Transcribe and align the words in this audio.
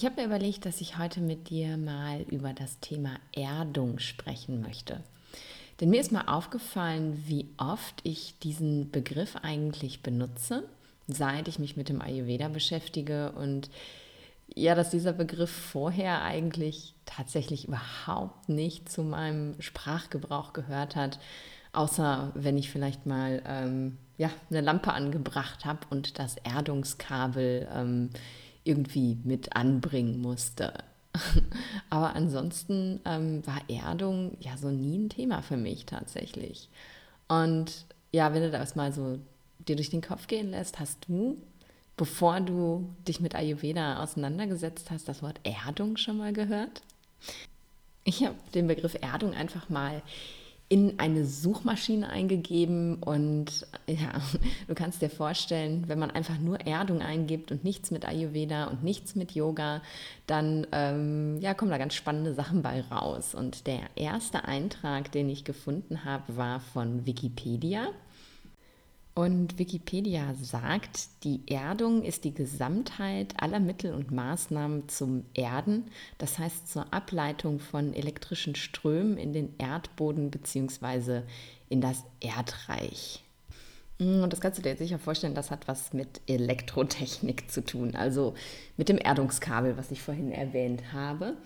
Ich 0.00 0.06
habe 0.06 0.22
mir 0.22 0.28
überlegt, 0.28 0.64
dass 0.64 0.80
ich 0.80 0.96
heute 0.96 1.20
mit 1.20 1.50
dir 1.50 1.76
mal 1.76 2.22
über 2.22 2.54
das 2.54 2.80
Thema 2.80 3.16
Erdung 3.36 3.98
sprechen 3.98 4.62
möchte. 4.62 5.02
Denn 5.78 5.90
mir 5.90 6.00
ist 6.00 6.10
mal 6.10 6.24
aufgefallen, 6.26 7.22
wie 7.26 7.50
oft 7.58 8.00
ich 8.02 8.38
diesen 8.38 8.90
Begriff 8.90 9.36
eigentlich 9.42 10.02
benutze, 10.02 10.66
seit 11.06 11.48
ich 11.48 11.58
mich 11.58 11.76
mit 11.76 11.90
dem 11.90 12.00
Ayurveda 12.00 12.48
beschäftige 12.48 13.32
und 13.32 13.68
ja, 14.54 14.74
dass 14.74 14.88
dieser 14.88 15.12
Begriff 15.12 15.50
vorher 15.50 16.22
eigentlich 16.22 16.94
tatsächlich 17.04 17.68
überhaupt 17.68 18.48
nicht 18.48 18.88
zu 18.88 19.02
meinem 19.02 19.60
Sprachgebrauch 19.60 20.54
gehört 20.54 20.96
hat, 20.96 21.18
außer 21.74 22.32
wenn 22.34 22.56
ich 22.56 22.70
vielleicht 22.70 23.04
mal 23.04 23.42
ähm, 23.44 23.98
ja, 24.16 24.30
eine 24.48 24.62
Lampe 24.62 24.94
angebracht 24.94 25.66
habe 25.66 25.80
und 25.90 26.18
das 26.18 26.36
Erdungskabel 26.38 27.68
ähm, 27.70 28.08
irgendwie 28.70 29.18
mit 29.24 29.56
anbringen 29.56 30.20
musste. 30.20 30.72
Aber 31.90 32.14
ansonsten 32.14 33.00
ähm, 33.04 33.44
war 33.46 33.60
Erdung 33.68 34.36
ja 34.40 34.56
so 34.56 34.70
nie 34.70 34.96
ein 34.96 35.08
Thema 35.08 35.42
für 35.42 35.56
mich 35.56 35.86
tatsächlich. 35.86 36.68
Und 37.28 37.84
ja, 38.12 38.32
wenn 38.32 38.42
du 38.42 38.50
das 38.50 38.76
mal 38.76 38.92
so 38.92 39.18
dir 39.66 39.76
durch 39.76 39.90
den 39.90 40.02
Kopf 40.02 40.28
gehen 40.28 40.50
lässt, 40.50 40.78
hast 40.78 41.08
du, 41.08 41.36
bevor 41.96 42.40
du 42.40 42.88
dich 43.08 43.20
mit 43.20 43.34
Ayurveda 43.34 44.02
auseinandergesetzt 44.02 44.90
hast, 44.90 45.08
das 45.08 45.22
Wort 45.22 45.40
Erdung 45.42 45.96
schon 45.96 46.16
mal 46.16 46.32
gehört? 46.32 46.82
Ich 48.04 48.24
habe 48.24 48.36
den 48.54 48.68
Begriff 48.68 48.96
Erdung 49.00 49.34
einfach 49.34 49.68
mal 49.68 50.02
in 50.70 51.00
eine 51.00 51.26
Suchmaschine 51.26 52.08
eingegeben 52.10 53.02
und 53.02 53.66
ja, 53.88 54.22
du 54.68 54.74
kannst 54.74 55.02
dir 55.02 55.10
vorstellen, 55.10 55.84
wenn 55.88 55.98
man 55.98 56.12
einfach 56.12 56.38
nur 56.38 56.60
Erdung 56.60 57.02
eingibt 57.02 57.50
und 57.50 57.64
nichts 57.64 57.90
mit 57.90 58.06
Ayurveda 58.06 58.68
und 58.68 58.84
nichts 58.84 59.16
mit 59.16 59.32
Yoga, 59.32 59.82
dann 60.28 60.68
ähm, 60.70 61.38
ja, 61.40 61.54
kommen 61.54 61.72
da 61.72 61.78
ganz 61.78 61.94
spannende 61.94 62.34
Sachen 62.34 62.62
bei 62.62 62.82
raus. 62.82 63.34
Und 63.34 63.66
der 63.66 63.80
erste 63.96 64.44
Eintrag, 64.44 65.10
den 65.10 65.28
ich 65.28 65.42
gefunden 65.42 66.04
habe, 66.04 66.36
war 66.36 66.60
von 66.60 67.04
Wikipedia. 67.04 67.88
Und 69.14 69.58
Wikipedia 69.58 70.34
sagt, 70.40 71.24
die 71.24 71.42
Erdung 71.48 72.04
ist 72.04 72.24
die 72.24 72.32
Gesamtheit 72.32 73.34
aller 73.38 73.58
Mittel 73.58 73.92
und 73.92 74.12
Maßnahmen 74.12 74.88
zum 74.88 75.24
Erden, 75.34 75.90
das 76.18 76.38
heißt 76.38 76.70
zur 76.72 76.92
Ableitung 76.94 77.58
von 77.58 77.92
elektrischen 77.92 78.54
Strömen 78.54 79.18
in 79.18 79.32
den 79.32 79.54
Erdboden 79.58 80.30
bzw. 80.30 81.22
in 81.68 81.80
das 81.80 82.04
Erdreich. 82.20 83.24
Mm, 83.98 84.22
und 84.22 84.32
das 84.32 84.40
kannst 84.40 84.58
du 84.58 84.62
dir 84.62 84.76
sicher 84.76 84.98
vorstellen, 84.98 85.34
das 85.34 85.50
hat 85.50 85.66
was 85.66 85.92
mit 85.92 86.20
Elektrotechnik 86.26 87.50
zu 87.50 87.64
tun, 87.64 87.96
also 87.96 88.34
mit 88.76 88.88
dem 88.88 88.98
Erdungskabel, 88.98 89.76
was 89.76 89.90
ich 89.90 90.00
vorhin 90.00 90.30
erwähnt 90.30 90.92
habe. 90.92 91.36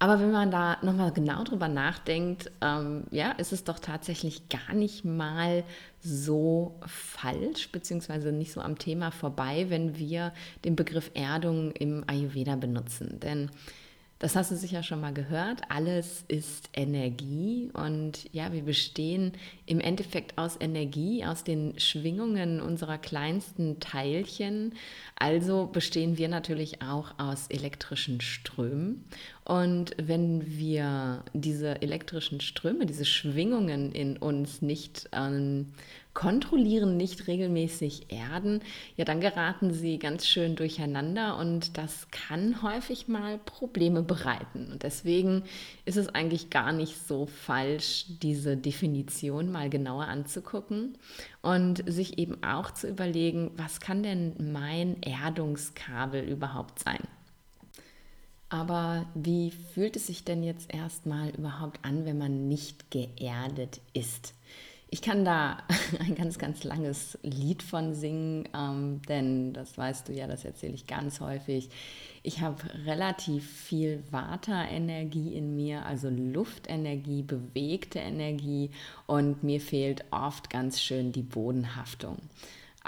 Aber 0.00 0.20
wenn 0.20 0.30
man 0.30 0.52
da 0.52 0.78
nochmal 0.82 1.10
genau 1.12 1.42
drüber 1.42 1.66
nachdenkt, 1.66 2.52
ähm, 2.60 3.04
ja, 3.10 3.32
ist 3.32 3.52
es 3.52 3.64
doch 3.64 3.80
tatsächlich 3.80 4.48
gar 4.48 4.72
nicht 4.72 5.04
mal 5.04 5.64
so 6.00 6.78
falsch, 6.86 7.72
beziehungsweise 7.72 8.30
nicht 8.30 8.52
so 8.52 8.60
am 8.60 8.78
Thema 8.78 9.10
vorbei, 9.10 9.66
wenn 9.70 9.98
wir 9.98 10.32
den 10.64 10.76
Begriff 10.76 11.10
Erdung 11.14 11.72
im 11.72 12.04
Ayurveda 12.06 12.54
benutzen. 12.54 13.18
Denn 13.18 13.50
das 14.18 14.34
hast 14.34 14.50
du 14.50 14.56
sicher 14.56 14.82
schon 14.82 15.00
mal 15.00 15.12
gehört. 15.12 15.62
Alles 15.68 16.24
ist 16.26 16.70
Energie 16.74 17.70
und 17.72 18.32
ja, 18.32 18.52
wir 18.52 18.62
bestehen 18.62 19.32
im 19.64 19.78
Endeffekt 19.80 20.36
aus 20.38 20.56
Energie, 20.58 21.24
aus 21.24 21.44
den 21.44 21.78
Schwingungen 21.78 22.60
unserer 22.60 22.98
kleinsten 22.98 23.78
Teilchen. 23.78 24.74
Also 25.14 25.66
bestehen 25.66 26.18
wir 26.18 26.28
natürlich 26.28 26.82
auch 26.82 27.16
aus 27.18 27.46
elektrischen 27.48 28.20
Strömen. 28.20 29.04
Und 29.44 29.94
wenn 29.96 30.58
wir 30.58 31.22
diese 31.32 31.80
elektrischen 31.80 32.40
Ströme, 32.40 32.86
diese 32.86 33.04
Schwingungen 33.04 33.92
in 33.92 34.16
uns 34.16 34.62
nicht 34.62 35.08
ähm, 35.12 35.72
kontrollieren, 36.14 36.96
nicht 36.96 37.28
regelmäßig 37.28 38.12
erden, 38.12 38.60
ja, 38.96 39.04
dann 39.04 39.20
geraten 39.20 39.72
sie 39.72 39.98
ganz 39.98 40.26
schön 40.26 40.56
durcheinander 40.56 41.36
und 41.36 41.78
das 41.78 42.08
kann 42.10 42.62
häufig 42.62 43.06
mal 43.06 43.38
Probleme 43.38 44.02
bereiten. 44.02 44.68
Und 44.72 44.82
deswegen 44.82 45.44
ist 45.84 45.96
es 45.96 46.08
eigentlich 46.08 46.50
gar 46.50 46.72
nicht 46.72 47.06
so 47.06 47.26
falsch, 47.26 48.06
diese 48.22 48.56
Definition 48.56 49.52
mal 49.52 49.70
genauer 49.70 50.06
anzugucken 50.06 50.98
und 51.42 51.84
sich 51.86 52.18
eben 52.18 52.42
auch 52.42 52.72
zu 52.72 52.88
überlegen, 52.88 53.52
was 53.56 53.78
kann 53.80 54.02
denn 54.02 54.34
mein 54.52 55.00
Erdungskabel 55.02 56.24
überhaupt 56.24 56.80
sein? 56.80 57.06
Aber 58.50 59.06
wie 59.14 59.50
fühlt 59.50 59.96
es 59.96 60.06
sich 60.06 60.24
denn 60.24 60.42
jetzt 60.42 60.72
erstmal 60.72 61.30
überhaupt 61.30 61.84
an, 61.84 62.06
wenn 62.06 62.16
man 62.16 62.48
nicht 62.48 62.90
geerdet 62.90 63.80
ist? 63.92 64.34
Ich 64.90 65.02
kann 65.02 65.24
da 65.24 65.58
ein 66.00 66.14
ganz, 66.14 66.38
ganz 66.38 66.64
langes 66.64 67.18
Lied 67.22 67.62
von 67.62 67.94
singen, 67.94 68.48
ähm, 68.54 69.02
denn 69.08 69.52
das 69.52 69.76
weißt 69.76 70.08
du 70.08 70.12
ja, 70.12 70.26
das 70.26 70.44
erzähle 70.44 70.74
ich 70.74 70.86
ganz 70.86 71.20
häufig. 71.20 71.68
Ich 72.22 72.40
habe 72.40 72.56
relativ 72.86 73.48
viel 73.48 74.02
Vata-Energie 74.10 75.34
in 75.34 75.54
mir, 75.54 75.84
also 75.84 76.08
Luftenergie, 76.08 77.22
bewegte 77.22 77.98
Energie 77.98 78.70
und 79.06 79.42
mir 79.42 79.60
fehlt 79.60 80.04
oft 80.10 80.50
ganz 80.50 80.80
schön 80.80 81.12
die 81.12 81.22
Bodenhaftung. 81.22 82.16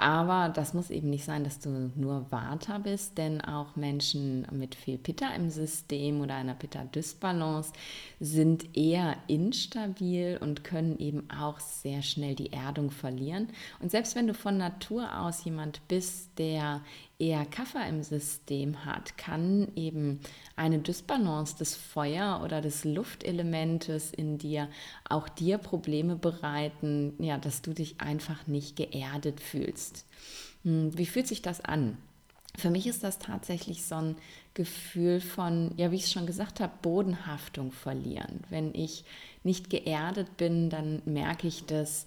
Aber 0.01 0.49
das 0.49 0.73
muss 0.73 0.89
eben 0.89 1.11
nicht 1.11 1.27
sein, 1.27 1.45
dass 1.45 1.59
du 1.59 1.91
nur 1.95 2.25
Vata 2.31 2.79
bist, 2.79 3.19
denn 3.19 3.43
auch 3.43 3.77
Menschen 3.77 4.47
mit 4.51 4.75
viel 4.75 4.97
Pitta 4.97 5.35
im 5.35 5.51
System 5.51 6.23
oder 6.23 6.37
einer 6.37 6.55
Pitta-Dysbalance 6.55 7.75
sind 8.19 8.75
eher 8.75 9.19
instabil 9.27 10.39
und 10.41 10.65
können 10.65 10.99
eben 10.99 11.29
auch 11.31 11.61
sehr 11.61 12.01
schnell 12.01 12.35
die 12.35 12.51
Erdung 12.51 12.91
verlieren. 12.91 13.49
Und 13.81 13.91
selbst 13.91 14.17
wenn 14.17 14.27
du 14.27 14.33
von 14.33 14.57
Natur 14.57 15.21
aus 15.21 15.45
jemand 15.45 15.87
bist, 15.87 16.31
der 16.39 16.81
eher 17.21 17.45
Kaffer 17.45 17.87
im 17.87 18.03
System 18.03 18.85
hat, 18.85 19.19
kann 19.19 19.69
eben 19.77 20.21
eine 20.57 20.79
Dysbalance 20.79 21.57
des 21.57 21.77
Feuer- 21.77 22.41
oder 22.43 22.61
des 22.61 22.85
Luftelementes 22.85 24.11
in 24.11 24.39
dir 24.39 24.69
auch 25.09 25.29
dir 25.29 25.59
Probleme 25.59 26.17
bereiten, 26.17 27.15
ja, 27.19 27.39
dass 27.39 27.63
du 27.63 27.73
dich 27.73 28.01
einfach 28.01 28.47
nicht 28.47 28.77
geerdet 28.77 29.41
fühlst. 29.41 30.07
Hm, 30.65 30.97
wie 30.97 31.07
fühlt 31.07 31.29
sich 31.29 31.43
das 31.43 31.61
an? 31.61 31.97
Für 32.57 32.71
mich 32.71 32.87
ist 32.87 33.05
das 33.05 33.19
tatsächlich 33.19 33.85
so 33.85 33.95
ein 33.95 34.17
Gefühl 34.55 35.21
von, 35.21 35.73
ja, 35.77 35.91
wie 35.93 35.97
ich 35.97 36.05
es 36.05 36.13
schon 36.13 36.27
gesagt 36.27 36.61
habe, 36.61 36.73
Bodenhaftung 36.83 37.71
verlieren. 37.71 38.41
Wenn 38.51 38.75
ich 38.75 39.05
nicht 39.45 39.71
geerdet 39.71 40.37
bin, 40.37 40.69
dann 40.69 41.01
merke 41.05 41.47
ich 41.47 41.65
das 41.65 42.07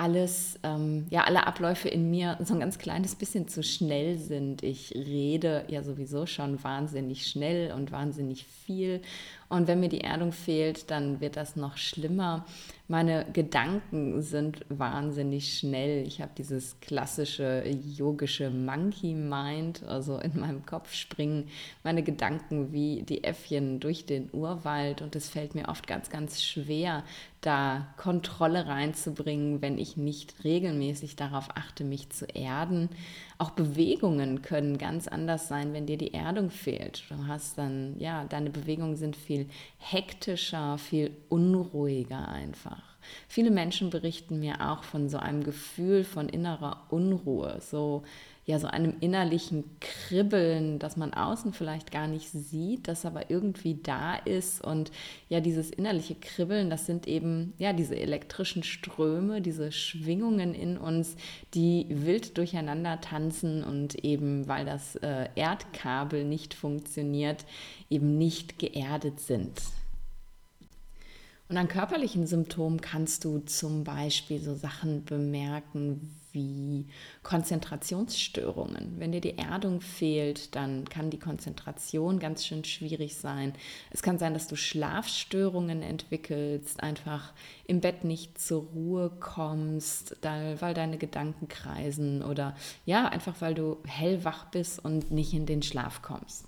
alles, 0.00 0.58
ähm, 0.62 1.06
ja, 1.10 1.24
alle 1.24 1.46
Abläufe 1.46 1.88
in 1.88 2.10
mir 2.10 2.38
so 2.42 2.54
ein 2.54 2.60
ganz 2.60 2.78
kleines 2.78 3.14
bisschen 3.14 3.48
zu 3.48 3.62
schnell 3.62 4.16
sind. 4.16 4.62
Ich 4.62 4.94
rede 4.94 5.64
ja 5.68 5.82
sowieso 5.82 6.24
schon 6.24 6.62
wahnsinnig 6.64 7.26
schnell 7.26 7.72
und 7.72 7.92
wahnsinnig 7.92 8.46
viel. 8.46 9.02
Und 9.50 9.68
wenn 9.68 9.78
mir 9.78 9.90
die 9.90 10.00
Erdung 10.00 10.32
fehlt, 10.32 10.90
dann 10.90 11.20
wird 11.20 11.36
das 11.36 11.54
noch 11.54 11.76
schlimmer. 11.76 12.46
Meine 12.90 13.24
Gedanken 13.32 14.20
sind 14.20 14.66
wahnsinnig 14.68 15.56
schnell. 15.56 16.04
Ich 16.08 16.20
habe 16.20 16.32
dieses 16.36 16.80
klassische 16.80 17.62
yogische 17.68 18.50
Monkey 18.50 19.14
Mind, 19.14 19.84
also 19.84 20.18
in 20.18 20.40
meinem 20.40 20.66
Kopf 20.66 20.92
springen 20.92 21.46
meine 21.84 22.02
Gedanken 22.02 22.72
wie 22.72 23.04
die 23.04 23.22
Äffchen 23.22 23.78
durch 23.78 24.06
den 24.06 24.28
Urwald 24.32 25.02
und 25.02 25.14
es 25.14 25.28
fällt 25.28 25.54
mir 25.54 25.68
oft 25.68 25.86
ganz, 25.86 26.10
ganz 26.10 26.42
schwer, 26.42 27.04
da 27.42 27.86
Kontrolle 27.96 28.66
reinzubringen, 28.66 29.62
wenn 29.62 29.78
ich 29.78 29.96
nicht 29.96 30.42
regelmäßig 30.42 31.14
darauf 31.14 31.48
achte, 31.54 31.84
mich 31.84 32.10
zu 32.10 32.26
erden. 32.26 32.90
Auch 33.38 33.50
Bewegungen 33.50 34.42
können 34.42 34.78
ganz 34.78 35.08
anders 35.08 35.48
sein, 35.48 35.72
wenn 35.72 35.86
dir 35.86 35.96
die 35.96 36.12
Erdung 36.12 36.50
fehlt. 36.50 37.04
Du 37.08 37.26
hast 37.26 37.56
dann, 37.56 37.98
ja, 37.98 38.24
deine 38.24 38.50
Bewegungen 38.50 38.96
sind 38.96 39.16
viel 39.16 39.48
hektischer, 39.78 40.76
viel 40.76 41.16
unruhiger 41.28 42.28
einfach. 42.28 42.79
Viele 43.28 43.50
Menschen 43.50 43.90
berichten 43.90 44.40
mir 44.40 44.70
auch 44.70 44.84
von 44.84 45.08
so 45.08 45.18
einem 45.18 45.42
Gefühl 45.44 46.04
von 46.04 46.28
innerer 46.28 46.86
Unruhe, 46.90 47.60
so 47.60 48.02
ja 48.50 48.58
so 48.58 48.66
einem 48.66 48.94
innerlichen 49.00 49.64
Kribbeln, 49.80 50.78
das 50.78 50.96
man 50.96 51.14
außen 51.14 51.52
vielleicht 51.52 51.90
gar 51.92 52.06
nicht 52.06 52.30
sieht, 52.30 52.88
das 52.88 53.06
aber 53.06 53.30
irgendwie 53.30 53.78
da 53.82 54.16
ist 54.16 54.62
und 54.62 54.90
ja 55.28 55.40
dieses 55.40 55.70
innerliche 55.70 56.14
Kribbeln, 56.16 56.68
das 56.68 56.86
sind 56.86 57.06
eben 57.06 57.54
ja 57.58 57.72
diese 57.72 57.96
elektrischen 57.96 58.62
Ströme, 58.62 59.40
diese 59.40 59.72
Schwingungen 59.72 60.54
in 60.54 60.76
uns, 60.76 61.16
die 61.54 61.86
wild 61.88 62.36
durcheinander 62.36 63.00
tanzen 63.00 63.62
und 63.64 64.04
eben 64.04 64.48
weil 64.48 64.64
das 64.64 64.96
äh, 64.96 65.28
Erdkabel 65.34 66.24
nicht 66.24 66.54
funktioniert, 66.54 67.44
eben 67.88 68.18
nicht 68.18 68.58
geerdet 68.58 69.20
sind. 69.20 69.60
Und 71.50 71.56
an 71.56 71.66
körperlichen 71.66 72.28
Symptomen 72.28 72.80
kannst 72.80 73.24
du 73.24 73.40
zum 73.40 73.82
Beispiel 73.82 74.40
so 74.40 74.54
Sachen 74.54 75.04
bemerken 75.04 76.14
wie 76.30 76.86
Konzentrationsstörungen. 77.24 79.00
Wenn 79.00 79.10
dir 79.10 79.20
die 79.20 79.36
Erdung 79.36 79.80
fehlt, 79.80 80.54
dann 80.54 80.88
kann 80.88 81.10
die 81.10 81.18
Konzentration 81.18 82.20
ganz 82.20 82.46
schön 82.46 82.62
schwierig 82.62 83.16
sein. 83.16 83.52
Es 83.90 84.00
kann 84.00 84.16
sein, 84.16 84.32
dass 84.32 84.46
du 84.46 84.54
Schlafstörungen 84.54 85.82
entwickelst, 85.82 86.80
einfach 86.84 87.32
im 87.66 87.80
Bett 87.80 88.04
nicht 88.04 88.40
zur 88.40 88.62
Ruhe 88.66 89.10
kommst, 89.18 90.18
weil 90.22 90.72
deine 90.72 90.98
Gedanken 90.98 91.48
kreisen 91.48 92.22
oder 92.22 92.54
ja, 92.86 93.08
einfach 93.08 93.40
weil 93.40 93.54
du 93.54 93.78
hellwach 93.88 94.44
bist 94.52 94.84
und 94.84 95.10
nicht 95.10 95.34
in 95.34 95.46
den 95.46 95.62
Schlaf 95.64 96.00
kommst. 96.00 96.44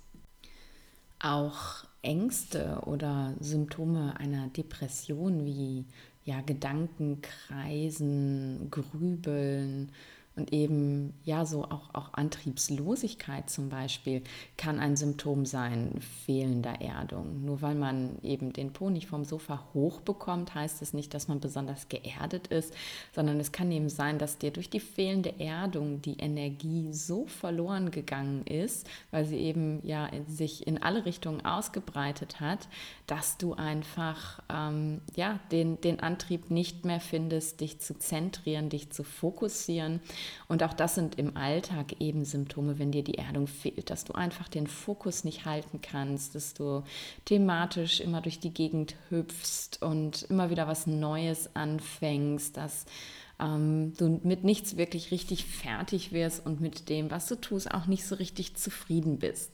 Auch 1.19 1.83
Ängste 2.03 2.81
oder 2.85 3.33
Symptome 3.39 4.19
einer 4.19 4.47
Depression 4.49 5.45
wie 5.45 5.85
ja, 6.25 6.41
Gedanken 6.41 7.21
kreisen, 7.21 8.69
grübeln, 8.69 9.91
und 10.35 10.51
eben, 10.51 11.13
ja, 11.23 11.45
so 11.45 11.63
auch, 11.65 11.93
auch 11.93 12.13
Antriebslosigkeit 12.13 13.51
zum 13.51 13.69
Beispiel 13.69 14.23
kann 14.57 14.79
ein 14.79 14.95
Symptom 14.95 15.45
sein 15.45 15.99
fehlender 16.25 16.81
Erdung. 16.81 17.45
Nur 17.45 17.61
weil 17.61 17.75
man 17.75 18.17
eben 18.23 18.51
den 18.51 18.73
Po 18.73 18.89
nicht 18.89 19.07
vom 19.07 19.25
Sofa 19.25 19.63
hochbekommt, 19.75 20.55
heißt 20.55 20.81
es 20.81 20.93
nicht, 20.93 21.13
dass 21.13 21.27
man 21.27 21.39
besonders 21.39 21.87
geerdet 21.87 22.47
ist, 22.47 22.73
sondern 23.13 23.39
es 23.39 23.51
kann 23.51 23.71
eben 23.71 23.89
sein, 23.89 24.17
dass 24.17 24.39
dir 24.39 24.49
durch 24.49 24.71
die 24.71 24.79
fehlende 24.79 25.39
Erdung 25.39 26.01
die 26.01 26.17
Energie 26.17 26.91
so 26.93 27.27
verloren 27.27 27.91
gegangen 27.91 28.47
ist, 28.47 28.87
weil 29.11 29.25
sie 29.25 29.37
eben 29.37 29.85
ja 29.85 30.09
sich 30.27 30.65
in 30.65 30.81
alle 30.81 31.05
Richtungen 31.05 31.45
ausgebreitet 31.45 32.39
hat, 32.39 32.67
dass 33.05 33.37
du 33.37 33.53
einfach 33.53 34.41
ähm, 34.51 35.01
ja, 35.15 35.39
den, 35.51 35.79
den 35.81 35.99
Antrieb 35.99 36.49
nicht 36.49 36.85
mehr 36.85 36.99
findest, 36.99 37.61
dich 37.61 37.79
zu 37.79 37.99
zentrieren, 37.99 38.69
dich 38.69 38.89
zu 38.89 39.03
fokussieren 39.03 40.01
und 40.47 40.63
auch 40.63 40.73
das 40.73 40.95
sind 40.95 41.15
im 41.15 41.37
Alltag 41.37 41.99
eben 41.99 42.25
Symptome, 42.25 42.79
wenn 42.79 42.91
dir 42.91 43.03
die 43.03 43.17
Erdung 43.17 43.47
fehlt, 43.47 43.89
dass 43.89 44.03
du 44.03 44.13
einfach 44.13 44.47
den 44.47 44.67
Fokus 44.67 45.23
nicht 45.23 45.45
halten 45.45 45.81
kannst, 45.81 46.35
dass 46.35 46.53
du 46.53 46.83
thematisch 47.25 47.99
immer 47.99 48.21
durch 48.21 48.39
die 48.39 48.53
Gegend 48.53 48.95
hüpfst 49.09 49.81
und 49.81 50.23
immer 50.23 50.49
wieder 50.49 50.67
was 50.67 50.87
Neues 50.87 51.55
anfängst, 51.55 52.57
dass 52.57 52.85
ähm, 53.39 53.93
du 53.97 54.19
mit 54.23 54.43
nichts 54.43 54.77
wirklich 54.77 55.11
richtig 55.11 55.45
fertig 55.45 56.11
wirst 56.11 56.45
und 56.45 56.61
mit 56.61 56.89
dem, 56.89 57.11
was 57.11 57.27
du 57.27 57.35
tust, 57.35 57.71
auch 57.71 57.87
nicht 57.87 58.05
so 58.05 58.15
richtig 58.15 58.55
zufrieden 58.55 59.19
bist. 59.19 59.51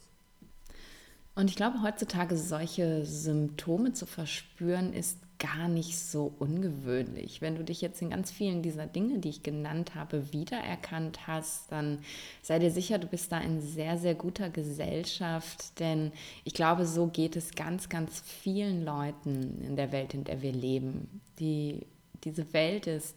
Und 1.36 1.50
ich 1.50 1.56
glaube, 1.56 1.82
heutzutage 1.82 2.36
solche 2.36 3.06
Symptome 3.06 3.94
zu 3.94 4.06
verspüren, 4.06 4.92
ist 4.92 5.20
gar 5.40 5.70
nicht 5.70 5.98
so 5.98 6.34
ungewöhnlich. 6.38 7.42
Wenn 7.42 7.56
du 7.56 7.64
dich 7.64 7.82
jetzt 7.82 8.02
in 8.02 8.10
ganz 8.10 8.30
vielen 8.30 8.62
dieser 8.62 8.86
Dinge, 8.86 9.20
die 9.20 9.30
ich 9.30 9.42
genannt 9.42 9.96
habe, 9.96 10.34
wiedererkannt 10.34 11.28
hast, 11.28 11.72
dann 11.72 12.00
sei 12.42 12.60
dir 12.60 12.72
sicher, 12.72 13.00
du 13.00 13.08
bist 13.08 13.32
da 13.32 13.40
in 13.40 13.62
sehr, 13.62 13.98
sehr 13.98 14.16
guter 14.16 14.50
Gesellschaft, 14.50 15.80
denn 15.80 16.12
ich 16.44 16.54
glaube, 16.54 16.86
so 16.86 17.08
geht 17.08 17.38
es 17.38 17.56
ganz, 17.56 17.88
ganz 17.88 18.20
vielen 18.20 18.84
Leuten 18.84 19.64
in 19.64 19.76
der 19.78 19.92
Welt, 19.94 20.14
in 20.14 20.26
der 20.26 20.42
wir 20.42 20.52
leben. 20.52 21.22
Die, 21.40 21.86
diese 22.26 22.54
Welt 22.54 22.86
ist 22.86 23.16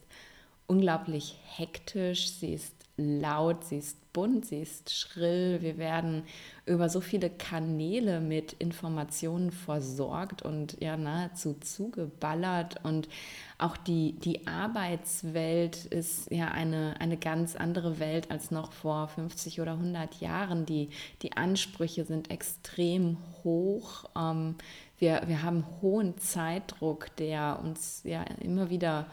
unglaublich 0.65 1.37
hektisch, 1.45 2.31
sie 2.31 2.53
ist 2.53 2.73
laut, 2.97 3.63
sie 3.63 3.77
ist 3.77 3.97
bunt, 4.13 4.45
sie 4.45 4.61
ist 4.61 4.93
schrill. 4.95 5.57
Wir 5.61 5.77
werden 5.79 6.23
über 6.67 6.87
so 6.89 7.01
viele 7.01 7.31
Kanäle 7.31 8.21
mit 8.21 8.53
Informationen 8.53 9.51
versorgt 9.51 10.43
und 10.43 10.79
ja 10.79 10.95
nahezu 10.95 11.55
zugeballert. 11.55 12.75
Und 12.83 13.09
auch 13.57 13.75
die, 13.75 14.13
die 14.19 14.45
Arbeitswelt 14.45 15.85
ist 15.85 16.31
ja 16.31 16.49
eine, 16.49 16.95
eine 16.99 17.17
ganz 17.17 17.55
andere 17.55 17.99
Welt 17.99 18.29
als 18.29 18.51
noch 18.51 18.71
vor 18.71 19.07
50 19.07 19.59
oder 19.59 19.73
100 19.73 20.21
Jahren. 20.21 20.67
Die, 20.67 20.89
die 21.23 21.33
Ansprüche 21.35 22.05
sind 22.05 22.29
extrem 22.29 23.17
hoch. 23.43 24.05
Ähm, 24.15 24.55
wir, 24.99 25.23
wir 25.25 25.41
haben 25.41 25.65
hohen 25.81 26.17
Zeitdruck, 26.19 27.15
der 27.17 27.59
uns 27.63 28.01
ja 28.03 28.21
immer 28.39 28.69
wieder 28.69 29.07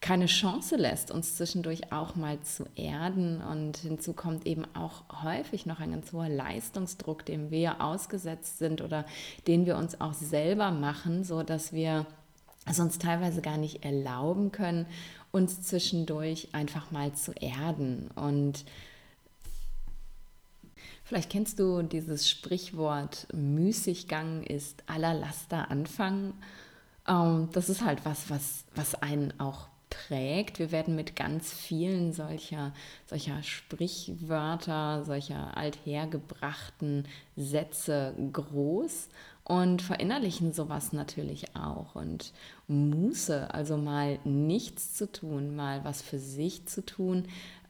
keine 0.00 0.26
Chance 0.26 0.76
lässt, 0.76 1.10
uns 1.10 1.36
zwischendurch 1.36 1.92
auch 1.92 2.16
mal 2.16 2.40
zu 2.40 2.64
erden. 2.74 3.42
Und 3.42 3.76
hinzu 3.78 4.14
kommt 4.14 4.46
eben 4.46 4.64
auch 4.74 5.04
häufig 5.22 5.66
noch 5.66 5.80
ein 5.80 5.90
ganz 5.92 6.12
hoher 6.12 6.28
Leistungsdruck, 6.28 7.24
dem 7.26 7.50
wir 7.50 7.82
ausgesetzt 7.82 8.58
sind 8.58 8.80
oder 8.80 9.04
den 9.46 9.66
wir 9.66 9.76
uns 9.76 10.00
auch 10.00 10.14
selber 10.14 10.70
machen, 10.70 11.24
so 11.24 11.42
dass 11.42 11.72
wir 11.72 12.06
es 12.66 12.80
uns 12.80 12.98
teilweise 12.98 13.42
gar 13.42 13.58
nicht 13.58 13.84
erlauben 13.84 14.52
können, 14.52 14.86
uns 15.32 15.62
zwischendurch 15.62 16.48
einfach 16.52 16.90
mal 16.90 17.12
zu 17.12 17.32
erden. 17.32 18.10
Und 18.14 18.64
Vielleicht 21.10 21.30
kennst 21.30 21.58
du 21.58 21.82
dieses 21.82 22.30
Sprichwort, 22.30 23.26
Müßiggang 23.32 24.44
ist 24.44 24.84
aller 24.86 25.12
Laster 25.12 25.68
Anfang. 25.68 26.34
Ähm, 27.08 27.48
das 27.50 27.68
ist 27.68 27.84
halt 27.84 28.04
was, 28.04 28.30
was, 28.30 28.62
was 28.76 28.94
einen 28.94 29.34
auch 29.40 29.66
prägt. 30.10 30.58
Wir 30.58 30.72
werden 30.72 30.96
mit 30.96 31.14
ganz 31.14 31.52
vielen 31.52 32.12
solcher, 32.12 32.72
solcher 33.06 33.42
Sprichwörter, 33.44 35.04
solcher 35.04 35.56
althergebrachten 35.56 37.06
Sätze 37.36 38.14
groß 38.32 39.08
und 39.50 39.82
verinnerlichen 39.82 40.52
sowas 40.52 40.92
natürlich 40.92 41.56
auch. 41.56 41.96
Und 41.96 42.32
Muße, 42.68 43.52
also 43.52 43.76
mal 43.76 44.20
nichts 44.22 44.94
zu 44.94 45.10
tun, 45.10 45.56
mal 45.56 45.82
was 45.82 46.02
für 46.02 46.20
sich 46.20 46.66
zu 46.66 46.86
tun, 46.86 47.24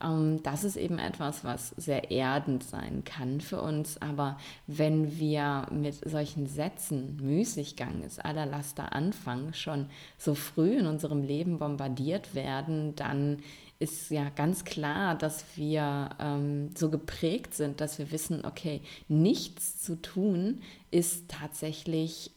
ähm, 0.05 0.43
das 0.43 0.63
ist 0.63 0.77
eben 0.77 0.99
etwas, 0.99 1.43
was 1.43 1.71
sehr 1.79 2.11
erdend 2.11 2.65
sein 2.65 3.03
kann 3.05 3.41
für 3.41 3.63
uns. 3.63 3.97
Aber 4.03 4.37
wenn 4.67 5.19
wir 5.19 5.69
mit 5.71 6.07
solchen 6.07 6.47
Sätzen, 6.47 7.17
Müßiggang 7.17 8.03
ist 8.03 8.23
aller 8.23 8.45
Laster 8.45 8.93
Anfang, 8.93 9.55
schon 9.55 9.87
so 10.19 10.35
früh 10.35 10.77
in 10.77 10.87
unserem 10.87 11.23
Leben 11.23 11.59
bombardiert 11.59 12.35
werden, 12.35 12.95
dann 12.95 13.39
ist 13.81 14.11
ja 14.11 14.29
ganz 14.29 14.65
klar, 14.65 15.17
dass 15.17 15.45
wir 15.57 16.11
ähm, 16.21 16.71
so 16.77 16.91
geprägt 16.91 17.55
sind, 17.55 17.81
dass 17.81 17.99
wir 17.99 18.13
wissen, 18.13 18.45
okay, 18.45 18.83
nichts 19.09 19.83
zu 19.83 20.01
tun 20.01 20.61
ist 20.91 21.29
tatsächlich 21.29 22.31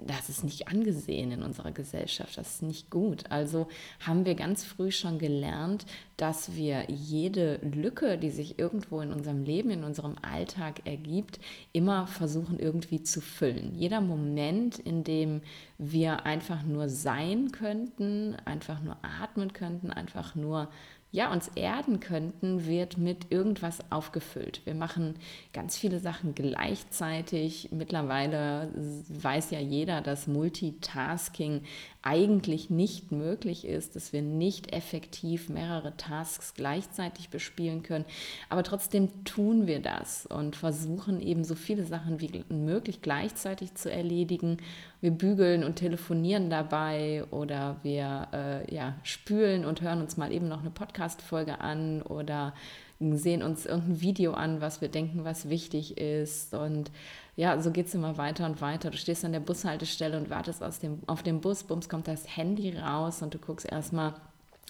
das 0.00 0.28
ist 0.28 0.42
nicht 0.42 0.68
angesehen 0.68 1.30
in 1.30 1.42
unserer 1.42 1.70
Gesellschaft, 1.70 2.36
das 2.36 2.54
ist 2.56 2.62
nicht 2.62 2.90
gut. 2.90 3.30
Also 3.30 3.68
haben 4.00 4.24
wir 4.24 4.34
ganz 4.34 4.64
früh 4.64 4.90
schon 4.90 5.18
gelernt, 5.18 5.86
dass 6.16 6.54
wir 6.56 6.84
jede 6.88 7.56
Lücke, 7.62 8.18
die 8.18 8.30
sich 8.30 8.58
irgendwo 8.58 9.00
in 9.00 9.12
unserem 9.12 9.44
Leben, 9.44 9.70
in 9.70 9.84
unserem 9.84 10.16
Alltag 10.22 10.82
ergibt, 10.84 11.38
immer 11.72 12.06
versuchen 12.06 12.58
irgendwie 12.58 13.02
zu 13.02 13.20
füllen. 13.20 13.74
Jeder 13.74 14.00
Moment, 14.00 14.78
in 14.78 15.04
dem 15.04 15.42
wir 15.78 16.26
einfach 16.26 16.62
nur 16.64 16.88
sein 16.88 17.52
könnten, 17.52 18.36
einfach 18.44 18.82
nur 18.82 18.96
atmen 19.02 19.52
könnten, 19.52 19.90
einfach 19.90 20.34
nur 20.34 20.68
ja, 21.14 21.30
uns 21.32 21.48
erden 21.54 22.00
könnten, 22.00 22.66
wird 22.66 22.98
mit 22.98 23.30
irgendwas 23.30 23.78
aufgefüllt. 23.92 24.62
Wir 24.64 24.74
machen 24.74 25.14
ganz 25.52 25.76
viele 25.76 26.00
Sachen 26.00 26.34
gleichzeitig. 26.34 27.68
Mittlerweile 27.70 28.68
weiß 29.10 29.52
ja 29.52 29.60
jeder, 29.60 30.00
dass 30.00 30.26
Multitasking 30.26 31.62
eigentlich 32.04 32.68
nicht 32.68 33.12
möglich 33.12 33.66
ist, 33.66 33.96
dass 33.96 34.12
wir 34.12 34.20
nicht 34.20 34.74
effektiv 34.74 35.48
mehrere 35.48 35.96
Tasks 35.96 36.52
gleichzeitig 36.54 37.30
bespielen 37.30 37.82
können. 37.82 38.04
Aber 38.50 38.62
trotzdem 38.62 39.24
tun 39.24 39.66
wir 39.66 39.80
das 39.80 40.26
und 40.26 40.54
versuchen 40.54 41.22
eben 41.22 41.44
so 41.44 41.54
viele 41.54 41.84
Sachen 41.84 42.20
wie 42.20 42.44
möglich 42.50 43.00
gleichzeitig 43.00 43.74
zu 43.74 43.90
erledigen. 43.90 44.58
Wir 45.00 45.12
bügeln 45.12 45.64
und 45.64 45.76
telefonieren 45.76 46.50
dabei 46.50 47.24
oder 47.30 47.76
wir 47.82 48.28
äh, 48.34 48.74
ja, 48.74 48.96
spülen 49.02 49.64
und 49.64 49.80
hören 49.80 50.02
uns 50.02 50.18
mal 50.18 50.30
eben 50.30 50.48
noch 50.48 50.60
eine 50.60 50.70
Podcast-Folge 50.70 51.60
an 51.60 52.02
oder 52.02 52.52
sehen 53.00 53.42
uns 53.42 53.66
irgendein 53.66 54.00
Video 54.02 54.32
an, 54.34 54.60
was 54.60 54.80
wir 54.80 54.88
denken, 54.88 55.24
was 55.24 55.48
wichtig 55.48 55.96
ist. 55.98 56.54
Und 56.54 56.90
ja, 57.36 57.60
so 57.60 57.70
geht 57.70 57.86
es 57.86 57.94
immer 57.94 58.16
weiter 58.16 58.46
und 58.46 58.60
weiter. 58.60 58.90
Du 58.90 58.96
stehst 58.96 59.24
an 59.24 59.32
der 59.32 59.40
Bushaltestelle 59.40 60.16
und 60.16 60.30
wartest 60.30 60.62
aus 60.62 60.78
dem, 60.78 61.00
auf 61.06 61.22
den 61.22 61.40
Bus, 61.40 61.64
bums 61.64 61.88
kommt 61.88 62.06
das 62.06 62.36
Handy 62.36 62.76
raus 62.76 63.22
und 63.22 63.34
du 63.34 63.38
guckst 63.38 63.70
erstmal 63.70 64.14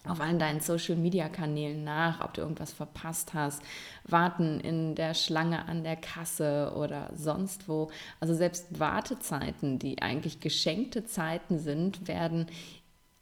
auf 0.06 0.20
allen 0.20 0.38
deinen 0.38 0.60
Social-Media-Kanälen 0.60 1.82
nach, 1.82 2.22
ob 2.22 2.34
du 2.34 2.42
irgendwas 2.42 2.72
verpasst 2.72 3.32
hast, 3.32 3.62
warten 4.04 4.60
in 4.60 4.94
der 4.94 5.14
Schlange 5.14 5.66
an 5.66 5.82
der 5.82 5.96
Kasse 5.96 6.72
oder 6.76 7.10
sonst 7.14 7.68
wo. 7.68 7.90
Also 8.20 8.34
selbst 8.34 8.78
Wartezeiten, 8.78 9.78
die 9.78 10.02
eigentlich 10.02 10.40
geschenkte 10.40 11.06
Zeiten 11.06 11.58
sind, 11.58 12.06
werden 12.06 12.46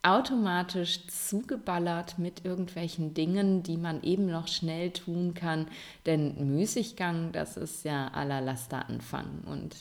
automatisch 0.03 1.07
zugeballert 1.07 2.19
mit 2.19 2.45
irgendwelchen 2.45 3.15
Dingen, 3.15 3.63
die 3.63 3.77
man 3.77 4.03
eben 4.03 4.27
noch 4.27 4.49
schnell 4.49 4.91
tun 4.91 5.35
kann. 5.35 5.69
Denn 6.07 6.55
Müßiggang, 6.55 7.33
das 7.33 7.57
ist 7.57 7.85
ja 7.85 8.09
aller 8.09 8.41
Laster 8.41 8.89
Anfang. 8.89 9.43
Und 9.47 9.77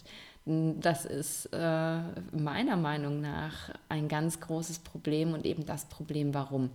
Das 0.46 1.06
ist 1.06 1.50
äh, 1.54 2.00
meiner 2.32 2.75
Meinung 2.75 3.22
nach 3.22 3.70
ein 3.90 4.08
ganz 4.08 4.40
großes 4.40 4.80
Problem 4.80 5.34
und 5.34 5.46
eben 5.46 5.66
das 5.68 5.86
Problem, 5.86 6.34
warum 6.34 6.72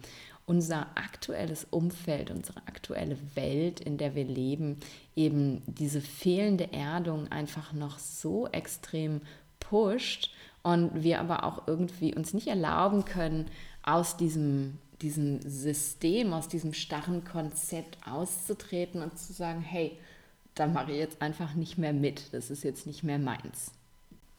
unser 0.46 0.86
aktuelles 0.94 1.66
Umfeld, 1.70 2.30
unsere 2.30 2.60
aktuelle 2.68 3.18
Welt, 3.34 3.80
in 3.80 3.98
der 3.98 4.14
wir 4.14 4.24
leben, 4.24 4.78
eben 5.16 5.62
diese 5.66 6.00
fehlende 6.00 6.72
Erdung 6.72 7.30
einfach 7.32 7.72
noch 7.72 7.98
so 7.98 8.46
extrem 8.46 9.20
pusht 9.58 10.30
und 10.66 11.04
wir 11.04 11.20
aber 11.20 11.44
auch 11.44 11.68
irgendwie 11.68 12.12
uns 12.12 12.34
nicht 12.34 12.48
erlauben 12.48 13.04
können, 13.04 13.46
aus 13.84 14.16
diesem, 14.16 14.78
diesem 15.00 15.40
System, 15.42 16.32
aus 16.32 16.48
diesem 16.48 16.72
starren 16.72 17.22
Konzept 17.22 17.98
auszutreten 18.04 19.00
und 19.00 19.16
zu 19.16 19.32
sagen, 19.32 19.60
hey, 19.60 19.96
da 20.56 20.66
mache 20.66 20.90
ich 20.90 20.98
jetzt 20.98 21.22
einfach 21.22 21.54
nicht 21.54 21.78
mehr 21.78 21.92
mit, 21.92 22.34
das 22.34 22.50
ist 22.50 22.64
jetzt 22.64 22.84
nicht 22.84 23.04
mehr 23.04 23.20
meins. 23.20 23.70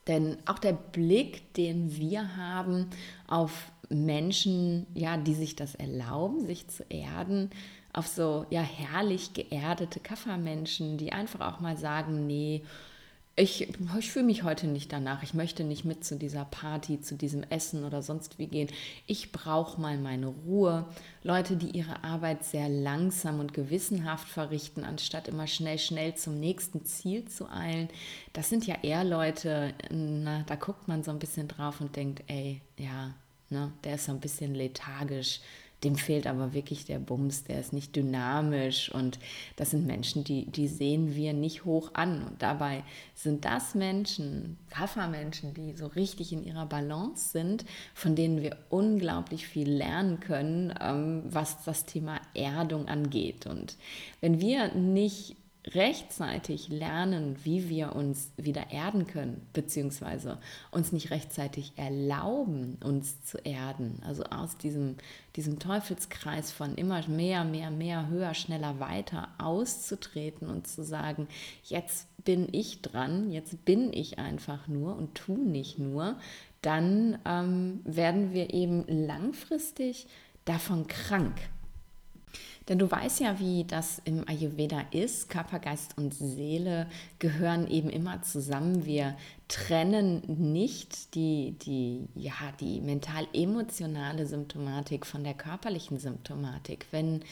Denn 0.08 0.38
auch 0.46 0.60
der 0.60 0.74
Blick, 0.74 1.54
den 1.54 1.96
wir 1.96 2.36
haben 2.36 2.90
auf 3.28 3.72
Menschen, 3.88 4.86
ja, 4.96 5.16
die 5.16 5.34
sich 5.34 5.56
das 5.56 5.76
erlauben, 5.76 6.46
sich 6.46 6.68
zu 6.68 6.84
erden, 6.90 7.52
auf 7.94 8.08
so 8.08 8.46
ja 8.50 8.62
herrlich 8.62 9.32
geerdete 9.32 10.02
Kaffermenschen, 10.02 10.98
die 10.98 11.14
einfach 11.14 11.40
auch 11.40 11.62
mal 11.62 11.78
sagen, 11.78 12.28
nee, 12.28 12.64
ich, 13.40 13.70
ich 14.00 14.12
fühle 14.12 14.26
mich 14.26 14.42
heute 14.42 14.66
nicht 14.66 14.92
danach. 14.92 15.22
Ich 15.22 15.36
möchte 15.36 15.64
nicht 15.64 15.86
mit 15.86 16.04
zu 16.04 16.18
dieser 16.18 16.44
Party, 16.44 17.00
zu 17.00 17.16
diesem 17.16 17.44
Essen 17.44 17.86
oder 17.86 18.02
sonst 18.02 18.40
wie 18.40 18.48
gehen. 18.48 18.68
Ich 19.06 19.32
brauche 19.32 19.80
mal 19.80 20.00
meine 20.00 20.26
Ruhe. 20.26 20.86
Leute, 21.22 21.56
die 21.56 21.70
ihre 21.70 22.04
Arbeit 22.04 22.44
sehr 22.44 22.68
langsam 22.68 23.40
und 23.40 23.54
gewissenhaft 23.54 24.28
verrichten, 24.28 24.84
anstatt 24.84 25.28
immer 25.28 25.46
schnell, 25.46 25.78
schnell 25.78 26.16
zum 26.16 26.40
nächsten 26.40 26.84
Ziel 26.84 27.26
zu 27.26 27.48
eilen. 27.48 27.90
Das 28.34 28.50
sind 28.50 28.66
ja 28.66 28.76
eher 28.82 29.04
Leute, 29.04 29.76
na, 29.92 30.42
da 30.48 30.56
guckt 30.56 30.88
man 30.88 31.04
so 31.04 31.12
ein 31.12 31.20
bisschen 31.20 31.48
drauf 31.48 31.80
und 31.80 31.96
denkt, 31.96 32.24
ey, 32.26 32.62
ja, 32.76 33.14
ne, 33.52 33.72
der 33.84 33.96
ist 33.96 34.06
so 34.06 34.14
ein 34.14 34.20
bisschen 34.20 34.56
lethargisch 34.56 35.42
dem 35.84 35.96
fehlt 35.96 36.26
aber 36.26 36.54
wirklich 36.54 36.86
der 36.86 36.98
Bums, 36.98 37.44
der 37.44 37.60
ist 37.60 37.72
nicht 37.72 37.96
dynamisch 37.96 38.92
und 38.92 39.20
das 39.56 39.72
sind 39.72 39.86
Menschen, 39.86 40.24
die, 40.24 40.46
die 40.46 40.68
sehen 40.68 41.16
wir 41.16 41.34
nicht 41.34 41.66
hoch 41.66 41.92
an. 41.94 42.24
Und 42.24 42.42
dabei 42.42 42.84
sind 43.14 43.46
das 43.46 43.76
Menschen, 43.76 44.58
Kaffermenschen, 44.72 45.54
die 45.54 45.74
so 45.74 45.86
richtig 45.88 46.34
in 46.34 46.44
ihrer 46.44 46.66
Balance 46.66 47.30
sind, 47.30 47.66
von 47.94 48.16
denen 48.16 48.42
wir 48.42 48.58
unglaublich 48.70 49.48
viel 49.48 49.70
lernen 49.70 50.20
können, 50.20 50.74
ähm, 50.82 51.24
was 51.26 51.64
das 51.64 51.86
Thema 51.86 52.20
Erdung 52.34 52.88
angeht. 52.88 53.46
Und 53.46 53.78
wenn 54.20 54.40
wir 54.42 54.74
nicht 54.74 55.36
rechtzeitig 55.76 56.70
lernen, 56.70 57.38
wie 57.44 57.70
wir 57.70 57.96
uns 57.96 58.32
wieder 58.38 58.72
erden 58.72 59.08
können, 59.08 59.48
beziehungsweise 59.54 60.40
uns 60.72 60.92
nicht 60.92 61.12
rechtzeitig 61.12 61.74
erlauben, 61.76 62.78
uns 62.84 63.24
zu 63.24 63.38
erden, 63.40 64.02
also 64.06 64.24
aus 64.24 64.58
diesem, 64.58 64.96
diesem 65.36 65.60
Teufelskreis 65.60 66.52
von 66.52 66.76
immer 66.76 67.08
mehr, 67.08 67.44
mehr, 67.44 67.72
mehr, 67.72 68.08
höher, 68.08 68.34
schneller, 68.34 68.80
weiter 68.80 69.30
auszutreten 69.38 70.50
und 70.50 70.68
zu 70.68 70.84
sagen, 70.84 71.28
jetzt 71.64 72.08
bin 72.24 72.48
ich 72.52 72.82
dran, 72.82 73.32
jetzt 73.32 73.66
bin 73.66 73.92
ich 73.94 74.20
einfach 74.20 74.68
nur 74.68 74.96
und 74.96 75.16
tu 75.16 75.36
nicht 75.36 75.80
nur, 75.80 76.18
dann 76.62 77.20
ähm, 77.26 77.82
werden 77.84 78.34
wir 78.34 78.54
eben 78.54 78.86
langfristig 78.88 80.08
davon 80.46 80.88
krank. 80.88 81.36
Denn 82.68 82.80
du 82.80 82.92
weißt 82.92 83.22
ja, 83.22 83.40
wie 83.40 83.64
das 83.64 84.02
im 84.04 84.28
Ayurveda 84.28 84.82
ist. 84.92 85.30
Körper, 85.30 85.60
Geist 85.60 85.98
und 85.98 86.14
Seele 86.14 86.88
gehören 87.20 87.68
eben 87.70 87.90
immer 87.90 88.22
zusammen. 88.24 88.86
Wir 88.86 89.16
trennen 89.48 90.22
nicht 90.28 91.16
die, 91.16 91.56
die, 91.62 92.08
ja, 92.14 92.34
die 92.60 92.82
mental-emotionale 92.82 94.26
Symptomatik 94.26 95.06
von 95.06 95.24
der 95.24 95.34
körperlichen 95.34 95.98
Symptomatik. 95.98 96.88
Wenn 96.92 97.24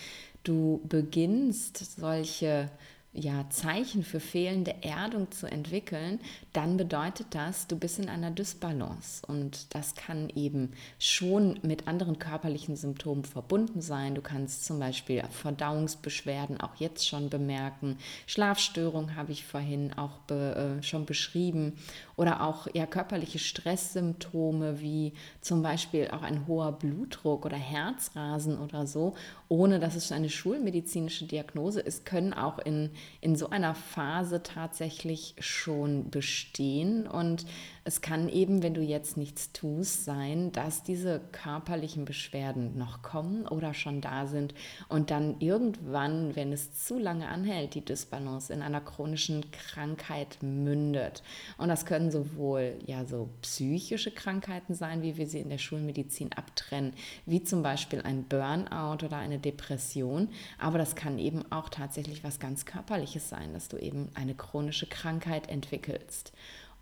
du 0.44 0.82
beginnst, 0.88 2.00
solche 2.00 2.70
ja, 3.16 3.50
Zeichen 3.50 4.04
für 4.04 4.20
fehlende 4.20 4.76
Erdung 4.84 5.32
zu 5.32 5.48
entwickeln, 5.48 6.20
dann 6.54 6.78
bedeutet 6.78 7.28
das, 7.32 7.68
du 7.68 7.78
bist 7.78 7.98
in 8.00 8.10
einer 8.10 8.32
Dysbalance. 8.32 9.26
Und 9.26 9.74
das 9.74 9.96
kann 9.96 10.30
eben 10.36 10.72
schon 11.00 11.60
mit 11.64 11.88
anderen 11.88 12.20
körperlichen 12.20 12.76
Symptomen 12.76 13.24
verbunden 13.24 13.82
sein. 13.82 14.16
Du 14.16 14.22
kannst 14.22 14.66
zum 14.66 14.80
Beispiel 14.80 15.24
Verdauungsbeschwerden 15.32 16.60
auch 16.60 16.76
jetzt 16.76 17.08
schon 17.08 17.30
bemerken. 17.30 17.98
Schlafstörungen 18.28 19.16
habe 19.16 19.32
ich 19.32 19.46
vorhin 19.46 19.94
auch 19.94 20.18
be, 20.28 20.80
äh, 20.80 20.84
schon 20.84 21.06
beschrieben. 21.06 21.78
Oder 22.18 22.42
auch 22.44 22.68
ja, 22.74 22.86
körperliche 22.86 23.40
Stresssymptome 23.40 24.82
wie 24.82 25.14
zum 25.42 25.62
Beispiel 25.62 26.10
auch 26.12 26.22
ein 26.22 26.48
hoher 26.48 26.74
Blutdruck 26.74 27.46
oder 27.46 27.58
Herzrasen 27.58 28.60
oder 28.60 28.88
so, 28.88 29.16
ohne 29.48 29.80
dass 29.80 29.96
es 29.96 30.12
eine 30.12 30.30
schulmedizinische 30.30 31.26
Diagnose 31.26 31.82
ist, 31.82 32.06
können 32.06 32.34
auch 32.34 32.60
in 32.60 32.92
in 33.22 33.36
so 33.36 33.50
einer 33.50 33.76
Phase 33.76 34.44
tatsächlich 34.44 35.36
schon 35.40 36.10
bestehen. 36.10 37.08
Und 37.08 37.46
es 37.88 38.02
kann 38.02 38.30
eben, 38.30 38.64
wenn 38.64 38.74
du 38.74 38.82
jetzt 38.82 39.16
nichts 39.16 39.52
tust, 39.52 40.06
sein, 40.06 40.52
dass 40.52 40.82
diese 40.82 41.22
körperlichen 41.32 42.04
Beschwerden 42.04 42.76
noch 42.80 43.04
kommen 43.04 43.48
oder 43.48 43.76
schon 43.76 44.02
da 44.02 44.26
sind 44.26 44.56
und 44.90 45.12
dann 45.12 45.40
irgendwann, 45.40 46.36
wenn 46.36 46.52
es 46.52 46.84
zu 46.84 46.98
lange 46.98 47.28
anhält, 47.28 47.76
die 47.76 47.86
Dysbalance 47.86 48.52
in 48.52 48.64
einer 48.64 48.82
chronischen 48.82 49.52
Krankheit 49.52 50.42
mündet. 50.42 51.22
Und 51.60 51.68
das 51.68 51.86
können 51.86 52.10
sowohl 52.10 52.80
ja 52.88 53.06
so 53.06 53.30
psychische 53.44 54.10
Krankheiten 54.10 54.74
sein, 54.74 55.04
wie 55.04 55.18
wir 55.18 55.28
sie 55.28 55.40
in 55.40 55.50
der 55.50 55.60
Schulmedizin 55.60 56.34
abtrennen, 56.34 56.94
wie 57.28 57.44
zum 57.44 57.62
Beispiel 57.62 58.02
ein 58.02 58.24
Burnout 58.24 59.06
oder 59.06 59.18
eine 59.18 59.38
Depression, 59.38 60.30
aber 60.58 60.80
das 60.80 60.96
kann 60.96 61.20
eben 61.20 61.44
auch 61.52 61.70
tatsächlich 61.70 62.24
was 62.24 62.40
ganz 62.40 62.66
körperliches 62.66 63.30
sein, 63.30 63.54
dass 63.54 63.68
du 63.68 63.78
eben 63.78 64.10
eine 64.16 64.34
chronische 64.34 64.88
Krankheit 64.88 65.50
entwickelst. 65.50 66.34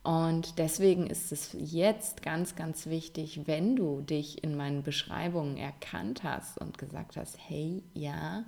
Und 0.04 0.60
deswegen 0.60 1.08
ist 1.08 1.32
es 1.32 1.56
jetzt 1.58 2.22
ganz, 2.22 2.56
ganz 2.56 2.88
wichtig, 2.88 3.42
wenn 3.46 3.78
du 3.78 4.02
dich 4.02 4.44
in 4.44 4.58
meinen 4.58 4.84
Beschreibungen 4.84 5.56
erkannt 5.56 6.24
hast 6.24 6.60
und 6.60 6.78
gesagt 6.78 7.16
hast, 7.16 7.38
hey, 7.48 7.84
ja, 7.94 8.44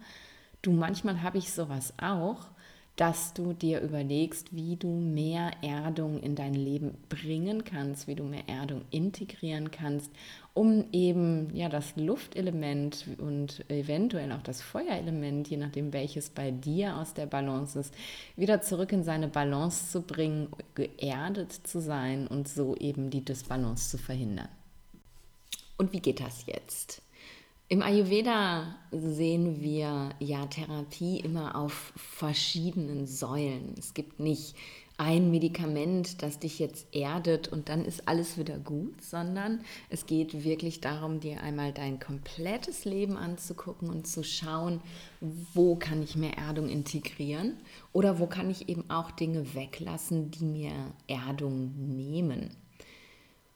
du, 0.61 0.71
manchmal 0.71 1.21
habe 1.21 1.37
ich 1.37 1.53
sowas 1.53 1.93
auch, 1.97 2.47
dass 2.95 3.33
du 3.33 3.53
dir 3.53 3.81
überlegst, 3.81 4.55
wie 4.55 4.77
du 4.77 4.87
mehr 4.87 5.51
Erdung 5.61 6.21
in 6.21 6.35
dein 6.35 6.53
Leben 6.53 6.97
bringen 7.09 7.65
kannst, 7.65 8.07
wie 8.07 8.15
du 8.15 8.23
mehr 8.23 8.47
Erdung 8.47 8.83
integrieren 8.89 9.69
kannst, 9.69 10.09
um 10.53 10.85
eben 10.93 11.53
ja 11.53 11.67
das 11.67 11.97
Luftelement 11.97 13.05
und 13.17 13.69
eventuell 13.69 14.31
auch 14.31 14.41
das 14.41 14.61
Feuerelement, 14.61 15.49
je 15.49 15.57
nachdem 15.57 15.91
welches 15.91 16.29
bei 16.29 16.51
dir 16.51 16.95
aus 16.95 17.13
der 17.13 17.25
Balance 17.25 17.77
ist, 17.77 17.93
wieder 18.37 18.61
zurück 18.61 18.93
in 18.93 19.03
seine 19.03 19.27
Balance 19.27 19.91
zu 19.91 20.01
bringen, 20.01 20.47
geerdet 20.75 21.51
zu 21.51 21.81
sein 21.81 22.27
und 22.27 22.47
so 22.47 22.75
eben 22.77 23.09
die 23.09 23.25
Dysbalance 23.25 23.89
zu 23.89 23.97
verhindern. 23.97 24.47
Und 25.77 25.91
wie 25.91 25.99
geht 25.99 26.21
das 26.21 26.45
jetzt? 26.45 27.01
Im 27.67 27.81
Ayurveda 27.81 28.75
sehen 28.91 29.59
wir 29.59 30.09
ja 30.19 30.45
Therapie 30.45 31.19
immer 31.19 31.55
auf 31.55 31.93
verschiedenen 31.95 33.07
Säulen. 33.07 33.73
Es 33.79 33.95
gibt 33.95 34.19
nicht 34.19 34.55
ein 34.97 35.31
Medikament, 35.31 36.21
das 36.21 36.37
dich 36.37 36.59
jetzt 36.59 36.95
erdet 36.95 37.47
und 37.47 37.67
dann 37.67 37.83
ist 37.83 38.07
alles 38.07 38.37
wieder 38.37 38.59
gut, 38.59 39.03
sondern 39.03 39.61
es 39.89 40.05
geht 40.05 40.43
wirklich 40.43 40.79
darum, 40.79 41.19
dir 41.19 41.41
einmal 41.41 41.73
dein 41.73 41.99
komplettes 41.99 42.85
Leben 42.85 43.17
anzugucken 43.17 43.89
und 43.89 44.05
zu 44.05 44.23
schauen, 44.23 44.79
wo 45.55 45.75
kann 45.75 46.03
ich 46.03 46.15
mehr 46.15 46.37
Erdung 46.37 46.69
integrieren 46.69 47.57
oder 47.93 48.19
wo 48.19 48.27
kann 48.27 48.51
ich 48.51 48.69
eben 48.69 48.87
auch 48.91 49.09
Dinge 49.09 49.55
weglassen, 49.55 50.29
die 50.29 50.45
mir 50.45 50.93
Erdung 51.07 51.73
nehmen. 51.75 52.51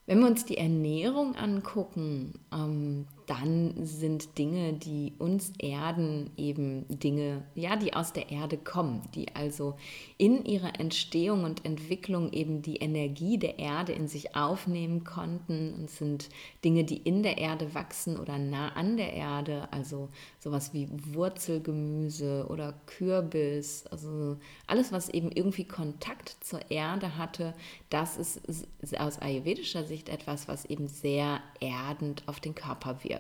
Wenn 0.08 0.22
wir 0.22 0.28
uns 0.28 0.44
die 0.44 0.58
Ernährung 0.58 1.36
angucken, 1.36 2.40
ähm, 2.52 3.06
dann 3.30 3.76
sind 3.86 4.40
Dinge, 4.40 4.74
die 4.74 5.14
uns 5.20 5.54
erden, 5.60 6.32
eben 6.36 6.88
Dinge, 6.88 7.44
ja, 7.54 7.76
die 7.76 7.94
aus 7.94 8.12
der 8.12 8.32
Erde 8.32 8.58
kommen, 8.58 9.04
die 9.14 9.36
also 9.36 9.76
in 10.18 10.46
ihrer 10.46 10.80
Entstehung 10.80 11.44
und 11.44 11.64
Entwicklung 11.64 12.34
eben 12.34 12.64
die 12.64 12.78
Energie 12.78 13.38
der 13.38 13.60
Erde 13.60 13.92
in 13.92 14.08
sich 14.08 14.36
aufnehmen 14.36 15.04
konnten 15.04 15.76
und 15.76 15.92
sind 15.92 16.30
Dinge, 16.66 16.86
die 16.86 16.98
in 16.98 17.22
der 17.22 17.38
Erde 17.38 17.76
wachsen 17.76 18.18
oder 18.18 18.40
nah 18.40 18.70
an 18.70 18.98
der 18.98 19.14
Erde, 19.14 19.68
also 19.72 20.10
sowas 20.40 20.74
wie 20.74 20.90
Wurzelgemüse 20.90 22.48
oder 22.50 22.74
Kürbis, 22.88 23.86
also 23.92 24.38
alles, 24.66 24.92
was 24.92 25.08
eben 25.08 25.32
irgendwie 25.32 25.66
Kontakt 25.66 26.36
zur 26.42 26.72
Erde 26.72 27.16
hatte, 27.16 27.54
das 27.92 28.18
ist 28.18 28.68
aus 28.98 29.20
ayurvedischer 29.20 29.84
Sicht 29.84 30.10
etwas, 30.10 30.48
was 30.48 30.66
eben 30.66 30.88
sehr 30.88 31.42
erdend 31.60 32.24
auf 32.26 32.40
den 32.40 32.56
Körper 32.56 33.04
wirkt. 33.04 33.19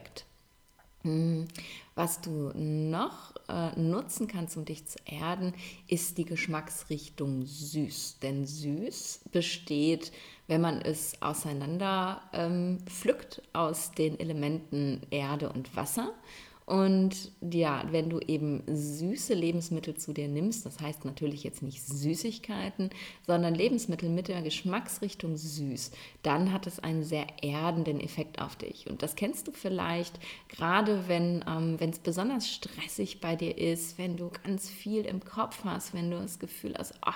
Hm, 1.04 1.48
was 1.96 2.20
du 2.20 2.52
noch 2.56 3.34
äh, 3.48 3.80
nutzen 3.80 4.28
kannst, 4.28 4.58
um 4.58 4.66
dich 4.66 4.86
zu 4.86 5.00
erden, 5.06 5.54
ist 5.88 6.18
die 6.18 6.26
Geschmacksrichtung 6.26 7.46
süß. 7.46 8.20
Denn 8.22 8.46
süß 8.46 9.22
besteht, 9.32 10.12
wenn 10.48 10.60
man 10.60 10.82
es 10.82 11.22
auseinander 11.22 12.22
ähm, 12.34 12.80
pflückt, 12.86 13.42
aus 13.54 13.92
den 13.92 14.20
Elementen 14.20 15.02
Erde 15.10 15.50
und 15.50 15.74
Wasser. 15.76 16.14
Und 16.70 17.32
ja, 17.42 17.84
wenn 17.90 18.12
du 18.12 18.20
eben 18.20 18.62
süße 18.68 19.34
Lebensmittel 19.34 19.96
zu 19.96 20.14
dir 20.14 20.28
nimmst, 20.28 20.68
das 20.68 20.80
heißt 20.80 21.04
natürlich 21.04 21.44
jetzt 21.44 21.64
nicht 21.64 21.82
Süßigkeiten, 21.82 22.92
sondern 23.26 23.56
Lebensmittel 23.56 24.08
mit 24.08 24.28
der 24.28 24.44
Geschmacksrichtung 24.44 25.36
süß, 25.36 25.90
dann 26.22 26.54
hat 26.54 26.68
es 26.68 26.78
einen 26.78 27.02
sehr 27.02 27.26
erdenden 27.42 28.00
Effekt 28.00 28.40
auf 28.40 28.56
dich. 28.56 28.88
Und 28.88 29.02
das 29.02 29.16
kennst 29.16 29.48
du 29.48 29.52
vielleicht 29.52 30.20
gerade, 30.48 31.08
wenn 31.08 31.44
ähm, 31.48 31.78
es 31.80 31.98
besonders 31.98 32.48
stressig 32.48 33.20
bei 33.20 33.36
dir 33.36 33.58
ist, 33.58 33.98
wenn 33.98 34.16
du 34.16 34.30
ganz 34.44 34.70
viel 34.70 35.06
im 35.06 35.26
Kopf 35.26 35.64
hast, 35.64 35.96
wenn 35.96 36.12
du 36.12 36.20
das 36.20 36.38
Gefühl 36.38 36.76
hast, 36.78 36.94
oh, 37.04 37.12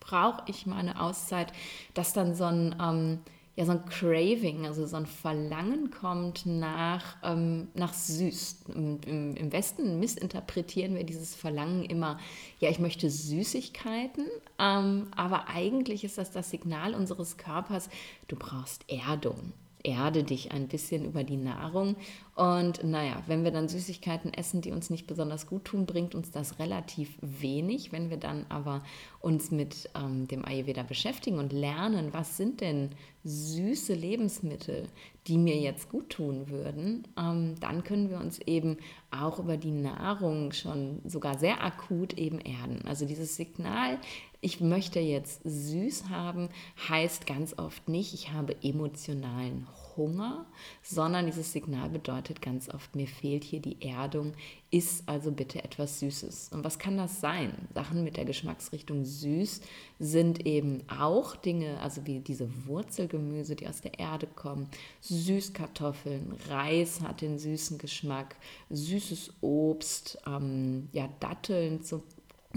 brauche 0.00 0.42
ich 0.48 0.66
mal 0.66 0.76
eine 0.76 1.00
Auszeit, 1.00 1.50
dass 1.94 2.12
dann 2.12 2.34
so 2.34 2.44
ein... 2.44 2.76
Ähm, 2.78 3.18
ja, 3.58 3.64
so 3.64 3.72
ein 3.72 3.84
Craving, 3.86 4.66
also 4.66 4.86
so 4.86 4.94
ein 4.94 5.06
Verlangen 5.06 5.90
kommt 5.90 6.46
nach, 6.46 7.16
ähm, 7.24 7.66
nach 7.74 7.92
süß. 7.92 8.66
Im, 8.72 9.00
im, 9.02 9.50
Westen 9.52 9.98
missinterpretieren 9.98 10.94
wir 10.94 11.02
dieses 11.02 11.34
Verlangen 11.34 11.82
immer, 11.82 12.20
ja, 12.60 12.70
ich 12.70 12.78
möchte 12.78 13.10
Süßigkeiten, 13.10 14.26
ähm, 14.60 15.08
aber 15.16 15.48
eigentlich 15.48 16.04
ist 16.04 16.18
das 16.18 16.30
das 16.30 16.50
Signal 16.50 16.94
unseres 16.94 17.36
Körpers, 17.36 17.90
du 18.28 18.36
brauchst 18.36 18.84
Erdung 18.88 19.52
erde 19.88 20.22
dich 20.22 20.52
ein 20.52 20.68
bisschen 20.68 21.04
über 21.04 21.24
die 21.24 21.36
Nahrung. 21.36 21.96
Und 22.34 22.84
naja, 22.84 23.22
wenn 23.26 23.42
wir 23.42 23.50
dann 23.50 23.68
Süßigkeiten 23.68 24.32
essen, 24.32 24.60
die 24.60 24.70
uns 24.70 24.90
nicht 24.90 25.06
besonders 25.06 25.46
gut 25.46 25.64
tun, 25.64 25.86
bringt 25.86 26.14
uns 26.14 26.30
das 26.30 26.58
relativ 26.58 27.18
wenig. 27.20 27.90
Wenn 27.90 28.10
wir 28.10 28.18
dann 28.18 28.46
aber 28.48 28.84
uns 29.20 29.50
mit 29.50 29.90
ähm, 29.96 30.28
dem 30.28 30.44
Ayurveda 30.44 30.82
beschäftigen 30.82 31.38
und 31.38 31.52
lernen, 31.52 32.12
was 32.12 32.36
sind 32.36 32.60
denn 32.60 32.90
süße 33.24 33.94
Lebensmittel, 33.94 34.86
die 35.26 35.38
mir 35.38 35.56
jetzt 35.56 35.90
gut 35.90 36.10
tun 36.10 36.48
würden, 36.48 37.08
ähm, 37.18 37.56
dann 37.60 37.82
können 37.82 38.10
wir 38.10 38.18
uns 38.18 38.38
eben 38.40 38.76
auch 39.10 39.38
über 39.38 39.56
die 39.56 39.72
Nahrung 39.72 40.52
schon 40.52 41.00
sogar 41.04 41.38
sehr 41.38 41.64
akut 41.64 42.14
eben 42.14 42.38
erden. 42.40 42.82
Also 42.86 43.04
dieses 43.06 43.36
Signal, 43.36 43.98
ich 44.40 44.60
möchte 44.60 45.00
jetzt 45.00 45.40
süß 45.44 46.10
haben, 46.10 46.48
heißt 46.88 47.26
ganz 47.26 47.58
oft 47.58 47.88
nicht, 47.88 48.14
ich 48.14 48.30
habe 48.30 48.56
emotionalen 48.62 49.66
Hunger, 49.96 50.46
sondern 50.80 51.26
dieses 51.26 51.52
Signal 51.52 51.90
bedeutet 51.90 52.40
ganz 52.40 52.68
oft, 52.68 52.94
mir 52.94 53.08
fehlt 53.08 53.42
hier 53.42 53.60
die 53.60 53.82
Erdung, 53.82 54.34
iss 54.70 55.02
also 55.06 55.32
bitte 55.32 55.64
etwas 55.64 55.98
Süßes. 55.98 56.50
Und 56.52 56.62
was 56.62 56.78
kann 56.78 56.96
das 56.96 57.20
sein? 57.20 57.52
Sachen 57.74 58.04
mit 58.04 58.16
der 58.16 58.24
Geschmacksrichtung 58.24 59.04
süß 59.04 59.60
sind 59.98 60.46
eben 60.46 60.84
auch 60.88 61.34
Dinge, 61.34 61.80
also 61.80 62.06
wie 62.06 62.20
diese 62.20 62.48
Wurzelgemüse, 62.66 63.56
die 63.56 63.66
aus 63.66 63.80
der 63.80 63.98
Erde 63.98 64.28
kommen, 64.28 64.68
Süßkartoffeln, 65.00 66.36
Reis 66.48 67.00
hat 67.00 67.22
den 67.22 67.38
süßen 67.40 67.78
Geschmack, 67.78 68.36
süßes 68.70 69.32
Obst, 69.40 70.18
ähm, 70.26 70.88
ja, 70.92 71.08
Datteln 71.18 71.82
zum 71.82 72.02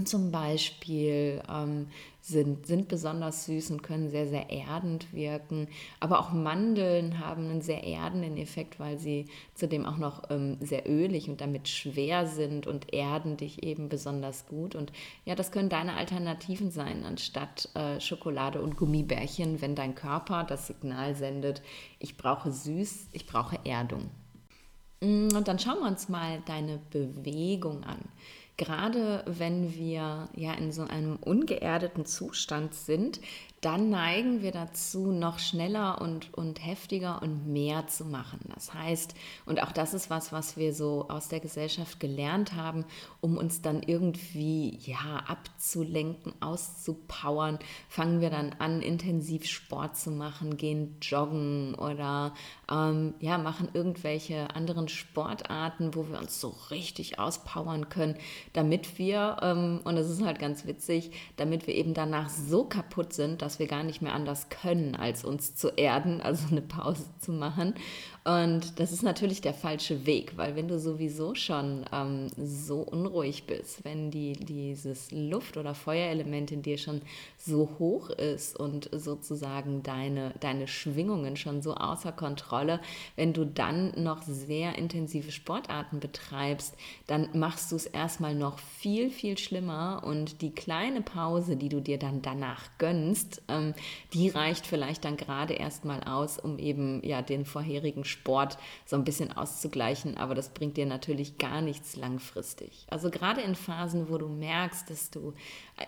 zum 0.06 0.30
Beispiel 0.30 1.42
ähm, 1.48 1.88
sind, 2.20 2.66
sind 2.66 2.86
besonders 2.86 3.46
süß 3.46 3.72
und 3.72 3.82
können 3.82 4.08
sehr, 4.08 4.28
sehr 4.28 4.48
erdend 4.48 5.12
wirken. 5.12 5.68
Aber 5.98 6.20
auch 6.20 6.32
Mandeln 6.32 7.18
haben 7.18 7.50
einen 7.50 7.62
sehr 7.62 7.82
erdenden 7.82 8.36
Effekt, 8.36 8.78
weil 8.78 8.98
sie 8.98 9.26
zudem 9.54 9.84
auch 9.84 9.96
noch 9.96 10.30
ähm, 10.30 10.56
sehr 10.60 10.88
ölig 10.88 11.28
und 11.28 11.40
damit 11.40 11.68
schwer 11.68 12.26
sind 12.26 12.68
und 12.68 12.92
erden 12.92 13.36
dich 13.36 13.64
eben 13.64 13.88
besonders 13.88 14.46
gut. 14.46 14.76
Und 14.76 14.92
ja, 15.24 15.34
das 15.34 15.50
können 15.50 15.68
deine 15.68 15.94
Alternativen 15.94 16.70
sein, 16.70 17.04
anstatt 17.04 17.68
äh, 17.74 18.00
Schokolade 18.00 18.62
und 18.62 18.76
Gummibärchen, 18.76 19.60
wenn 19.60 19.74
dein 19.74 19.96
Körper 19.96 20.44
das 20.44 20.68
Signal 20.68 21.16
sendet, 21.16 21.60
ich 21.98 22.16
brauche 22.16 22.52
süß, 22.52 23.08
ich 23.12 23.26
brauche 23.26 23.58
Erdung. 23.64 24.10
Mm, 25.00 25.28
und 25.34 25.48
dann 25.48 25.58
schauen 25.58 25.80
wir 25.80 25.88
uns 25.88 26.08
mal 26.08 26.40
deine 26.46 26.78
Bewegung 26.90 27.82
an 27.82 27.98
gerade 28.56 29.24
wenn 29.26 29.74
wir 29.74 30.28
ja 30.34 30.52
in 30.54 30.72
so 30.72 30.82
einem 30.82 31.16
ungeerdeten 31.16 32.06
Zustand 32.06 32.74
sind, 32.74 33.20
dann 33.62 33.90
neigen 33.90 34.42
wir 34.42 34.50
dazu, 34.50 35.12
noch 35.12 35.38
schneller 35.38 36.00
und, 36.00 36.34
und 36.34 36.66
heftiger 36.66 37.22
und 37.22 37.46
mehr 37.46 37.86
zu 37.86 38.04
machen. 38.04 38.40
Das 38.52 38.74
heißt, 38.74 39.14
und 39.46 39.62
auch 39.62 39.70
das 39.70 39.94
ist 39.94 40.10
was, 40.10 40.32
was 40.32 40.56
wir 40.56 40.74
so 40.74 41.06
aus 41.08 41.28
der 41.28 41.38
Gesellschaft 41.38 42.00
gelernt 42.00 42.54
haben, 42.56 42.84
um 43.20 43.38
uns 43.38 43.62
dann 43.62 43.80
irgendwie 43.84 44.80
ja 44.82 45.22
abzulenken, 45.28 46.34
auszupowern, 46.40 47.60
fangen 47.88 48.20
wir 48.20 48.30
dann 48.30 48.52
an, 48.58 48.82
intensiv 48.82 49.46
Sport 49.46 49.96
zu 49.96 50.10
machen, 50.10 50.56
gehen 50.56 50.96
joggen 51.00 51.76
oder 51.76 52.34
ähm, 52.68 53.14
ja, 53.20 53.38
machen 53.38 53.68
irgendwelche 53.72 54.56
anderen 54.56 54.88
Sportarten, 54.88 55.94
wo 55.94 56.08
wir 56.08 56.18
uns 56.18 56.40
so 56.40 56.52
richtig 56.70 57.20
auspowern 57.20 57.88
können, 57.88 58.16
damit 58.54 58.98
wir, 58.98 59.36
ähm, 59.40 59.80
und 59.84 59.94
das 59.94 60.10
ist 60.10 60.24
halt 60.24 60.40
ganz 60.40 60.66
witzig, 60.66 61.12
damit 61.36 61.68
wir 61.68 61.76
eben 61.76 61.94
danach 61.94 62.28
so 62.28 62.64
kaputt 62.64 63.12
sind, 63.12 63.40
dass 63.40 63.51
dass 63.52 63.58
wir 63.58 63.66
gar 63.66 63.82
nicht 63.82 64.00
mehr 64.00 64.14
anders 64.14 64.48
können, 64.48 64.96
als 64.96 65.26
uns 65.26 65.54
zu 65.54 65.68
erden, 65.68 66.22
also 66.22 66.46
eine 66.50 66.62
Pause 66.62 67.04
zu 67.20 67.32
machen. 67.32 67.74
Und 68.24 68.78
das 68.78 68.92
ist 68.92 69.02
natürlich 69.02 69.40
der 69.40 69.52
falsche 69.52 70.06
Weg, 70.06 70.36
weil 70.36 70.54
wenn 70.54 70.68
du 70.68 70.78
sowieso 70.78 71.34
schon 71.34 71.84
ähm, 71.92 72.28
so 72.36 72.78
unruhig 72.78 73.48
bist, 73.48 73.84
wenn 73.84 74.12
die, 74.12 74.34
dieses 74.34 75.10
Luft- 75.10 75.56
oder 75.56 75.74
Feuerelement 75.74 76.52
in 76.52 76.62
dir 76.62 76.78
schon 76.78 77.02
so 77.36 77.68
hoch 77.80 78.10
ist 78.10 78.56
und 78.56 78.88
sozusagen 78.92 79.82
deine, 79.82 80.34
deine 80.38 80.68
Schwingungen 80.68 81.36
schon 81.36 81.62
so 81.62 81.74
außer 81.74 82.12
Kontrolle, 82.12 82.80
wenn 83.16 83.32
du 83.32 83.44
dann 83.44 83.92
noch 84.00 84.22
sehr 84.22 84.78
intensive 84.78 85.32
Sportarten 85.32 85.98
betreibst, 85.98 86.76
dann 87.08 87.28
machst 87.32 87.72
du 87.72 87.76
es 87.76 87.86
erstmal 87.86 88.36
noch 88.36 88.60
viel, 88.60 89.10
viel 89.10 89.36
schlimmer 89.36 90.02
und 90.06 90.42
die 90.42 90.52
kleine 90.52 91.02
Pause, 91.02 91.56
die 91.56 91.68
du 91.68 91.80
dir 91.80 91.98
dann 91.98 92.22
danach 92.22 92.68
gönnst, 92.78 93.42
ähm, 93.48 93.74
die 94.12 94.28
reicht 94.28 94.64
vielleicht 94.64 95.04
dann 95.04 95.16
gerade 95.16 95.54
erstmal 95.54 96.04
aus, 96.04 96.38
um 96.38 96.60
eben 96.60 97.04
ja 97.04 97.20
den 97.20 97.44
vorherigen 97.44 98.04
Sport 98.12 98.58
so 98.86 98.96
ein 98.96 99.04
bisschen 99.04 99.32
auszugleichen, 99.32 100.16
aber 100.16 100.34
das 100.34 100.50
bringt 100.50 100.76
dir 100.76 100.86
natürlich 100.86 101.38
gar 101.38 101.60
nichts 101.60 101.96
langfristig. 101.96 102.86
Also 102.88 103.10
gerade 103.10 103.40
in 103.40 103.54
Phasen, 103.54 104.08
wo 104.08 104.18
du 104.18 104.28
merkst, 104.28 104.88
dass 104.88 105.10
du 105.10 105.34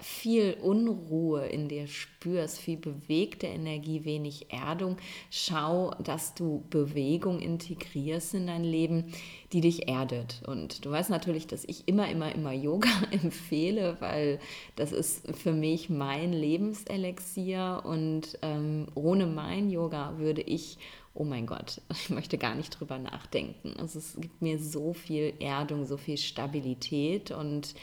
viel 0.01 0.57
Unruhe 0.63 1.47
in 1.47 1.69
dir 1.69 1.87
spürst, 1.87 2.59
viel 2.59 2.77
bewegte 2.77 3.47
Energie, 3.47 4.05
wenig 4.05 4.53
Erdung, 4.53 4.97
schau, 5.31 5.93
dass 6.03 6.35
du 6.35 6.65
Bewegung 6.71 7.41
integrierst 7.41 8.35
in 8.35 8.47
dein 8.47 8.65
Leben, 8.65 9.13
die 9.53 9.61
dich 9.61 9.89
erdet. 9.89 10.43
Und 10.47 10.85
du 10.85 10.91
weißt 10.91 11.11
natürlich, 11.11 11.47
dass 11.47 11.65
ich 11.65 11.87
immer, 11.87 12.09
immer, 12.09 12.35
immer 12.35 12.53
Yoga 12.65 12.91
empfehle, 13.11 13.97
weil 14.01 14.41
das 14.77 14.93
ist 14.93 15.37
für 15.37 15.53
mich 15.53 15.91
mein 15.91 16.33
Lebenselixier 16.33 17.83
und 17.85 18.39
ähm, 18.43 18.87
ohne 18.95 19.27
mein 19.27 19.71
Yoga 19.71 20.19
würde 20.19 20.43
ich 20.43 20.79
oh 21.15 21.25
mein 21.25 21.47
Gott, 21.47 21.81
ich 21.91 22.11
möchte 22.11 22.39
gar 22.39 22.55
nicht 22.55 22.79
drüber 22.79 22.99
nachdenken. 22.99 23.75
Also 23.79 23.99
es 23.99 24.17
gibt 24.21 24.43
mir 24.43 24.59
so 24.59 24.93
viel 24.93 25.35
Erdung, 25.41 25.87
so 25.87 25.97
viel 25.97 26.19
Stabilität 26.19 27.31
und 27.31 27.75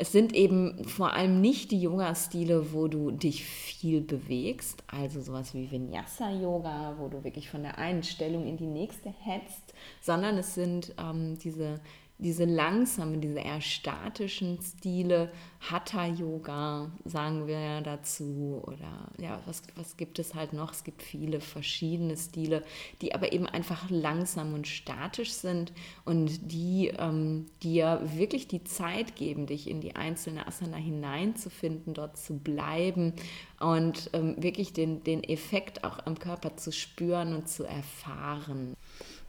es 0.00 0.12
sind 0.12 0.32
eben 0.32 0.84
vor 0.84 1.12
allem 1.14 1.40
nicht 1.40 1.72
die 1.72 1.80
Yoga-Stile, 1.80 2.72
wo 2.72 2.86
du 2.86 3.10
dich 3.10 3.44
viel 3.44 4.00
bewegst, 4.00 4.84
also 4.86 5.20
sowas 5.20 5.54
wie 5.54 5.68
Vinyasa-Yoga, 5.72 6.94
wo 6.98 7.08
du 7.08 7.24
wirklich 7.24 7.50
von 7.50 7.64
der 7.64 7.78
einen 7.78 8.04
Stellung 8.04 8.46
in 8.46 8.56
die 8.56 8.66
nächste 8.66 9.08
hetzt, 9.08 9.74
sondern 10.00 10.38
es 10.38 10.54
sind 10.54 10.94
ähm, 10.98 11.36
diese 11.42 11.80
diese 12.18 12.44
langsamen, 12.44 13.20
diese 13.20 13.38
eher 13.38 13.60
statischen 13.60 14.58
Stile, 14.60 15.30
Hatha-Yoga, 15.60 16.90
sagen 17.04 17.46
wir 17.46 17.60
ja 17.60 17.80
dazu, 17.80 18.60
oder 18.66 19.08
ja, 19.18 19.40
was, 19.46 19.62
was 19.76 19.96
gibt 19.96 20.18
es 20.18 20.34
halt 20.34 20.52
noch? 20.52 20.72
Es 20.72 20.82
gibt 20.82 21.02
viele 21.02 21.40
verschiedene 21.40 22.16
Stile, 22.16 22.64
die 23.02 23.14
aber 23.14 23.32
eben 23.32 23.46
einfach 23.46 23.88
langsam 23.88 24.54
und 24.54 24.66
statisch 24.66 25.32
sind 25.32 25.72
und 26.04 26.52
die 26.52 26.88
ähm, 26.98 27.46
dir 27.62 28.00
wirklich 28.14 28.48
die 28.48 28.64
Zeit 28.64 29.14
geben, 29.14 29.46
dich 29.46 29.68
in 29.68 29.80
die 29.80 29.94
einzelne 29.94 30.46
Asana 30.46 30.76
hineinzufinden, 30.76 31.94
dort 31.94 32.16
zu 32.16 32.38
bleiben 32.38 33.12
und 33.60 34.10
ähm, 34.12 34.40
wirklich 34.42 34.72
den, 34.72 35.04
den 35.04 35.22
Effekt 35.22 35.84
auch 35.84 36.04
am 36.04 36.18
Körper 36.18 36.56
zu 36.56 36.72
spüren 36.72 37.34
und 37.34 37.48
zu 37.48 37.64
erfahren. 37.64 38.76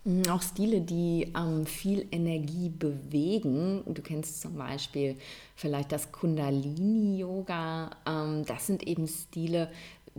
Mhm, 0.05 0.27
auch 0.29 0.41
Stile, 0.41 0.81
die 0.81 1.33
ähm, 1.35 1.65
viel 1.65 2.07
Energie 2.11 2.69
bewegen. 2.69 3.83
Du 3.85 4.01
kennst 4.01 4.41
zum 4.41 4.55
Beispiel 4.55 5.17
vielleicht 5.55 5.91
das 5.91 6.11
Kundalini-Yoga. 6.11 7.91
Ähm, 8.07 8.45
das 8.45 8.67
sind 8.67 8.87
eben 8.87 9.07
Stile, 9.07 9.69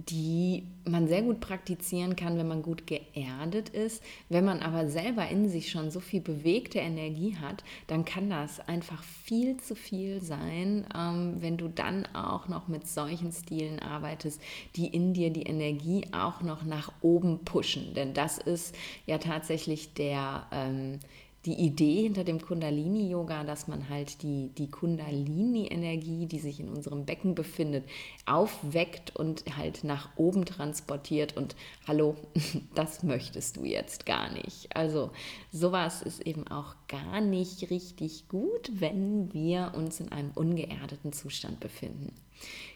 die 0.09 0.65
man 0.85 1.09
sehr 1.09 1.23
gut 1.23 1.41
praktizieren 1.41 2.17
kann, 2.17 2.39
wenn 2.39 2.49
man 2.49 2.63
gut 2.63 2.87
geerdet 2.87 3.69
ist. 3.69 4.03
Wenn 4.29 4.45
man 4.45 4.61
aber 4.61 4.89
selber 4.89 5.29
in 5.29 5.49
sich 5.49 5.71
schon 5.71 5.91
so 5.91 6.01
viel 6.01 6.21
bewegte 6.21 6.79
Energie 6.79 7.37
hat, 7.37 7.65
dann 7.87 8.05
kann 8.05 8.31
das 8.31 8.61
einfach 8.61 9.03
viel 9.03 9.57
zu 9.59 9.75
viel 9.75 10.23
sein, 10.23 10.87
ähm, 10.97 11.37
wenn 11.41 11.57
du 11.57 11.69
dann 11.69 12.07
auch 12.15 12.49
noch 12.49 12.69
mit 12.69 12.87
solchen 12.87 13.33
Stilen 13.33 13.79
arbeitest, 13.79 14.41
die 14.77 14.87
in 14.87 15.13
dir 15.13 15.31
die 15.31 15.43
Energie 15.43 16.07
auch 16.13 16.41
noch 16.43 16.65
nach 16.65 16.93
oben 17.03 17.45
pushen. 17.45 17.95
Denn 17.95 18.15
das 18.15 18.39
ist 18.39 18.75
ja 19.07 19.19
tatsächlich 19.19 19.95
der... 19.95 20.47
Ähm, 20.53 21.01
die 21.47 21.55
Idee 21.55 22.03
hinter 22.03 22.23
dem 22.23 22.41
Kundalini-Yoga, 22.41 23.45
dass 23.45 23.67
man 23.67 23.89
halt 23.89 24.23
die, 24.23 24.51
die 24.59 24.71
Kundalini-Energie, 24.71 26.27
die 26.27 26.39
sich 26.39 26.61
in 26.61 26.69
unserem 26.69 27.07
Becken 27.07 27.35
befindet, 27.35 27.85
aufweckt 28.27 29.17
und 29.17 29.45
halt 29.57 29.83
nach 29.83 30.11
oben 30.17 30.45
transportiert. 30.45 31.37
Und 31.37 31.57
hallo, 31.87 32.17
das 32.75 33.03
möchtest 33.03 33.57
du 33.57 33.65
jetzt 33.65 34.05
gar 34.05 34.31
nicht. 34.33 34.77
Also 34.77 35.11
sowas 35.51 36.03
ist 36.03 36.21
eben 36.21 36.47
auch 36.47 36.75
gar 36.89 37.23
nicht 37.23 37.71
richtig 37.71 38.29
gut, 38.29 38.71
wenn 38.75 39.33
wir 39.33 39.73
uns 39.75 39.99
in 40.01 40.13
einem 40.13 40.33
ungeerdeten 40.35 41.15
Zustand 41.15 41.59
befinden. 41.59 42.13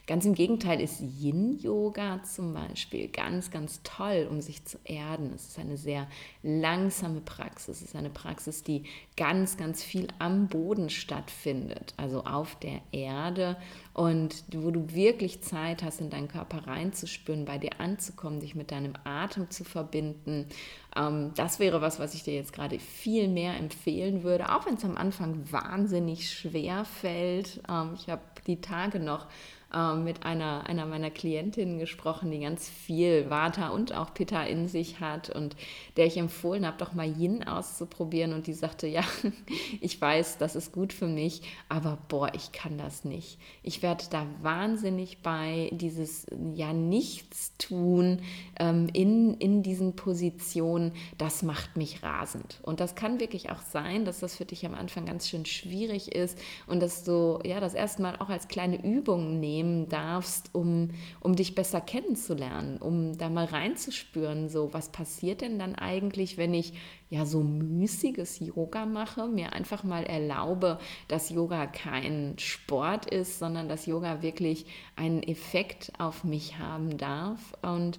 Ganz 0.07 0.27
im 0.27 0.35
Gegenteil 0.35 0.83
ist 0.83 1.01
Yin-Yoga 1.01 2.23
zum 2.25 2.53
Beispiel 2.53 3.09
ganz, 3.09 3.51
ganz 3.51 3.81
toll, 3.85 4.29
um 4.31 4.43
sich 4.43 4.63
zu 4.67 4.77
erden. 4.85 5.33
Es 5.35 5.49
ist 5.49 5.59
eine 5.59 5.79
sehr 5.79 6.07
langsame 6.43 7.23
Praxis. 7.23 7.77
Es 7.81 7.83
ist 7.89 7.97
eine 7.97 8.11
Praxis, 8.11 8.63
die 8.63 8.85
ganz, 9.17 9.57
ganz 9.57 9.83
viel 9.83 10.09
am 10.19 10.49
Boden 10.49 10.91
stattfindet, 10.91 11.95
also 11.97 12.25
auf 12.25 12.55
der 12.57 12.83
Erde 12.93 13.57
und 13.95 14.45
wo 14.53 14.71
du 14.71 14.93
wirklich 14.93 15.41
Zeit 15.41 15.83
hast, 15.83 16.03
in 16.03 16.11
deinen 16.11 16.29
Körper 16.29 16.67
reinzuspüren, 16.67 17.47
bei 17.47 17.57
dir 17.57 17.81
anzukommen, 17.81 18.41
dich 18.41 18.55
mit 18.55 18.73
deinem 18.73 18.93
Atem 19.05 19.49
zu 19.49 19.65
verbinden. 19.65 20.49
Ähm, 20.95 21.31
das 21.35 21.61
wäre 21.61 21.81
was, 21.81 21.99
was 21.99 22.13
ich 22.13 22.25
dir 22.25 22.35
jetzt 22.35 22.53
gerade 22.53 22.79
viel 22.79 23.29
mehr 23.29 23.57
empfehlen 23.57 24.23
würde, 24.23 24.55
auch 24.55 24.67
wenn 24.67 24.75
es 24.75 24.85
am 24.85 24.99
Anfang 24.99 25.51
wahnsinnig 25.51 26.31
schwer 26.31 26.85
fällt. 26.85 27.63
Ähm, 27.71 27.93
ich 27.95 28.11
habe 28.11 28.21
die 28.47 28.61
Tage 28.61 29.01
noch 29.01 29.29
ähm, 29.75 30.05
mit 30.05 30.25
einer, 30.25 30.67
einer 30.67 30.87
meiner 30.87 31.11
Klientinnen 31.11 31.79
gesprochen, 31.79 32.31
die 32.31 32.41
ganz 32.41 32.69
viel 32.69 33.29
Vata 33.29 33.71
und 33.71 33.93
auch 33.95 34.15
Pitta 34.15 34.45
in 34.45 34.69
sich 34.69 35.01
hat 35.01 35.31
und 35.31 35.57
der 35.97 36.07
ich 36.07 36.17
empfohlen 36.17 36.67
habe, 36.67 36.77
doch 36.79 36.93
mal 36.93 37.09
Yin 37.09 37.45
auszuprobieren. 37.47 38.33
Und 38.33 38.47
die 38.47 38.53
sagte, 38.53 38.87
ja, 38.87 39.03
ich 39.81 40.01
weiß, 40.01 40.39
das 40.39 40.55
ist 40.55 40.73
gut 40.73 40.93
für 40.93 41.07
mich, 41.09 41.43
aber 41.69 41.99
boah, 42.09 42.31
ich 42.35 42.53
kann 42.53 42.79
das 42.79 43.05
nicht. 43.05 43.39
Ich 43.63 43.83
werde 43.83 44.05
da 44.11 44.27
wahnsinnig 44.43 45.19
bei, 45.23 45.71
dieses 45.73 46.27
ja 46.55 46.73
nichts 46.73 47.57
tun 47.59 48.21
ähm, 48.59 48.89
in, 48.93 49.35
in 49.35 49.63
diesen 49.63 49.97
Positionen, 49.97 50.93
das 51.19 51.43
macht 51.43 51.77
mich 51.77 52.03
rasend. 52.03 52.61
Und 52.63 52.81
das 52.81 52.95
kann 52.95 53.19
wirklich 53.19 53.51
auch 53.51 53.61
sein, 53.61 54.05
dass 54.05 54.21
das 54.21 54.37
für 54.37 54.45
dich 54.45 54.65
am 54.67 54.75
Anfang 54.75 55.07
ganz 55.07 55.29
schön 55.29 55.47
schwierig 55.47 56.15
ist 56.15 56.39
und 56.67 56.81
dass 56.81 57.05
du 57.05 57.41
ja 57.45 57.59
das 57.61 57.75
erste 57.75 58.03
Mal 58.03 58.17
auch 58.17 58.29
als 58.29 58.49
kleine 58.49 58.85
Übung 58.85 59.41
nehmen 59.41 59.64
nehmen 59.65 59.89
darfst, 59.89 60.51
um, 60.55 60.91
um 61.21 61.35
dich 61.35 61.55
besser 61.55 61.81
kennenzulernen, 61.81 62.79
um 62.79 63.17
da 63.17 63.29
mal 63.29 63.47
reinzuspüren, 63.47 64.49
so 64.49 64.73
was 64.73 64.91
passiert 64.91 65.41
denn 65.41 65.59
dann 65.59 65.75
eigentlich, 65.75 66.37
wenn 66.37 66.55
ich 66.55 66.75
ja 67.11 67.27
so 67.27 67.41
müßiges 67.43 68.41
Yoga 68.41 68.87
mache, 68.87 69.27
mir 69.27 69.53
einfach 69.53 69.85
mal 69.85 70.05
erlaube, 70.05 70.79
dass 71.09 71.31
Yoga 71.31 71.67
kein 71.67 72.35
Sport 72.39 73.07
ist, 73.11 73.39
sondern 73.39 73.69
dass 73.69 73.87
Yoga 73.87 74.23
wirklich 74.23 74.67
einen 74.97 75.23
Effekt 75.23 75.93
auf 75.99 76.25
mich 76.25 76.59
haben 76.59 76.97
darf 76.97 77.55
und 77.63 77.99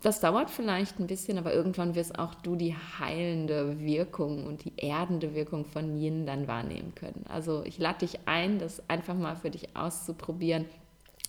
das 0.00 0.20
dauert 0.20 0.50
vielleicht 0.50 0.98
ein 0.98 1.06
bisschen, 1.06 1.36
aber 1.36 1.52
irgendwann 1.52 1.94
wirst 1.94 2.18
auch 2.18 2.34
du 2.34 2.56
die 2.56 2.74
heilende 2.98 3.78
Wirkung 3.80 4.46
und 4.46 4.64
die 4.64 4.72
erdende 4.78 5.34
Wirkung 5.34 5.66
von 5.66 5.98
Yin 5.98 6.24
dann 6.24 6.48
wahrnehmen 6.48 6.94
können. 6.94 7.24
Also 7.28 7.62
ich 7.64 7.78
lade 7.78 7.98
dich 7.98 8.20
ein, 8.24 8.58
das 8.58 8.88
einfach 8.88 9.14
mal 9.14 9.36
für 9.36 9.50
dich 9.50 9.76
auszuprobieren. 9.76 10.64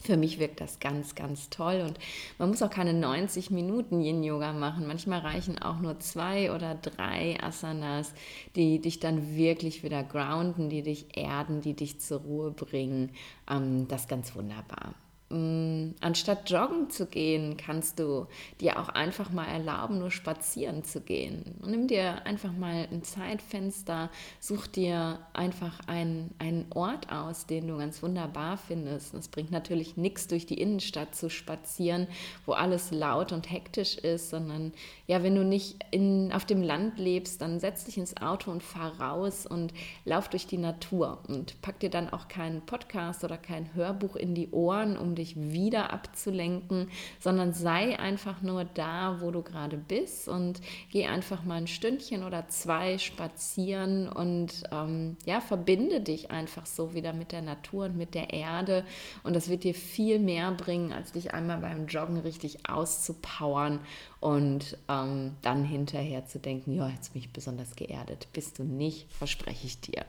Für 0.03 0.17
mich 0.17 0.37
wirkt 0.37 0.59
das 0.59 0.79
ganz, 0.79 1.15
ganz 1.15 1.49
toll 1.49 1.81
und 1.87 1.97
man 2.37 2.49
muss 2.49 2.61
auch 2.61 2.69
keine 2.69 2.93
90 2.93 3.51
Minuten 3.51 4.01
Yin-Yoga 4.01 4.51
machen. 4.51 4.85
Manchmal 4.85 5.19
reichen 5.19 5.61
auch 5.61 5.79
nur 5.79 5.99
zwei 5.99 6.51
oder 6.53 6.75
drei 6.75 7.37
Asanas, 7.41 8.13
die 8.57 8.79
dich 8.79 8.99
dann 8.99 9.35
wirklich 9.35 9.81
wieder 9.81 10.03
grounden, 10.03 10.69
die 10.69 10.81
dich 10.81 11.17
erden, 11.17 11.61
die 11.61 11.73
dich 11.73 12.01
zur 12.01 12.19
Ruhe 12.19 12.51
bringen. 12.51 13.11
Ähm, 13.49 13.87
das 13.87 14.01
ist 14.01 14.09
ganz 14.09 14.35
wunderbar. 14.35 14.93
Mm, 15.33 15.95
anstatt 15.99 16.47
joggen 16.51 16.91
zu 16.91 17.07
gehen, 17.07 17.57
kannst 17.57 17.97
du 17.97 18.27
dir 18.61 18.79
auch 18.79 18.89
einfach 18.89 19.31
mal 19.31 19.47
erlauben, 19.47 19.97
nur 19.97 20.11
spazieren 20.11 20.83
zu 20.83 21.01
gehen. 21.01 21.55
Und 21.59 21.71
nimm 21.71 21.87
dir 21.87 22.23
einfach 22.27 22.51
mal 22.51 22.87
ein 22.91 23.01
Zeitfenster, 23.01 24.11
such 24.39 24.67
dir 24.67 25.17
einfach 25.33 25.79
einen, 25.87 26.35
einen 26.37 26.67
Ort 26.75 27.11
aus, 27.11 27.47
den 27.47 27.67
du 27.67 27.77
ganz 27.79 28.03
wunderbar 28.03 28.57
findest. 28.57 29.15
Es 29.15 29.27
bringt 29.27 29.49
natürlich 29.49 29.97
nichts, 29.97 30.27
durch 30.27 30.45
die 30.45 30.61
Innenstadt 30.61 31.15
zu 31.15 31.31
spazieren, 31.31 32.05
wo 32.45 32.51
alles 32.51 32.91
laut 32.91 33.31
und 33.31 33.49
hektisch 33.51 33.97
ist, 33.97 34.29
sondern 34.29 34.71
ja, 35.07 35.23
wenn 35.23 35.33
du 35.33 35.43
nicht 35.43 35.77
in, 35.89 36.31
auf 36.31 36.45
dem 36.45 36.61
Land 36.61 36.99
lebst, 36.99 37.41
dann 37.41 37.59
setz 37.59 37.85
dich 37.85 37.97
ins 37.97 38.17
Auto 38.17 38.51
und 38.51 38.61
fahr 38.61 38.99
raus 38.99 39.47
und 39.47 39.73
lauf 40.05 40.29
durch 40.29 40.45
die 40.45 40.59
Natur 40.59 41.17
und 41.27 41.59
pack 41.63 41.79
dir 41.79 41.89
dann 41.89 42.13
auch 42.13 42.27
keinen 42.27 42.61
Podcast 42.61 43.23
oder 43.23 43.37
kein 43.37 43.73
Hörbuch 43.73 44.15
in 44.15 44.35
die 44.35 44.51
Ohren, 44.51 44.95
um 44.95 45.15
dich 45.15 45.22
dich 45.23 45.35
wieder 45.35 45.91
abzulenken, 45.93 46.89
sondern 47.19 47.53
sei 47.53 47.97
einfach 47.97 48.41
nur 48.41 48.65
da, 48.65 49.17
wo 49.21 49.31
du 49.31 49.41
gerade 49.41 49.77
bist 49.77 50.27
und 50.27 50.61
geh 50.91 51.05
einfach 51.05 51.43
mal 51.43 51.55
ein 51.55 51.67
Stündchen 51.67 52.23
oder 52.23 52.47
zwei 52.49 52.97
spazieren 52.97 54.09
und 54.09 54.63
ähm, 54.71 55.17
ja, 55.25 55.39
verbinde 55.39 56.01
dich 56.01 56.31
einfach 56.31 56.65
so 56.65 56.93
wieder 56.93 57.13
mit 57.13 57.31
der 57.31 57.41
Natur 57.41 57.85
und 57.85 57.97
mit 57.97 58.13
der 58.13 58.33
Erde 58.33 58.85
und 59.23 59.35
das 59.35 59.49
wird 59.49 59.63
dir 59.63 59.73
viel 59.73 60.19
mehr 60.19 60.51
bringen, 60.51 60.91
als 60.91 61.13
dich 61.13 61.33
einmal 61.33 61.59
beim 61.59 61.87
Joggen 61.87 62.17
richtig 62.17 62.69
auszupowern 62.69 63.79
und 64.19 64.77
ähm, 64.89 65.35
dann 65.41 65.63
hinterher 65.63 66.25
zu 66.25 66.39
denken, 66.39 66.73
ja, 66.73 66.89
jetzt 66.89 67.13
bin 67.13 67.21
ich 67.21 67.33
besonders 67.33 67.75
geerdet. 67.75 68.27
Bist 68.33 68.59
du 68.59 68.63
nicht, 68.63 69.11
verspreche 69.11 69.67
ich 69.67 69.81
dir. 69.81 70.05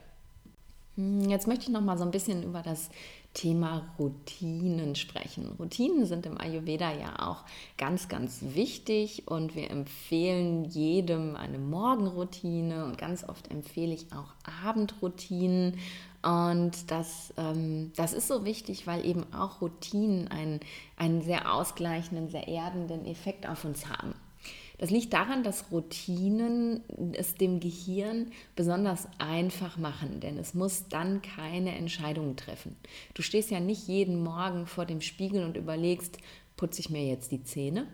Hm, 0.97 1.29
jetzt 1.29 1.47
möchte 1.47 1.65
ich 1.65 1.71
noch 1.71 1.81
mal 1.81 1.99
so 1.99 2.05
ein 2.05 2.11
bisschen 2.11 2.43
über 2.43 2.63
das 2.63 2.91
Thema 3.35 3.83
Routinen 3.99 4.95
sprechen. 4.95 5.57
Routinen 5.59 6.07
sind 6.07 6.25
im 6.25 6.41
Ayurveda 6.41 6.93
ja 6.93 7.29
auch 7.29 7.45
ganz, 7.77 8.09
ganz 8.09 8.41
wichtig 8.55 9.25
und 9.27 9.57
wir 9.57 9.71
empfehlen 9.71 10.65
jedem 10.65 11.35
eine 11.35 11.59
Morgenroutine 11.59 12.85
und 12.85 12.97
ganz 12.97 13.29
oft 13.29 13.51
empfehle 13.51 13.93
ich 13.93 14.07
auch 14.13 14.33
Abendroutinen. 14.65 15.79
Und 16.23 16.91
das, 16.91 17.35
ähm, 17.37 17.93
das 17.97 18.13
ist 18.13 18.29
so 18.29 18.45
wichtig, 18.45 18.87
weil 18.87 19.05
eben 19.05 19.25
auch 19.35 19.61
Routinen 19.61 20.29
einen, 20.29 20.61
einen 20.97 21.21
sehr 21.21 21.53
ausgleichenden, 21.53 22.29
sehr 22.29 22.49
erdenden 22.49 23.05
Effekt 23.05 23.49
auf 23.49 23.65
uns 23.65 23.89
haben. 23.91 24.15
Das 24.79 24.91
liegt 24.91 25.13
daran, 25.13 25.45
dass 25.45 25.71
Routinen 25.71 26.83
es 27.13 27.35
dem 27.35 27.61
Gehirn 27.61 28.33
besonders 28.57 29.07
einfach 29.19 29.77
machen, 29.77 30.21
denn 30.21 30.37
es 30.37 30.55
muss 30.55 30.89
dann 30.89 31.23
keine 31.23 31.77
Entscheidungen 31.77 32.37
treffen. 32.37 32.77
Du 33.15 33.23
stehst 33.23 33.51
ja 33.51 33.61
nicht 33.61 33.87
jeden 33.87 34.23
Morgen 34.23 34.67
vor 34.67 34.85
dem 34.85 35.01
Spiegel 35.01 35.45
und 35.45 35.57
überlegst, 35.57 36.19
putze 36.57 36.81
ich 36.81 36.91
mir 36.91 37.07
jetzt 37.07 37.31
die 37.31 37.45
Zähne 37.45 37.87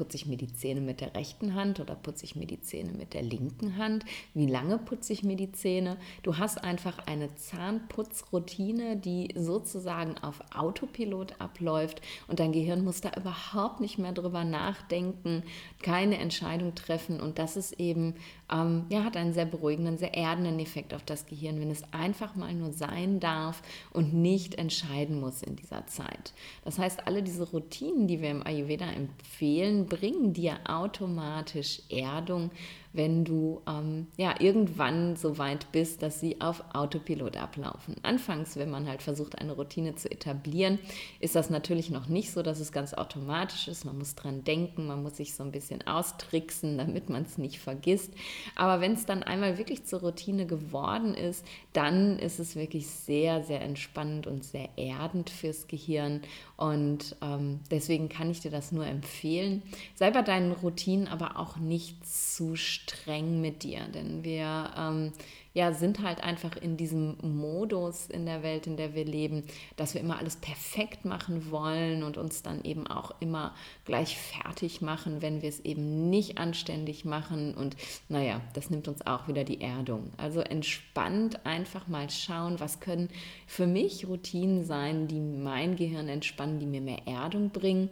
Putze 0.00 0.16
ich 0.16 0.24
mir 0.24 0.38
die 0.38 0.50
Zähne 0.50 0.80
mit 0.80 1.02
der 1.02 1.14
rechten 1.14 1.54
Hand 1.54 1.78
oder 1.78 1.94
putze 1.94 2.24
ich 2.24 2.34
mir 2.34 2.46
die 2.46 2.62
Zähne 2.62 2.92
mit 2.92 3.12
der 3.12 3.20
linken 3.20 3.76
Hand? 3.76 4.06
Wie 4.32 4.46
lange 4.46 4.78
putze 4.78 5.12
ich 5.12 5.22
mir 5.24 5.36
die 5.36 5.52
Zähne? 5.52 5.98
Du 6.22 6.38
hast 6.38 6.64
einfach 6.64 7.06
eine 7.06 7.34
Zahnputzroutine, 7.34 8.96
die 8.96 9.28
sozusagen 9.36 10.16
auf 10.16 10.40
Autopilot 10.56 11.38
abläuft 11.38 12.00
und 12.28 12.40
dein 12.40 12.52
Gehirn 12.52 12.82
muss 12.82 13.02
da 13.02 13.10
überhaupt 13.14 13.80
nicht 13.80 13.98
mehr 13.98 14.12
drüber 14.12 14.42
nachdenken, 14.42 15.42
keine 15.82 16.16
Entscheidung 16.16 16.74
treffen 16.74 17.20
und 17.20 17.38
das 17.38 17.58
ist 17.58 17.78
eben, 17.78 18.14
ähm, 18.50 18.86
ja, 18.88 19.04
hat 19.04 19.18
einen 19.18 19.34
sehr 19.34 19.44
beruhigenden, 19.44 19.98
sehr 19.98 20.14
erdenden 20.14 20.60
Effekt 20.60 20.94
auf 20.94 21.02
das 21.02 21.26
Gehirn, 21.26 21.60
wenn 21.60 21.70
es 21.70 21.84
einfach 21.92 22.36
mal 22.36 22.54
nur 22.54 22.72
sein 22.72 23.20
darf 23.20 23.62
und 23.92 24.14
nicht 24.14 24.54
entscheiden 24.54 25.20
muss 25.20 25.42
in 25.42 25.56
dieser 25.56 25.86
Zeit. 25.88 26.32
Das 26.64 26.78
heißt, 26.78 27.06
alle 27.06 27.22
diese 27.22 27.50
Routinen, 27.50 28.06
die 28.06 28.22
wir 28.22 28.30
im 28.30 28.46
Ayurveda 28.46 28.90
empfehlen, 28.90 29.89
bringen 29.90 30.32
dir 30.32 30.58
automatisch 30.64 31.82
Erdung, 31.90 32.50
wenn 32.92 33.24
du 33.24 33.62
ähm, 33.68 34.08
ja 34.16 34.34
irgendwann 34.40 35.16
so 35.16 35.38
weit 35.38 35.70
bist, 35.72 36.02
dass 36.02 36.20
sie 36.20 36.40
auf 36.40 36.64
Autopilot 36.72 37.36
ablaufen. 37.36 37.96
Anfangs, 38.02 38.56
wenn 38.56 38.70
man 38.70 38.88
halt 38.88 39.02
versucht, 39.02 39.38
eine 39.38 39.52
Routine 39.52 39.94
zu 39.94 40.10
etablieren, 40.10 40.78
ist 41.20 41.36
das 41.36 41.50
natürlich 41.50 41.90
noch 41.90 42.08
nicht 42.08 42.32
so, 42.32 42.42
dass 42.42 42.58
es 42.58 42.72
ganz 42.72 42.94
automatisch 42.94 43.68
ist. 43.68 43.84
Man 43.84 43.98
muss 43.98 44.14
dran 44.14 44.42
denken, 44.42 44.86
man 44.86 45.02
muss 45.02 45.16
sich 45.16 45.34
so 45.34 45.44
ein 45.44 45.52
bisschen 45.52 45.86
austricksen, 45.86 46.78
damit 46.78 47.08
man 47.08 47.22
es 47.22 47.38
nicht 47.38 47.60
vergisst. 47.60 48.12
Aber 48.56 48.80
wenn 48.80 48.94
es 48.94 49.06
dann 49.06 49.22
einmal 49.22 49.58
wirklich 49.58 49.84
zur 49.84 50.00
Routine 50.00 50.46
geworden 50.46 51.14
ist, 51.14 51.44
dann 51.72 52.18
ist 52.18 52.40
es 52.40 52.56
wirklich 52.56 52.88
sehr, 52.88 53.44
sehr 53.44 53.60
entspannend 53.60 54.26
und 54.26 54.44
sehr 54.44 54.68
erdend 54.76 55.30
fürs 55.30 55.68
Gehirn. 55.68 56.22
Und 56.56 57.16
ähm, 57.22 57.60
deswegen 57.70 58.08
kann 58.08 58.30
ich 58.30 58.40
dir 58.40 58.50
das 58.50 58.72
nur 58.72 58.86
empfehlen. 58.86 59.62
Sei 59.94 60.10
bei 60.10 60.22
deinen 60.22 60.52
Routinen 60.52 61.06
aber 61.06 61.38
auch 61.38 61.56
nicht 61.56 62.06
zu 62.06 62.56
streng 62.82 63.40
mit 63.40 63.62
dir, 63.62 63.80
denn 63.92 64.24
wir 64.24 64.70
ähm, 64.76 65.12
ja, 65.52 65.72
sind 65.72 66.00
halt 66.00 66.22
einfach 66.22 66.56
in 66.56 66.76
diesem 66.76 67.16
Modus 67.22 68.06
in 68.06 68.24
der 68.24 68.42
Welt, 68.42 68.66
in 68.66 68.76
der 68.76 68.94
wir 68.94 69.04
leben, 69.04 69.42
dass 69.76 69.94
wir 69.94 70.00
immer 70.00 70.18
alles 70.18 70.36
perfekt 70.36 71.04
machen 71.04 71.50
wollen 71.50 72.04
und 72.04 72.16
uns 72.16 72.42
dann 72.42 72.62
eben 72.64 72.86
auch 72.86 73.12
immer 73.20 73.54
gleich 73.84 74.16
fertig 74.16 74.80
machen, 74.80 75.22
wenn 75.22 75.42
wir 75.42 75.48
es 75.48 75.60
eben 75.60 76.08
nicht 76.08 76.38
anständig 76.38 77.04
machen. 77.04 77.54
Und 77.54 77.76
naja, 78.08 78.40
das 78.54 78.70
nimmt 78.70 78.86
uns 78.86 79.04
auch 79.06 79.26
wieder 79.26 79.42
die 79.42 79.60
Erdung. 79.60 80.12
Also 80.18 80.40
entspannt 80.40 81.44
einfach 81.44 81.88
mal 81.88 82.08
schauen, 82.10 82.60
was 82.60 82.78
können 82.78 83.08
für 83.46 83.66
mich 83.66 84.06
Routinen 84.06 84.64
sein, 84.64 85.08
die 85.08 85.20
mein 85.20 85.74
Gehirn 85.74 86.08
entspannen, 86.08 86.60
die 86.60 86.66
mir 86.66 86.80
mehr 86.80 87.06
Erdung 87.06 87.50
bringen. 87.50 87.90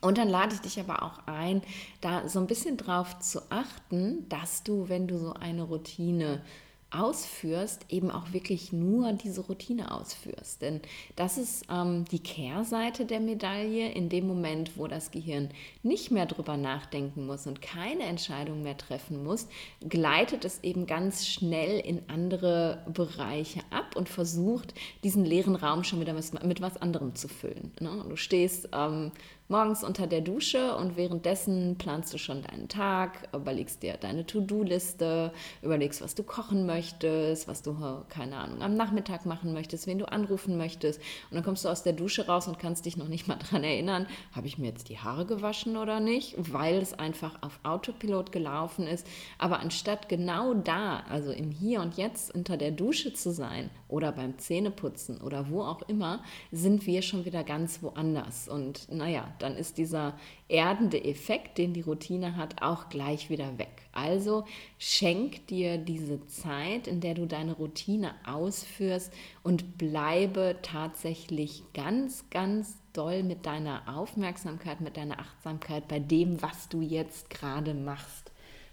Und 0.00 0.18
dann 0.18 0.28
lade 0.28 0.54
ich 0.54 0.60
dich 0.60 0.78
aber 0.80 1.02
auch 1.02 1.26
ein, 1.26 1.62
da 2.00 2.28
so 2.28 2.38
ein 2.38 2.46
bisschen 2.46 2.76
drauf 2.76 3.18
zu 3.18 3.40
achten, 3.50 4.28
dass 4.28 4.62
du, 4.62 4.88
wenn 4.88 5.08
du 5.08 5.18
so 5.18 5.32
eine 5.32 5.62
Routine 5.62 6.42
ausführst, 6.90 7.84
eben 7.90 8.10
auch 8.10 8.32
wirklich 8.32 8.72
nur 8.72 9.12
diese 9.12 9.42
Routine 9.42 9.92
ausführst. 9.92 10.62
Denn 10.62 10.80
das 11.16 11.36
ist 11.36 11.66
ähm, 11.70 12.06
die 12.06 12.20
Kehrseite 12.20 13.04
der 13.04 13.20
Medaille. 13.20 13.92
In 13.92 14.08
dem 14.08 14.26
Moment, 14.26 14.78
wo 14.78 14.86
das 14.86 15.10
Gehirn 15.10 15.50
nicht 15.82 16.10
mehr 16.10 16.24
drüber 16.24 16.56
nachdenken 16.56 17.26
muss 17.26 17.46
und 17.46 17.60
keine 17.60 18.04
Entscheidung 18.04 18.62
mehr 18.62 18.76
treffen 18.76 19.22
muss, 19.22 19.48
gleitet 19.86 20.44
es 20.46 20.64
eben 20.64 20.86
ganz 20.86 21.26
schnell 21.26 21.78
in 21.80 22.02
andere 22.08 22.82
Bereiche 22.88 23.60
ab 23.70 23.94
und 23.94 24.08
versucht, 24.08 24.72
diesen 25.04 25.24
leeren 25.24 25.56
Raum 25.56 25.84
schon 25.84 26.00
wieder 26.00 26.14
mit, 26.14 26.60
was 26.62 26.78
anderem 26.78 27.14
zu 27.14 27.28
füllen. 27.28 27.72
Ne? 27.80 28.04
Du 28.08 28.16
stehst 28.16 28.70
ähm, 28.72 29.12
morgens 29.48 29.82
unter 29.82 30.06
der 30.06 30.20
Dusche 30.20 30.76
und 30.76 30.96
währenddessen 30.96 31.76
planst 31.78 32.12
du 32.12 32.18
schon 32.18 32.42
deinen 32.42 32.68
Tag, 32.68 33.28
überlegst 33.34 33.82
dir 33.82 33.94
deine 33.94 34.26
To-Do-Liste, 34.26 35.32
überlegst, 35.62 36.02
was 36.02 36.14
du 36.14 36.22
kochen 36.22 36.66
möchtest, 36.66 37.48
was 37.48 37.62
du, 37.62 37.74
keine 38.10 38.36
Ahnung, 38.36 38.60
am 38.60 38.76
Nachmittag 38.76 39.24
machen 39.24 39.54
möchtest, 39.54 39.86
wen 39.86 39.98
du 39.98 40.04
anrufen 40.04 40.58
möchtest. 40.58 41.00
Und 41.30 41.36
dann 41.36 41.44
kommst 41.44 41.64
du 41.64 41.70
aus 41.70 41.82
der 41.82 41.94
Dusche 41.94 42.26
raus 42.26 42.46
und 42.46 42.58
kannst 42.58 42.84
dich 42.84 42.98
noch 42.98 43.08
nicht 43.08 43.26
mal 43.26 43.36
daran 43.50 43.64
erinnern, 43.64 44.06
habe 44.32 44.46
ich 44.46 44.58
mir 44.58 44.66
jetzt 44.66 44.90
die 44.90 44.98
Haare 44.98 45.24
gewaschen 45.24 45.78
oder 45.78 45.98
nicht, 45.98 46.34
weil 46.36 46.76
es 46.76 46.92
einfach 46.98 47.42
auf 47.42 47.58
Autopilot 47.62 48.32
gelaufen 48.32 48.86
ist. 48.86 49.06
Aber 49.38 49.60
anstatt 49.60 50.10
genau 50.10 50.52
da, 50.52 51.04
also 51.08 51.32
im 51.32 51.50
Hier 51.50 51.80
und 51.80 51.96
Jetzt 51.96 52.34
unter 52.34 52.58
der 52.58 52.70
Dusche 52.70 53.14
zu 53.14 53.32
sein 53.32 53.70
oder 53.88 54.12
beim 54.12 54.38
Zähneputzen 54.38 55.22
oder 55.22 55.48
wo 55.48 55.62
auch 55.62 55.80
immer, 55.88 56.22
sind 56.52 56.86
wir 56.86 57.00
schon 57.00 57.24
wieder 57.24 57.44
ganz 57.44 57.82
woanders. 57.82 58.46
Und 58.48 58.92
naja, 58.92 59.26
dann 59.42 59.56
ist 59.56 59.78
dieser 59.78 60.18
erdende 60.48 61.02
Effekt, 61.04 61.58
den 61.58 61.72
die 61.72 61.82
Routine 61.82 62.36
hat, 62.36 62.62
auch 62.62 62.88
gleich 62.88 63.30
wieder 63.30 63.58
weg. 63.58 63.82
Also 63.92 64.44
schenk 64.78 65.46
dir 65.48 65.78
diese 65.78 66.26
Zeit, 66.26 66.86
in 66.86 67.00
der 67.00 67.14
du 67.14 67.26
deine 67.26 67.52
Routine 67.52 68.14
ausführst 68.26 69.12
und 69.42 69.78
bleibe 69.78 70.56
tatsächlich 70.62 71.62
ganz, 71.74 72.28
ganz 72.30 72.76
doll 72.92 73.22
mit 73.22 73.46
deiner 73.46 73.82
Aufmerksamkeit, 73.96 74.80
mit 74.80 74.96
deiner 74.96 75.18
Achtsamkeit 75.18 75.88
bei 75.88 75.98
dem, 75.98 76.42
was 76.42 76.68
du 76.68 76.80
jetzt 76.80 77.30
gerade 77.30 77.74
machst. 77.74 78.27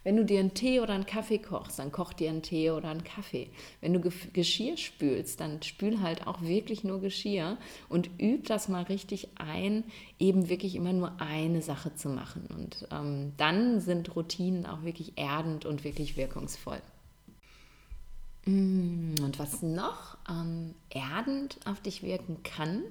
Wenn 0.06 0.18
du 0.18 0.24
dir 0.24 0.40
einen 0.40 0.54
Tee 0.54 0.82
oder 0.82 0.94
einen 0.94 1.08
Kaffee 1.08 1.40
kochst, 1.40 1.80
dann 1.80 1.92
koch 1.92 2.14
dir 2.14 2.30
einen 2.30 2.44
Tee 2.44 2.70
oder 2.70 2.90
einen 2.90 3.04
Kaffee. 3.04 3.50
Wenn 3.82 3.92
du 3.92 4.00
Geschirr 4.34 4.78
spülst, 4.78 5.40
dann 5.40 5.64
spül 5.64 6.00
halt 6.00 6.28
auch 6.28 6.42
wirklich 6.42 6.84
nur 6.84 7.02
Geschirr 7.02 7.58
und 7.90 8.12
üb 8.22 8.46
das 8.46 8.70
mal 8.70 8.84
richtig 8.84 9.30
ein, 9.34 9.84
eben 10.20 10.48
wirklich 10.48 10.76
immer 10.76 10.94
nur 10.94 11.20
eine 11.20 11.64
Sache 11.64 11.96
zu 11.96 12.10
machen. 12.10 12.46
Und 12.56 12.88
ähm, 12.92 13.34
dann 13.38 13.82
sind 13.82 14.16
Routinen 14.16 14.68
auch 14.68 14.84
wirklich 14.84 15.14
erdend 15.16 15.66
und 15.66 15.84
wirklich 15.84 16.16
wirkungsvoll. 16.18 16.82
Mm, 18.46 19.16
und 19.24 19.40
was 19.40 19.64
noch 19.64 20.20
ähm, 20.30 20.76
erdend 20.92 21.58
auf 21.66 21.82
dich 21.82 22.04
wirken 22.04 22.44
kann, 22.44 22.84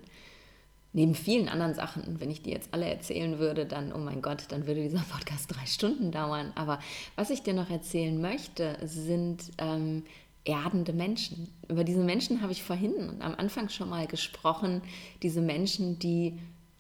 neben 0.95 1.15
vielen 1.15 1.49
anderen 1.49 1.75
Sachen, 1.75 2.21
wenn 2.21 2.31
ich 2.31 2.41
die 2.41 2.51
jetzt 2.51 2.73
alle 2.73 2.87
erzählen 2.87 3.39
würde, 3.39 3.67
dann, 3.67 3.93
oh 3.93 3.99
mein 3.99 4.23
Gott, 4.23 4.45
dann 4.49 4.67
würde 4.67 4.83
dieser 4.83 5.05
Podcast 5.11 5.55
drei 5.55 5.67
Stunden 5.67 6.11
dauern. 6.11 6.53
Aber 6.55 6.79
was 7.17 7.31
ich 7.31 7.43
dir 7.43 7.53
noch 7.53 7.69
erzählen 7.69 8.19
möchte, 8.19 8.79
sind 8.83 9.53
ähm, 9.59 10.05
erdende 10.45 10.93
Menschen. 10.93 11.49
Über 11.69 11.85
diese 11.85 12.03
Menschen 12.03 12.41
habe 12.41 12.53
ich 12.53 12.63
vorhin 12.63 13.21
am 13.21 13.35
Anfang 13.35 13.69
schon 13.69 13.91
mal 13.91 14.07
gesprochen. 14.07 14.81
Diese 15.23 15.43
Menschen, 15.43 15.99
die 15.99 16.39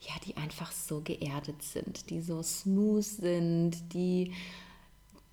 ja, 0.08 0.14
die 0.26 0.36
einfach 0.36 0.70
so 0.70 1.00
geerdet 1.00 1.62
sind, 1.62 2.10
die 2.10 2.20
so 2.20 2.42
smooth 2.42 3.04
sind, 3.04 3.94
die 3.94 4.32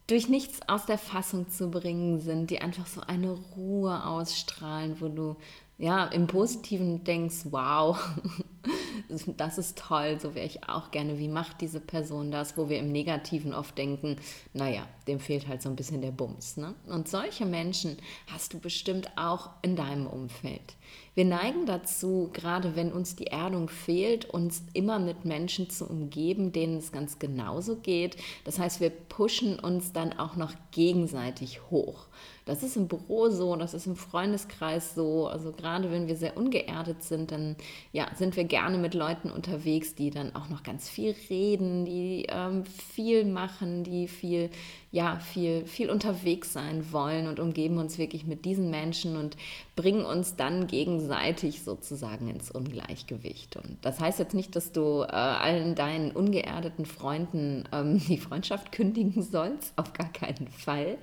durch 0.08 0.30
nichts 0.30 0.60
aus 0.68 0.86
der 0.86 0.98
Fassung 0.98 1.50
zu 1.50 1.70
bringen 1.70 2.20
sind, 2.20 2.50
die 2.50 2.60
einfach 2.60 2.88
so 2.88 3.02
eine 3.02 3.32
Ruhe 3.56 4.06
ausstrahlen, 4.06 5.00
wo 5.00 5.08
du 5.08 5.36
ja 5.78 6.06
im 6.06 6.28
Positiven 6.28 7.04
denkst, 7.04 7.46
wow, 7.46 7.98
das 9.38 9.58
ist 9.58 9.78
toll, 9.78 10.20
so 10.20 10.36
wäre 10.36 10.46
ich 10.46 10.68
auch 10.68 10.92
gerne. 10.92 11.18
Wie 11.18 11.28
macht 11.28 11.62
diese 11.62 11.80
Person 11.80 12.32
das? 12.32 12.58
Wo 12.58 12.70
wir 12.70 12.80
im 12.80 12.92
Negativen 12.92 13.54
oft 13.54 13.78
denken, 13.78 14.18
naja, 14.54 14.88
dem 15.08 15.20
fehlt 15.20 15.48
halt 15.48 15.62
so 15.62 15.70
ein 15.70 15.76
bisschen 15.76 16.02
der 16.02 16.12
Bums. 16.12 16.58
Ne? 16.58 16.76
Und 16.88 17.08
solche 17.08 17.46
Menschen 17.46 17.98
hast 18.28 18.54
du 18.54 18.60
bestimmt 18.60 19.12
auch 19.18 19.50
in 19.62 19.76
deinem 19.76 20.08
Umfeld. 20.08 20.76
Wir 21.14 21.26
neigen 21.26 21.66
dazu, 21.66 22.30
gerade 22.32 22.78
wenn 22.78 22.94
uns 22.94 23.18
die 23.18 23.28
Erdung 23.28 23.68
fehlt, 23.68 24.26
uns 24.26 24.64
immer 24.74 24.98
mit 24.98 25.26
Menschen 25.26 25.70
zu 25.70 25.86
umgeben, 25.86 26.54
denen 26.54 26.78
es 26.78 26.94
ganz 26.94 27.20
genauso 27.20 27.76
geht. 27.76 28.16
Das 28.46 28.60
heißt, 28.60 28.80
wir 28.80 28.92
pushen 28.92 29.60
uns 29.60 29.92
dann 29.92 30.18
auch 30.18 30.38
noch 30.38 30.54
gegenseitig 30.72 31.70
hoch. 31.70 32.08
Das 32.46 32.64
ist 32.64 32.78
im 32.78 32.88
Büro 32.88 33.30
so, 33.30 33.56
das 33.58 33.74
ist 33.74 33.88
im 33.88 33.98
Freundeskreis 33.98 34.96
so. 34.96 35.28
Also 35.28 35.52
gerade 35.52 35.92
wenn 35.92 36.08
wir 36.08 36.16
sehr 36.16 36.38
ungeerdet 36.38 37.04
sind, 37.04 37.32
dann 37.32 37.58
ja, 37.92 38.08
sind 38.16 38.38
wir 38.38 38.46
gerne 38.46 38.78
mit 38.78 38.94
Leuten 38.94 39.30
unterwegs, 39.30 39.96
die 39.96 40.12
dann 40.12 40.34
auch 40.34 40.48
noch 40.48 40.64
ganz 40.64 40.90
viel 40.90 41.14
reden, 41.30 41.86
die 41.86 42.26
ähm, 42.30 42.66
viel 42.66 43.26
machen, 43.26 43.84
die 43.84 44.08
viel 44.08 44.50
ja, 44.92 45.20
viel, 45.20 45.66
viel 45.66 45.90
unterwegs 45.90 46.52
sein 46.52 46.92
wollen 46.92 47.28
und 47.28 47.40
umgeben 47.40 47.78
uns 47.78 47.98
wirklich 47.98 48.26
mit 48.26 48.44
diesen 48.44 48.70
Menschen 48.70 49.16
und 49.16 49.38
bringen 49.78 50.06
uns 50.06 50.36
dann 50.36 50.68
gegenseitig 50.68 51.64
sozusagen 51.64 52.28
ins 52.28 52.52
Ungleichgewicht. 52.52 53.56
Und 53.56 53.78
das 53.84 54.02
heißt 54.02 54.20
jetzt 54.20 54.34
nicht, 54.34 54.54
dass 54.56 54.74
du 54.74 55.04
äh, 55.04 55.12
allen 55.12 55.76
deinen 55.76 56.12
ungeerdeten 56.12 56.86
Freunden 56.86 57.64
ähm, 57.72 58.00
die 58.08 58.18
Freundschaft 58.18 58.74
kündigen 58.74 59.24
sollst, 59.24 59.72
auf 59.78 59.94
gar 59.94 60.12
keinen 60.12 60.50
Fall. 60.50 60.98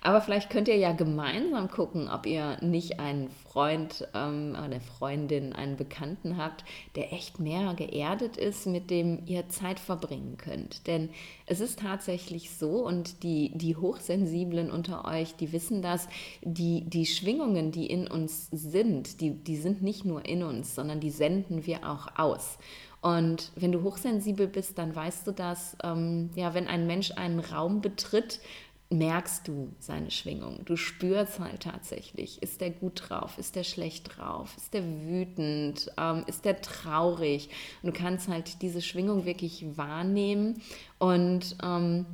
Aber 0.00 0.22
vielleicht 0.22 0.48
könnt 0.48 0.68
ihr 0.68 0.76
ja 0.76 0.92
gemeinsam 0.92 1.70
gucken, 1.70 2.08
ob 2.08 2.24
ihr 2.24 2.56
nicht 2.62 3.00
einen 3.00 3.28
Freund, 3.56 4.06
ähm, 4.12 4.54
eine 4.54 4.82
Freundin, 4.82 5.54
einen 5.54 5.78
Bekannten 5.78 6.36
habt, 6.36 6.62
der 6.94 7.14
echt 7.14 7.40
mehr 7.40 7.72
geerdet 7.72 8.36
ist, 8.36 8.66
mit 8.66 8.90
dem 8.90 9.22
ihr 9.24 9.48
Zeit 9.48 9.80
verbringen 9.80 10.36
könnt. 10.36 10.86
Denn 10.86 11.08
es 11.46 11.60
ist 11.60 11.78
tatsächlich 11.78 12.50
so, 12.50 12.84
und 12.86 13.22
die, 13.22 13.52
die 13.54 13.74
Hochsensiblen 13.74 14.70
unter 14.70 15.06
euch, 15.06 15.36
die 15.36 15.52
wissen 15.52 15.80
das, 15.80 16.06
die, 16.42 16.82
die 16.82 17.06
Schwingungen, 17.06 17.72
die 17.72 17.86
in 17.86 18.08
uns 18.08 18.50
sind, 18.52 19.22
die, 19.22 19.30
die 19.30 19.56
sind 19.56 19.80
nicht 19.80 20.04
nur 20.04 20.26
in 20.26 20.42
uns, 20.42 20.74
sondern 20.74 21.00
die 21.00 21.08
senden 21.08 21.64
wir 21.64 21.88
auch 21.88 22.08
aus. 22.18 22.58
Und 23.00 23.52
wenn 23.54 23.72
du 23.72 23.84
hochsensibel 23.84 24.48
bist, 24.48 24.78
dann 24.78 24.96
weißt 24.96 25.26
du 25.28 25.32
dass, 25.32 25.76
ähm, 25.84 26.30
ja, 26.34 26.54
wenn 26.54 26.66
ein 26.66 26.86
Mensch 26.86 27.12
einen 27.12 27.38
Raum 27.38 27.80
betritt, 27.80 28.40
merkst 28.90 29.48
du 29.48 29.72
seine 29.78 30.10
Schwingung. 30.10 30.64
Du 30.64 30.76
spürst 30.76 31.40
halt 31.40 31.62
tatsächlich, 31.62 32.42
ist 32.42 32.60
der 32.60 32.70
gut 32.70 33.08
drauf, 33.08 33.36
ist 33.38 33.56
der 33.56 33.64
schlecht 33.64 34.16
drauf, 34.16 34.56
ist 34.56 34.74
der 34.74 34.84
wütend, 34.84 35.90
ähm, 35.98 36.24
ist 36.26 36.44
der 36.44 36.60
traurig. 36.60 37.48
Und 37.82 37.94
du 37.94 37.98
kannst 37.98 38.28
halt 38.28 38.62
diese 38.62 38.82
Schwingung 38.82 39.24
wirklich 39.24 39.76
wahrnehmen 39.76 40.62
und 40.98 41.56
ähm, 41.62 42.06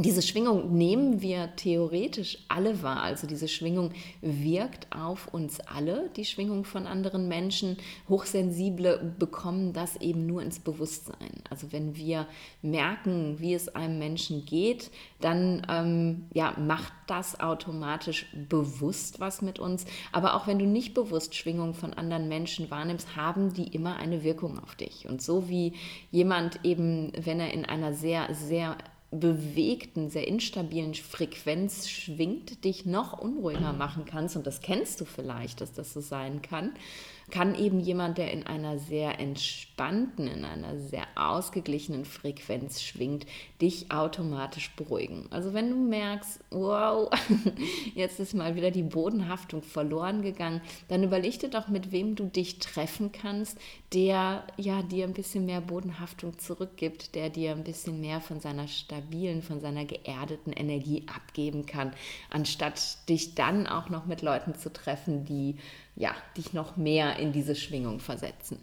diese 0.00 0.22
Schwingung 0.22 0.76
nehmen 0.76 1.22
wir 1.22 1.56
theoretisch 1.56 2.38
alle 2.46 2.84
wahr. 2.84 3.02
Also 3.02 3.26
diese 3.26 3.48
Schwingung 3.48 3.90
wirkt 4.20 4.86
auf 4.94 5.26
uns 5.34 5.58
alle, 5.58 6.08
die 6.14 6.24
Schwingung 6.24 6.64
von 6.64 6.86
anderen 6.86 7.26
Menschen. 7.26 7.76
Hochsensible 8.08 9.16
bekommen 9.18 9.72
das 9.72 9.96
eben 9.96 10.24
nur 10.24 10.40
ins 10.42 10.60
Bewusstsein. 10.60 11.42
Also 11.50 11.72
wenn 11.72 11.96
wir 11.96 12.28
merken, 12.62 13.40
wie 13.40 13.54
es 13.54 13.74
einem 13.74 13.98
Menschen 13.98 14.44
geht, 14.44 14.92
dann 15.20 15.66
ähm, 15.68 16.26
ja, 16.32 16.54
macht 16.56 16.92
das 17.08 17.40
automatisch 17.40 18.26
bewusst 18.48 19.18
was 19.18 19.42
mit 19.42 19.58
uns. 19.58 19.84
Aber 20.12 20.34
auch 20.34 20.46
wenn 20.46 20.60
du 20.60 20.66
nicht 20.66 20.94
bewusst 20.94 21.34
Schwingungen 21.34 21.74
von 21.74 21.92
anderen 21.92 22.28
Menschen 22.28 22.70
wahrnimmst, 22.70 23.16
haben 23.16 23.52
die 23.52 23.66
immer 23.74 23.96
eine 23.96 24.22
Wirkung 24.22 24.60
auf 24.62 24.76
dich. 24.76 25.08
Und 25.08 25.22
so 25.22 25.48
wie 25.48 25.72
jemand 26.12 26.64
eben, 26.64 27.10
wenn 27.20 27.40
er 27.40 27.52
in 27.52 27.64
einer 27.64 27.94
sehr, 27.94 28.32
sehr 28.32 28.76
bewegten, 29.10 30.10
sehr 30.10 30.28
instabilen 30.28 30.94
Frequenz 30.94 31.88
schwingt, 31.88 32.64
dich 32.64 32.84
noch 32.84 33.18
unruhiger 33.18 33.72
machen 33.72 34.04
kannst, 34.04 34.36
und 34.36 34.46
das 34.46 34.60
kennst 34.60 35.00
du 35.00 35.04
vielleicht, 35.04 35.60
dass 35.60 35.72
das 35.72 35.92
so 35.92 36.00
sein 36.00 36.42
kann, 36.42 36.72
kann 37.30 37.54
eben 37.54 37.80
jemand, 37.80 38.18
der 38.18 38.32
in 38.32 38.46
einer 38.46 38.78
sehr 38.78 39.20
entspannten, 39.20 40.26
in 40.26 40.44
einer 40.44 40.78
sehr 40.78 41.04
ausgeglichenen 41.14 42.04
Frequenz 42.04 42.82
schwingt, 42.82 43.26
dich 43.60 43.90
automatisch 43.90 44.74
beruhigen. 44.76 45.26
Also 45.30 45.52
wenn 45.52 45.70
du 45.70 45.76
merkst, 45.76 46.40
wow, 46.50 47.10
jetzt 47.94 48.20
ist 48.20 48.34
mal 48.34 48.54
wieder 48.56 48.70
die 48.70 48.82
Bodenhaftung 48.82 49.62
verloren 49.62 50.22
gegangen, 50.22 50.60
dann 50.88 51.02
überleg 51.02 51.38
dir 51.38 51.50
doch, 51.50 51.68
mit 51.68 51.92
wem 51.92 52.14
du 52.14 52.24
dich 52.24 52.58
treffen 52.58 53.12
kannst, 53.12 53.58
der 53.92 54.44
ja 54.56 54.82
dir 54.82 55.04
ein 55.04 55.14
bisschen 55.14 55.46
mehr 55.46 55.60
Bodenhaftung 55.60 56.38
zurückgibt, 56.38 57.14
der 57.14 57.30
dir 57.30 57.52
ein 57.52 57.64
bisschen 57.64 58.00
mehr 58.00 58.20
von 58.20 58.40
seiner 58.40 58.68
stabilen, 58.68 59.42
von 59.42 59.60
seiner 59.60 59.84
geerdeten 59.84 60.52
Energie 60.52 61.04
abgeben 61.14 61.66
kann, 61.66 61.92
anstatt 62.30 63.08
dich 63.08 63.34
dann 63.34 63.66
auch 63.66 63.88
noch 63.88 64.06
mit 64.06 64.22
Leuten 64.22 64.54
zu 64.54 64.72
treffen, 64.72 65.24
die 65.24 65.56
ja, 65.98 66.14
dich 66.36 66.52
noch 66.52 66.76
mehr 66.76 67.16
in 67.18 67.32
diese 67.32 67.56
Schwingung 67.56 67.98
versetzen. 67.98 68.58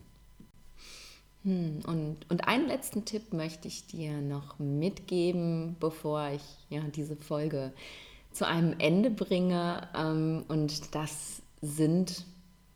Hm, 1.43 1.81
und, 1.85 2.17
und 2.29 2.47
einen 2.47 2.67
letzten 2.67 3.05
Tipp 3.05 3.33
möchte 3.33 3.67
ich 3.67 3.85
dir 3.85 4.13
noch 4.21 4.57
mitgeben, 4.57 5.75
bevor 5.79 6.29
ich 6.29 6.41
ja, 6.69 6.81
diese 6.81 7.15
Folge 7.15 7.73
zu 8.31 8.47
einem 8.47 8.75
Ende 8.79 9.11
bringe. 9.11 9.87
Ähm, 9.95 10.45
und 10.47 10.95
das 10.95 11.41
sind 11.61 12.25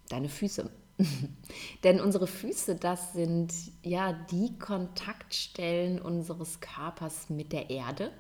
deine 0.10 0.28
Füße. 0.28 0.69
Denn 1.86 2.02
unsere 2.02 2.28
Füße, 2.28 2.76
das 2.76 3.13
sind 3.13 3.54
ja 3.82 4.12
die 4.30 4.60
Kontaktstellen 4.60 6.02
unseres 6.02 6.60
Körpers 6.60 7.30
mit 7.30 7.54
der 7.54 7.69
Erde. 7.69 8.12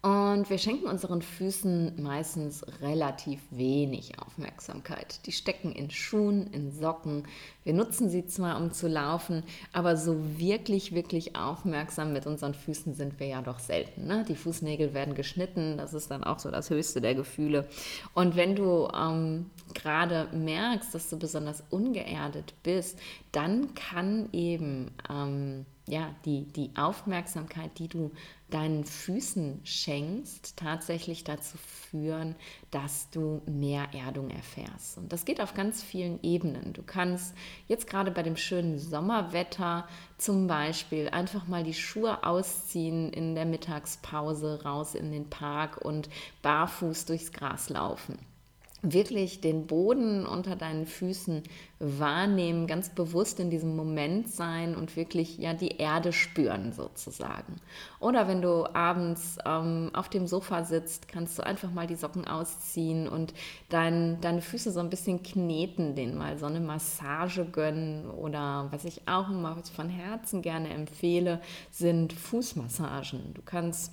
Und 0.00 0.48
wir 0.48 0.58
schenken 0.58 0.86
unseren 0.86 1.22
Füßen 1.22 2.00
meistens 2.00 2.64
relativ 2.80 3.40
wenig 3.50 4.12
Aufmerksamkeit. 4.20 5.26
Die 5.26 5.32
stecken 5.32 5.72
in 5.72 5.90
Schuhen, 5.90 6.46
in 6.52 6.70
Socken. 6.70 7.24
Wir 7.64 7.74
nutzen 7.74 8.08
sie 8.08 8.24
zwar, 8.24 8.58
um 8.58 8.70
zu 8.70 8.86
laufen, 8.86 9.42
aber 9.72 9.96
so 9.96 10.38
wirklich, 10.38 10.94
wirklich 10.94 11.34
aufmerksam 11.34 12.12
mit 12.12 12.28
unseren 12.28 12.54
Füßen 12.54 12.94
sind 12.94 13.18
wir 13.18 13.26
ja 13.26 13.42
doch 13.42 13.58
selten. 13.58 14.06
Ne? 14.06 14.24
Die 14.28 14.36
Fußnägel 14.36 14.94
werden 14.94 15.14
geschnitten, 15.14 15.76
das 15.76 15.94
ist 15.94 16.12
dann 16.12 16.22
auch 16.22 16.38
so 16.38 16.52
das 16.52 16.70
höchste 16.70 17.00
der 17.00 17.16
Gefühle. 17.16 17.66
Und 18.14 18.36
wenn 18.36 18.54
du 18.54 18.86
ähm, 18.96 19.50
gerade 19.74 20.28
merkst, 20.32 20.94
dass 20.94 21.10
du 21.10 21.18
besonders 21.18 21.64
ungeerdet 21.70 22.54
bist, 22.62 23.00
dann 23.32 23.74
kann 23.74 24.28
eben 24.32 24.92
ähm, 25.10 25.66
ja, 25.88 26.14
die, 26.24 26.44
die 26.44 26.70
Aufmerksamkeit, 26.76 27.78
die 27.78 27.88
du 27.88 28.12
deinen 28.50 28.84
Füßen 28.84 29.60
schenkst, 29.64 30.56
tatsächlich 30.56 31.24
dazu 31.24 31.58
führen, 31.58 32.34
dass 32.70 33.10
du 33.10 33.42
mehr 33.46 33.88
Erdung 33.92 34.30
erfährst. 34.30 34.98
Und 34.98 35.12
das 35.12 35.24
geht 35.24 35.40
auf 35.40 35.54
ganz 35.54 35.82
vielen 35.82 36.22
Ebenen. 36.22 36.72
Du 36.72 36.82
kannst 36.82 37.34
jetzt 37.66 37.88
gerade 37.88 38.10
bei 38.10 38.22
dem 38.22 38.36
schönen 38.36 38.78
Sommerwetter 38.78 39.86
zum 40.16 40.46
Beispiel 40.46 41.08
einfach 41.08 41.46
mal 41.46 41.62
die 41.62 41.74
Schuhe 41.74 42.24
ausziehen 42.24 43.12
in 43.12 43.34
der 43.34 43.46
Mittagspause, 43.46 44.62
raus 44.64 44.94
in 44.94 45.12
den 45.12 45.28
Park 45.28 45.84
und 45.84 46.08
barfuß 46.42 47.04
durchs 47.04 47.32
Gras 47.32 47.68
laufen 47.68 48.18
wirklich 48.82 49.40
den 49.40 49.66
Boden 49.66 50.24
unter 50.24 50.54
deinen 50.54 50.86
Füßen 50.86 51.42
wahrnehmen, 51.80 52.66
ganz 52.66 52.90
bewusst 52.90 53.40
in 53.40 53.50
diesem 53.50 53.74
Moment 53.76 54.30
sein 54.30 54.76
und 54.76 54.96
wirklich 54.96 55.38
ja 55.38 55.54
die 55.54 55.78
Erde 55.78 56.12
spüren 56.12 56.72
sozusagen. 56.72 57.56
Oder 58.00 58.28
wenn 58.28 58.42
du 58.42 58.64
abends 58.74 59.38
ähm, 59.44 59.90
auf 59.94 60.08
dem 60.08 60.26
Sofa 60.26 60.64
sitzt, 60.64 61.08
kannst 61.08 61.38
du 61.38 61.42
einfach 61.44 61.72
mal 61.72 61.86
die 61.86 61.96
Socken 61.96 62.26
ausziehen 62.26 63.08
und 63.08 63.34
dein, 63.68 64.20
deine 64.20 64.42
Füße 64.42 64.70
so 64.70 64.80
ein 64.80 64.90
bisschen 64.90 65.22
kneten, 65.22 65.94
denen 65.94 66.16
mal 66.16 66.38
so 66.38 66.46
eine 66.46 66.60
Massage 66.60 67.44
gönnen 67.44 68.08
oder 68.08 68.68
was 68.70 68.84
ich 68.84 69.08
auch 69.08 69.28
immer 69.28 69.56
von 69.74 69.88
Herzen 69.88 70.42
gerne 70.42 70.70
empfehle, 70.70 71.40
sind 71.70 72.12
Fußmassagen. 72.12 73.34
Du 73.34 73.42
kannst 73.44 73.92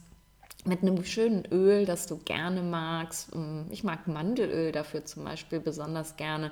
mit 0.66 0.82
einem 0.82 1.04
schönen 1.06 1.46
Öl, 1.52 1.86
das 1.86 2.08
du 2.08 2.18
gerne 2.18 2.62
magst. 2.62 3.34
Ähm, 3.36 3.68
ich 3.70 3.84
mag 3.84 4.08
Mandelöl 4.08 4.72
dafür 4.72 5.06
zum 5.06 5.24
Beispiel 5.24 5.60
besonders 5.60 6.18
gerne. 6.18 6.52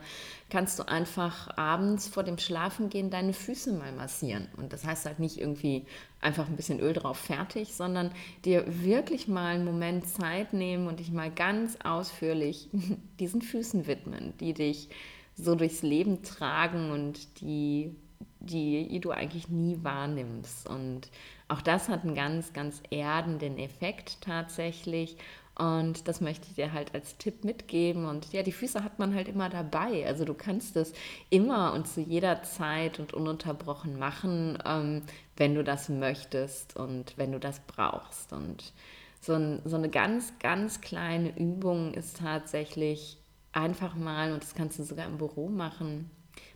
Kannst 0.50 0.80
du 0.80 0.88
einfach 0.88 1.58
abends 1.58 2.08
vor 2.08 2.24
dem 2.24 2.38
Schlafengehen 2.38 3.10
deine 3.10 3.34
Füße 3.34 3.74
mal 3.74 3.92
massieren. 3.92 4.48
Und 4.58 4.72
das 4.72 4.86
heißt 4.86 5.06
halt 5.06 5.20
nicht 5.20 5.40
irgendwie 5.40 5.86
einfach 6.22 6.48
ein 6.48 6.56
bisschen 6.56 6.80
Öl 6.80 6.94
drauf 6.94 7.18
fertig, 7.18 7.74
sondern 7.74 8.12
dir 8.46 8.64
wirklich 8.84 9.28
mal 9.28 9.56
einen 9.56 9.66
Moment 9.66 10.08
Zeit 10.08 10.54
nehmen 10.54 10.88
und 10.88 11.00
dich 11.00 11.12
mal 11.12 11.32
ganz 11.32 11.78
ausführlich 11.84 12.70
diesen 13.20 13.42
Füßen 13.42 13.88
widmen, 13.88 14.34
die 14.40 14.54
dich 14.54 14.90
so 15.36 15.56
durchs 15.56 15.82
Leben 15.82 16.22
tragen 16.22 16.92
und 16.92 17.42
die, 17.42 17.96
die 18.40 19.00
du 19.00 19.10
eigentlich 19.10 19.50
nie 19.50 19.80
wahrnimmst. 19.82 20.70
Und 20.70 21.10
auch 21.48 21.62
das 21.62 21.90
hat 21.90 22.04
einen 22.04 22.16
ganz, 22.16 22.54
ganz 22.54 22.82
erdenden 22.90 23.58
Effekt 23.58 24.22
tatsächlich. 24.22 25.18
Und 25.56 26.08
das 26.08 26.20
möchte 26.20 26.48
ich 26.48 26.56
dir 26.56 26.74
halt 26.74 26.96
als 26.96 27.18
Tipp 27.18 27.44
mitgeben. 27.44 28.06
Und 28.06 28.34
ja, 28.34 28.42
die 28.42 28.52
Füße 28.52 28.84
hat 28.84 28.98
man 28.98 29.14
halt 29.14 29.28
immer 29.28 29.50
dabei. 29.50 30.06
Also 30.08 30.26
du 30.26 30.34
kannst 30.34 30.76
es 30.76 30.94
immer 31.30 31.74
und 31.74 31.88
zu 31.88 32.02
jeder 32.02 32.42
Zeit 32.42 33.00
und 33.00 33.14
ununterbrochen 33.14 34.00
machen, 34.00 34.58
ähm, 34.66 35.04
wenn 35.38 35.54
du 35.54 35.64
das 35.64 35.90
möchtest 35.90 36.76
und 36.76 37.18
wenn 37.18 37.32
du 37.32 37.40
das 37.40 37.60
brauchst. 37.68 38.34
Und 38.34 38.74
so, 39.22 39.34
ein, 39.34 39.62
so 39.64 39.76
eine 39.76 39.90
ganz, 39.90 40.34
ganz 40.40 40.82
kleine 40.82 41.38
Übung 41.38 41.94
ist 41.94 42.18
tatsächlich 42.18 43.18
einfach 43.52 43.94
mal, 43.94 44.34
und 44.34 44.42
das 44.42 44.56
kannst 44.56 44.80
du 44.80 44.84
sogar 44.84 45.06
im 45.06 45.20
Büro 45.20 45.50
machen. 45.50 46.10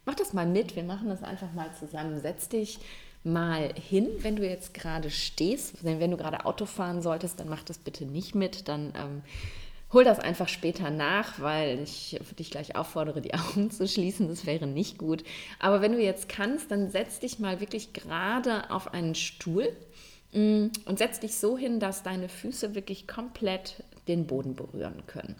Mach 0.05 0.15
das 0.15 0.33
mal 0.33 0.47
mit, 0.47 0.75
wir 0.75 0.83
machen 0.83 1.09
das 1.09 1.21
einfach 1.21 1.53
mal 1.53 1.71
zusammen. 1.75 2.19
Setz 2.19 2.49
dich 2.49 2.79
mal 3.27 3.73
hin, 3.75 4.07
wenn 4.19 4.35
du 4.35 4.47
jetzt 4.47 4.73
gerade 4.73 5.09
stehst. 5.11 5.83
Wenn 5.83 6.11
du 6.11 6.17
gerade 6.17 6.45
Auto 6.45 6.65
fahren 6.65 7.01
solltest, 7.01 7.39
dann 7.39 7.49
mach 7.49 7.63
das 7.63 7.77
bitte 7.77 8.05
nicht 8.05 8.33
mit. 8.35 8.67
Dann 8.67 8.93
ähm, 8.95 9.21
hol 9.93 10.03
das 10.03 10.19
einfach 10.19 10.47
später 10.47 10.89
nach, 10.89 11.39
weil 11.39 11.79
ich 11.79 12.19
dich 12.37 12.51
gleich 12.51 12.75
auffordere, 12.75 13.21
die 13.21 13.33
Augen 13.35 13.71
zu 13.71 13.87
schließen. 13.87 14.27
Das 14.27 14.45
wäre 14.45 14.67
nicht 14.67 14.97
gut. 14.97 15.23
Aber 15.59 15.81
wenn 15.81 15.93
du 15.93 16.01
jetzt 16.01 16.29
kannst, 16.29 16.71
dann 16.71 16.89
setz 16.89 17.19
dich 17.19 17.39
mal 17.39 17.59
wirklich 17.59 17.93
gerade 17.93 18.71
auf 18.71 18.93
einen 18.93 19.15
Stuhl 19.15 19.75
mm, 20.33 20.67
und 20.85 20.97
setz 20.97 21.19
dich 21.19 21.35
so 21.35 21.57
hin, 21.57 21.79
dass 21.79 22.03
deine 22.03 22.29
Füße 22.29 22.75
wirklich 22.75 23.07
komplett 23.07 23.83
den 24.07 24.25
Boden 24.27 24.55
berühren 24.55 25.03
können. 25.07 25.35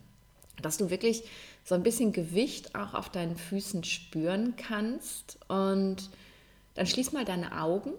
Dass 0.62 0.78
du 0.78 0.89
wirklich 0.89 1.23
so 1.63 1.76
ein 1.76 1.84
bisschen 1.84 2.13
Gewicht 2.13 2.76
auch 2.76 2.93
auf 2.93 3.10
deinen 3.10 3.36
Füßen 3.36 3.84
spüren 3.84 4.56
kannst 4.56 5.38
und 5.47 6.10
dann 6.78 6.86
schließ 6.86 7.12
mal 7.12 7.26
deine 7.26 7.60
Augen 7.60 7.92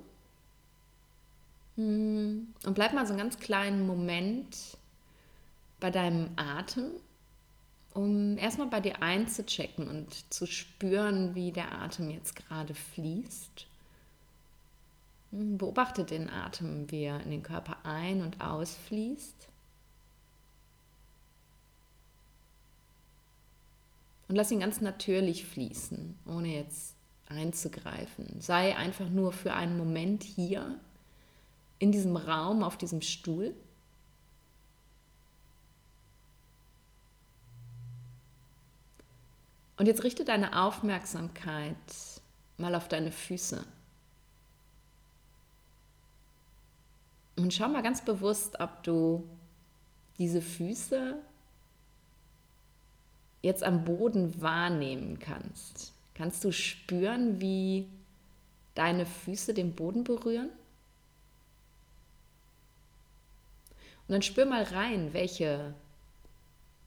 hm, 1.75 2.55
und 2.65 2.75
bleib 2.75 2.93
mal 2.95 3.05
so 3.07 3.13
einen 3.13 3.21
ganz 3.21 3.41
kleinen 3.41 3.89
Moment 3.89 4.57
bei 5.81 5.91
deinem 5.91 6.31
Atem, 6.37 6.93
um 7.93 8.39
erstmal 8.39 8.69
bei 8.69 8.81
dir 8.81 9.03
einzuchecken 9.03 9.89
und 9.89 10.33
zu 10.33 10.47
spüren, 10.47 11.35
wie 11.35 11.51
der 11.51 11.73
Atem 11.73 12.09
jetzt 12.11 12.37
gerade 12.37 12.73
fließt. 12.75 13.67
Hm, 15.33 15.59
beobachte 15.59 16.05
den 16.05 16.31
Atem, 16.31 16.89
wie 16.93 17.03
er 17.03 17.21
in 17.23 17.33
den 17.33 17.43
Körper 17.43 17.79
ein- 17.85 18.23
und 18.23 18.41
ausfließt. 18.41 19.49
Und 24.29 24.37
lass 24.37 24.53
ihn 24.53 24.61
ganz 24.61 24.81
natürlich 24.81 25.47
fließen, 25.47 26.17
ohne 26.27 26.55
jetzt 26.55 26.98
einzugreifen. 27.29 28.41
Sei 28.41 28.77
einfach 28.77 29.09
nur 29.09 29.33
für 29.33 29.55
einen 29.55 29.77
Moment 29.77 30.23
hier 30.23 30.79
in 31.79 31.93
diesem 31.93 32.17
Raum, 32.17 32.63
auf 32.63 32.77
diesem 32.77 33.03
Stuhl. 33.03 33.55
Und 39.77 39.87
jetzt 39.87 40.03
richte 40.03 40.25
deine 40.25 40.61
Aufmerksamkeit 40.61 41.77
mal 42.57 42.75
auf 42.75 42.89
deine 42.89 43.13
Füße. 43.13 43.65
Und 47.37 47.55
schau 47.55 47.69
mal 47.69 47.85
ganz 47.85 48.05
bewusst, 48.05 48.59
ob 48.59 48.83
du 48.83 49.29
diese 50.19 50.43
Füße 50.43 51.15
jetzt 53.43 53.63
am 53.63 53.85
Boden 53.85 54.41
wahrnehmen 54.43 55.21
kannst. 55.21 55.93
Kannst 56.19 56.45
du 56.45 56.51
spüren, 56.51 57.41
wie 57.41 57.89
deine 58.75 59.07
Füße 59.07 59.55
den 59.55 59.77
Boden 59.77 60.03
berühren? 60.03 60.51
Und 64.09 64.13
dann 64.13 64.23
spür 64.23 64.45
mal 64.45 64.65
rein, 64.65 65.13
welche, 65.13 65.75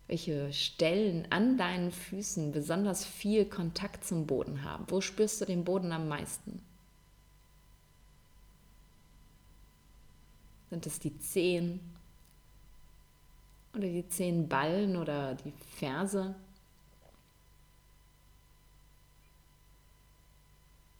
welche 0.07 0.51
Stellen 0.51 1.27
an 1.29 1.57
deinen 1.57 1.93
Füßen 1.93 2.51
besonders 2.51 3.05
viel 3.05 3.45
Kontakt 3.45 4.03
zum 4.03 4.27
Boden 4.27 4.65
haben. 4.65 4.83
Wo 4.89 4.99
spürst 4.99 5.39
du 5.39 5.45
den 5.45 5.63
Boden 5.63 5.93
am 5.93 6.09
meisten? 6.09 6.61
Sind 10.69 10.85
es 10.85 10.99
die 10.99 11.17
Zehen 11.19 11.79
oder 13.73 13.87
die 13.87 14.09
Zehenballen 14.09 14.97
oder 14.97 15.35
die 15.35 15.53
Ferse? 15.77 16.35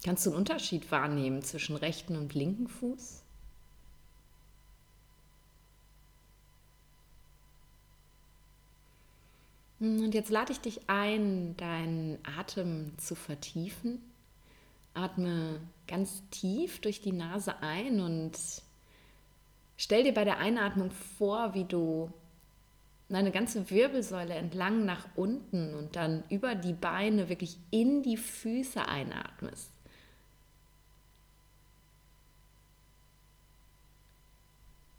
Kannst 0.04 0.26
du 0.26 0.32
einen 0.32 0.40
Unterschied 0.40 0.92
wahrnehmen 0.92 1.44
zwischen 1.44 1.76
rechten 1.76 2.16
und 2.16 2.34
linken 2.34 2.68
Fuß? 2.68 3.22
Und 9.80 10.14
jetzt 10.14 10.30
lade 10.30 10.52
ich 10.52 10.60
dich 10.60 10.90
ein, 10.90 11.56
deinen 11.58 12.20
Atem 12.38 12.94
zu 12.98 13.16
vertiefen. 13.16 14.00
Atme 14.94 15.60
ganz 15.88 16.22
tief 16.30 16.82
durch 16.82 17.02
die 17.02 17.14
Nase 17.14 17.62
ein 17.62 18.00
und 18.00 18.38
stell 19.78 20.04
dir 20.04 20.14
bei 20.14 20.24
der 20.24 20.38
Einatmung 20.38 20.92
vor, 20.92 21.54
wie 21.54 21.64
du 21.64 22.12
deine 23.10 23.32
ganze 23.32 23.70
Wirbelsäule 23.70 24.34
entlang 24.34 24.86
nach 24.86 25.08
unten 25.16 25.74
und 25.76 25.96
dann 25.96 26.24
über 26.30 26.56
die 26.56 26.74
Beine 26.74 27.30
wirklich 27.30 27.58
in 27.72 28.04
die 28.04 28.18
Füße 28.18 28.88
einatmest. 28.88 29.81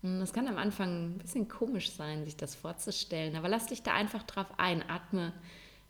Das 0.03 0.33
kann 0.33 0.49
am 0.49 0.59
Anfang 0.59 1.15
ein 1.15 1.19
bisschen 1.19 1.49
komisch 1.49 1.93
sein, 1.93 2.25
sich 2.25 2.37
das 2.37 2.57
vorzustellen, 2.57 3.37
aber 3.37 3.49
lass 3.49 3.67
dich 3.67 3.85
da 3.85 3.95
einfach 3.95 4.25
drauf 4.25 4.47
ein. 4.57 4.89
Atme 4.91 5.33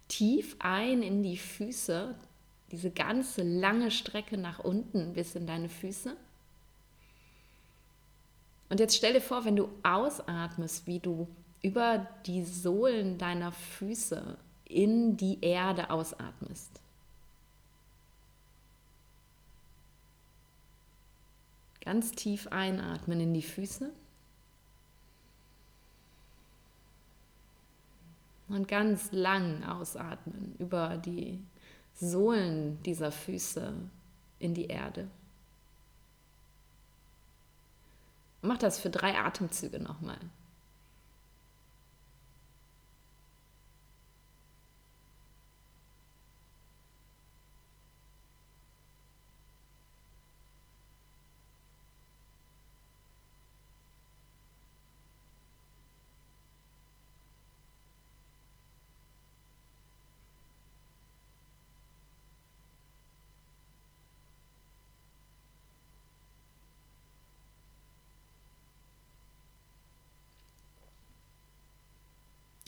tief 0.08 0.54
ein 0.58 1.02
in 1.02 1.22
die 1.22 1.38
Füße, 1.38 2.14
diese 2.70 2.90
ganze 2.90 3.42
lange 3.42 3.90
Strecke 3.90 4.36
nach 4.36 4.58
unten 4.58 5.14
bis 5.14 5.34
in 5.34 5.46
deine 5.46 5.70
Füße. 5.70 6.14
Und 8.68 8.80
jetzt 8.80 8.96
stell 8.96 9.14
dir 9.14 9.22
vor, 9.22 9.46
wenn 9.46 9.56
du 9.56 9.70
ausatmest, 9.82 10.86
wie 10.86 10.98
du 10.98 11.26
über 11.62 12.06
die 12.26 12.44
Sohlen 12.44 13.16
deiner 13.16 13.52
Füße 13.52 14.36
in 14.66 15.16
die 15.16 15.38
Erde 15.40 15.88
ausatmest. 15.90 16.80
Ganz 21.82 22.12
tief 22.12 22.46
einatmen 22.48 23.20
in 23.20 23.34
die 23.34 23.42
Füße. 23.42 23.90
Und 28.52 28.68
ganz 28.68 29.10
lang 29.12 29.64
ausatmen 29.64 30.54
über 30.58 30.98
die 30.98 31.42
Sohlen 31.94 32.82
dieser 32.82 33.10
Füße 33.10 33.72
in 34.38 34.52
die 34.52 34.66
Erde. 34.66 35.08
Mach 38.42 38.58
das 38.58 38.78
für 38.78 38.90
drei 38.90 39.16
Atemzüge 39.16 39.80
nochmal. 39.80 40.18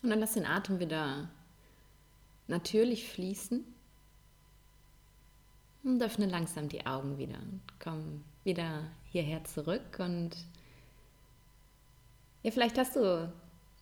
Und 0.04 0.10
dann 0.10 0.20
lass 0.20 0.34
den 0.34 0.44
Atem 0.44 0.80
wieder 0.80 1.30
natürlich 2.46 3.08
fließen. 3.08 3.64
Und 5.82 6.02
öffne 6.02 6.26
langsam 6.26 6.68
die 6.68 6.84
Augen 6.84 7.16
wieder. 7.16 7.38
Komm 7.82 8.22
wieder 8.44 8.84
hierher 9.10 9.44
zurück 9.44 9.98
und 9.98 10.30
ja, 12.42 12.50
vielleicht 12.50 12.76
hast 12.76 12.96
du 12.96 13.32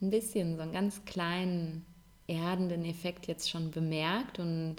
ein 0.00 0.10
bisschen 0.10 0.54
so 0.54 0.62
einen 0.62 0.72
ganz 0.72 1.04
kleinen 1.04 1.84
erdenden 2.28 2.84
Effekt 2.84 3.26
jetzt 3.26 3.50
schon 3.50 3.72
bemerkt 3.72 4.38
und 4.38 4.76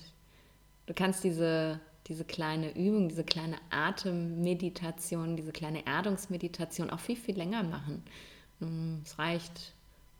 du 0.85 0.93
kannst 0.93 1.25
diese, 1.25 1.81
diese 2.07 2.23
kleine 2.23 2.73
Übung, 2.77 3.09
diese 3.09 3.25
kleine 3.25 3.57
Atemmeditation, 3.69 5.35
diese 5.35 5.51
kleine 5.51 5.85
Erdungsmeditation 5.85 6.89
auch 6.89 6.99
viel, 6.99 7.17
viel 7.17 7.35
länger 7.35 7.63
machen. 7.63 8.03
Es 9.03 9.19
reicht 9.19 9.73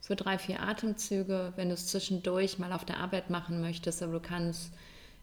für 0.04 0.18
drei, 0.18 0.38
vier 0.38 0.62
Atemzüge, 0.62 1.54
wenn 1.56 1.70
du 1.70 1.76
es 1.76 1.88
zwischendurch 1.88 2.60
mal 2.60 2.74
auf 2.74 2.84
der 2.84 2.98
Arbeit 2.98 3.30
machen 3.30 3.62
möchtest, 3.62 4.04
aber 4.04 4.12
du 4.12 4.20
kannst 4.20 4.74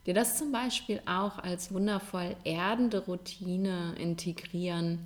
dir 0.07 0.15
das 0.15 0.39
zum 0.39 0.53
Beispiel 0.53 1.03
auch 1.05 1.39
als 1.39 1.73
wundervoll 1.73 2.35
erdende 2.45 3.05
Routine 3.05 3.95
integrieren, 3.99 5.01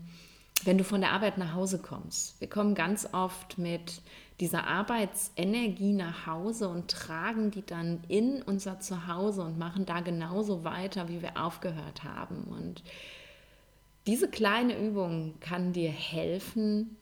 wenn 0.63 0.79
du 0.79 0.85
von 0.85 1.01
der 1.01 1.11
Arbeit 1.11 1.39
nach 1.39 1.55
Hause 1.55 1.81
kommst. 1.81 2.41
Wir 2.41 2.49
kommen 2.49 2.77
ganz 2.77 3.09
oft 3.13 3.59
mit 3.59 4.01
dieser 4.39 4.65
Arbeitsenergie 4.69 5.93
nach 5.93 6.25
Hause 6.29 6.69
und 6.69 6.89
tragen 6.89 7.51
die 7.51 7.67
dann 7.67 8.05
in 8.07 8.43
unser 8.43 8.79
Zuhause 8.79 9.43
und 9.43 9.59
machen 9.59 9.87
da 9.87 10.03
genauso 10.03 10.63
weiter, 10.63 11.09
wie 11.09 11.21
wir 11.21 11.37
aufgehört 11.37 12.05
haben. 12.05 12.45
Und 12.45 12.85
diese 14.07 14.29
kleine 14.29 14.79
Übung 14.79 15.35
kann 15.41 15.73
dir 15.73 15.91
helfen, 15.91 16.97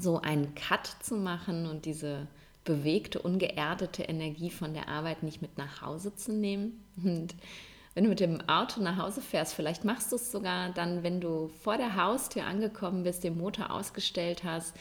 so 0.00 0.20
einen 0.20 0.54
Cut 0.54 0.86
zu 1.00 1.16
machen 1.16 1.66
und 1.66 1.84
diese 1.84 2.26
bewegte, 2.64 3.20
ungeerdete 3.20 4.02
Energie 4.04 4.50
von 4.50 4.74
der 4.74 4.88
Arbeit 4.88 5.22
nicht 5.22 5.42
mit 5.42 5.58
nach 5.58 5.82
Hause 5.82 6.14
zu 6.14 6.32
nehmen. 6.32 6.82
Und 7.02 7.34
wenn 7.94 8.04
du 8.04 8.10
mit 8.10 8.20
dem 8.20 8.40
Auto 8.48 8.80
nach 8.80 8.98
Hause 8.98 9.20
fährst, 9.20 9.54
vielleicht 9.54 9.84
machst 9.84 10.10
du 10.10 10.16
es 10.16 10.32
sogar 10.32 10.70
dann, 10.70 11.02
wenn 11.02 11.20
du 11.20 11.48
vor 11.62 11.76
der 11.76 11.96
Haustür 11.96 12.44
angekommen 12.44 13.04
bist, 13.04 13.22
den 13.22 13.38
Motor 13.38 13.70
ausgestellt 13.70 14.42
hast, 14.42 14.74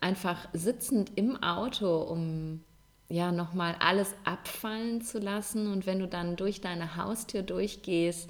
einfach 0.00 0.48
sitzend 0.52 1.12
im 1.16 1.42
Auto, 1.42 2.02
um 2.02 2.62
ja 3.08 3.32
nochmal 3.32 3.76
alles 3.80 4.14
abfallen 4.24 5.00
zu 5.00 5.18
lassen. 5.18 5.72
Und 5.72 5.86
wenn 5.86 6.00
du 6.00 6.06
dann 6.06 6.36
durch 6.36 6.60
deine 6.60 6.96
Haustür 6.96 7.42
durchgehst, 7.42 8.28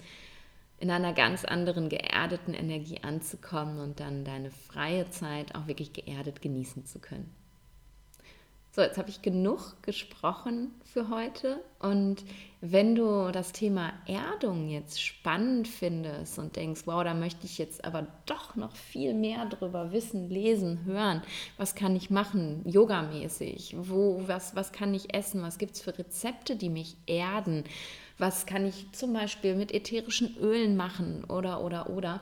in 0.80 0.90
einer 0.90 1.12
ganz 1.12 1.44
anderen 1.44 1.90
geerdeten 1.90 2.54
Energie 2.54 3.02
anzukommen 3.02 3.78
und 3.78 4.00
dann 4.00 4.24
deine 4.24 4.50
freie 4.50 5.08
Zeit 5.10 5.54
auch 5.54 5.66
wirklich 5.66 5.92
geerdet 5.92 6.40
genießen 6.40 6.86
zu 6.86 6.98
können. 6.98 7.39
So, 8.72 8.82
jetzt 8.82 8.98
habe 8.98 9.10
ich 9.10 9.20
genug 9.20 9.82
gesprochen 9.82 10.70
für 10.84 11.08
heute. 11.08 11.60
Und 11.80 12.24
wenn 12.60 12.94
du 12.94 13.32
das 13.32 13.50
Thema 13.50 13.92
Erdung 14.06 14.68
jetzt 14.68 15.02
spannend 15.02 15.66
findest 15.66 16.38
und 16.38 16.54
denkst, 16.54 16.82
wow, 16.84 17.02
da 17.02 17.12
möchte 17.12 17.46
ich 17.46 17.58
jetzt 17.58 17.84
aber 17.84 18.06
doch 18.26 18.54
noch 18.54 18.76
viel 18.76 19.12
mehr 19.12 19.46
drüber 19.46 19.90
wissen, 19.90 20.30
lesen, 20.30 20.84
hören, 20.84 21.20
was 21.56 21.74
kann 21.74 21.96
ich 21.96 22.10
machen, 22.10 22.62
yogamäßig, 22.64 23.74
wo, 23.76 24.22
was, 24.28 24.54
was 24.54 24.70
kann 24.70 24.94
ich 24.94 25.14
essen, 25.14 25.42
was 25.42 25.58
gibt 25.58 25.74
es 25.74 25.80
für 25.80 25.98
Rezepte, 25.98 26.54
die 26.54 26.70
mich 26.70 26.96
erden, 27.06 27.64
was 28.18 28.46
kann 28.46 28.64
ich 28.66 28.92
zum 28.92 29.12
Beispiel 29.14 29.56
mit 29.56 29.72
ätherischen 29.72 30.36
Ölen 30.38 30.76
machen? 30.76 31.24
Oder, 31.24 31.64
oder, 31.64 31.90
oder, 31.90 32.20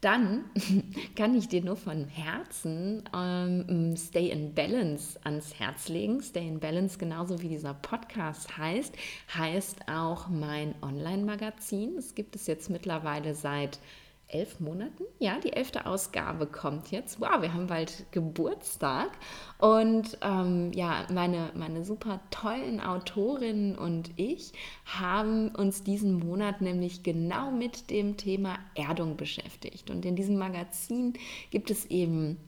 dann 0.00 0.44
kann 1.16 1.34
ich 1.34 1.48
dir 1.48 1.62
nur 1.62 1.76
von 1.76 2.06
Herzen 2.06 3.04
ähm, 3.14 3.96
Stay 3.96 4.30
in 4.30 4.54
Balance 4.54 5.18
ans 5.24 5.58
Herz 5.58 5.88
legen. 5.88 6.22
Stay 6.22 6.48
in 6.48 6.58
Balance, 6.58 6.98
genauso 6.98 7.42
wie 7.42 7.48
dieser 7.48 7.74
Podcast 7.74 8.56
heißt, 8.56 8.94
heißt 9.36 9.88
auch 9.88 10.28
mein 10.28 10.74
Online-Magazin. 10.80 11.98
Es 11.98 12.14
gibt 12.14 12.34
es 12.34 12.46
jetzt 12.46 12.70
mittlerweile 12.70 13.34
seit 13.34 13.78
elf 14.32 14.60
Monaten. 14.60 15.04
Ja, 15.18 15.38
die 15.38 15.52
elfte 15.52 15.86
Ausgabe 15.86 16.46
kommt 16.46 16.90
jetzt. 16.90 17.20
Wow, 17.20 17.40
wir 17.42 17.52
haben 17.52 17.66
bald 17.66 18.06
Geburtstag. 18.12 19.10
Und 19.58 20.18
ähm, 20.22 20.72
ja, 20.72 21.06
meine, 21.12 21.50
meine 21.54 21.84
super 21.84 22.20
tollen 22.30 22.80
Autorinnen 22.80 23.76
und 23.76 24.10
ich 24.16 24.52
haben 24.84 25.48
uns 25.54 25.82
diesen 25.82 26.14
Monat 26.18 26.60
nämlich 26.60 27.02
genau 27.02 27.50
mit 27.50 27.90
dem 27.90 28.16
Thema 28.16 28.58
Erdung 28.74 29.16
beschäftigt. 29.16 29.90
Und 29.90 30.04
in 30.04 30.16
diesem 30.16 30.38
Magazin 30.38 31.14
gibt 31.50 31.70
es 31.70 31.86
eben 31.86 32.38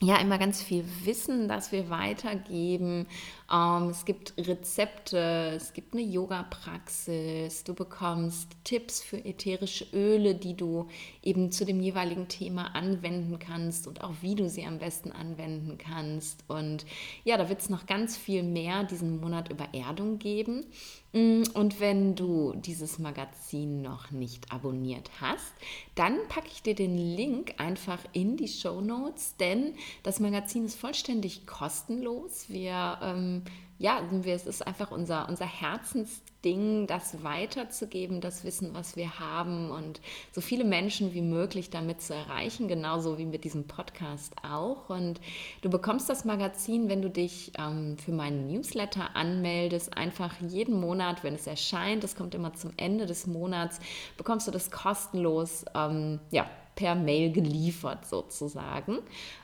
ja 0.00 0.16
immer 0.16 0.38
ganz 0.38 0.62
viel 0.62 0.84
Wissen, 1.04 1.48
das 1.48 1.72
wir 1.72 1.90
weitergeben. 1.90 3.06
Ähm, 3.50 3.88
es 3.88 4.04
gibt 4.04 4.34
Rezepte, 4.36 5.52
es 5.56 5.72
gibt 5.72 5.94
eine 5.94 6.02
Yoga-Praxis, 6.02 7.64
du 7.64 7.74
bekommst 7.74 8.50
Tipps 8.64 9.02
für 9.02 9.24
ätherische 9.24 9.86
Öle, 9.94 10.34
die 10.34 10.54
du 10.54 10.88
eben 11.22 11.50
zu 11.50 11.64
dem 11.64 11.80
jeweiligen 11.80 12.28
Thema 12.28 12.74
anwenden 12.74 13.38
kannst 13.38 13.86
und 13.86 14.04
auch 14.04 14.14
wie 14.20 14.34
du 14.34 14.48
sie 14.48 14.66
am 14.66 14.78
besten 14.78 15.12
anwenden 15.12 15.78
kannst. 15.78 16.44
Und 16.48 16.84
ja, 17.24 17.38
da 17.38 17.48
wird 17.48 17.60
es 17.60 17.70
noch 17.70 17.86
ganz 17.86 18.16
viel 18.16 18.42
mehr 18.42 18.84
diesen 18.84 19.20
Monat 19.20 19.50
über 19.50 19.68
Erdung 19.72 20.18
geben. 20.18 20.66
Mm, 21.14 21.44
und 21.54 21.80
wenn 21.80 22.14
du 22.14 22.52
dieses 22.54 22.98
Magazin 22.98 23.80
noch 23.80 24.10
nicht 24.10 24.52
abonniert 24.52 25.10
hast, 25.22 25.54
dann 25.94 26.18
packe 26.28 26.48
ich 26.52 26.62
dir 26.62 26.74
den 26.74 26.98
Link 26.98 27.54
einfach 27.56 28.00
in 28.12 28.36
die 28.36 28.48
Show 28.48 28.82
Notes, 28.82 29.36
denn 29.38 29.74
das 30.02 30.20
Magazin 30.20 30.66
ist 30.66 30.78
vollständig 30.78 31.46
kostenlos. 31.46 32.46
Wir 32.48 32.98
ähm, 33.02 33.37
ja, 33.78 34.00
es 34.26 34.46
ist 34.46 34.66
einfach 34.66 34.90
unser, 34.90 35.28
unser 35.28 35.46
Herzensding, 35.46 36.88
das 36.88 37.22
weiterzugeben, 37.22 38.20
das 38.20 38.42
Wissen, 38.42 38.74
was 38.74 38.96
wir 38.96 39.20
haben 39.20 39.70
und 39.70 40.00
so 40.32 40.40
viele 40.40 40.64
Menschen 40.64 41.14
wie 41.14 41.22
möglich 41.22 41.70
damit 41.70 42.02
zu 42.02 42.12
erreichen, 42.12 42.66
genauso 42.66 43.18
wie 43.18 43.24
mit 43.24 43.44
diesem 43.44 43.68
Podcast 43.68 44.34
auch. 44.42 44.90
Und 44.90 45.20
du 45.62 45.70
bekommst 45.70 46.08
das 46.08 46.24
Magazin, 46.24 46.88
wenn 46.88 47.02
du 47.02 47.10
dich 47.10 47.52
ähm, 47.56 47.96
für 47.98 48.12
meinen 48.12 48.48
Newsletter 48.48 49.14
anmeldest, 49.14 49.96
einfach 49.96 50.34
jeden 50.40 50.80
Monat, 50.80 51.22
wenn 51.22 51.34
es 51.34 51.46
erscheint, 51.46 52.02
das 52.02 52.16
kommt 52.16 52.34
immer 52.34 52.54
zum 52.54 52.72
Ende 52.76 53.06
des 53.06 53.28
Monats, 53.28 53.78
bekommst 54.16 54.48
du 54.48 54.50
das 54.50 54.72
kostenlos, 54.72 55.64
ähm, 55.76 56.18
ja, 56.32 56.50
per 56.78 56.94
Mail 56.94 57.32
geliefert 57.32 58.06
sozusagen. 58.06 58.98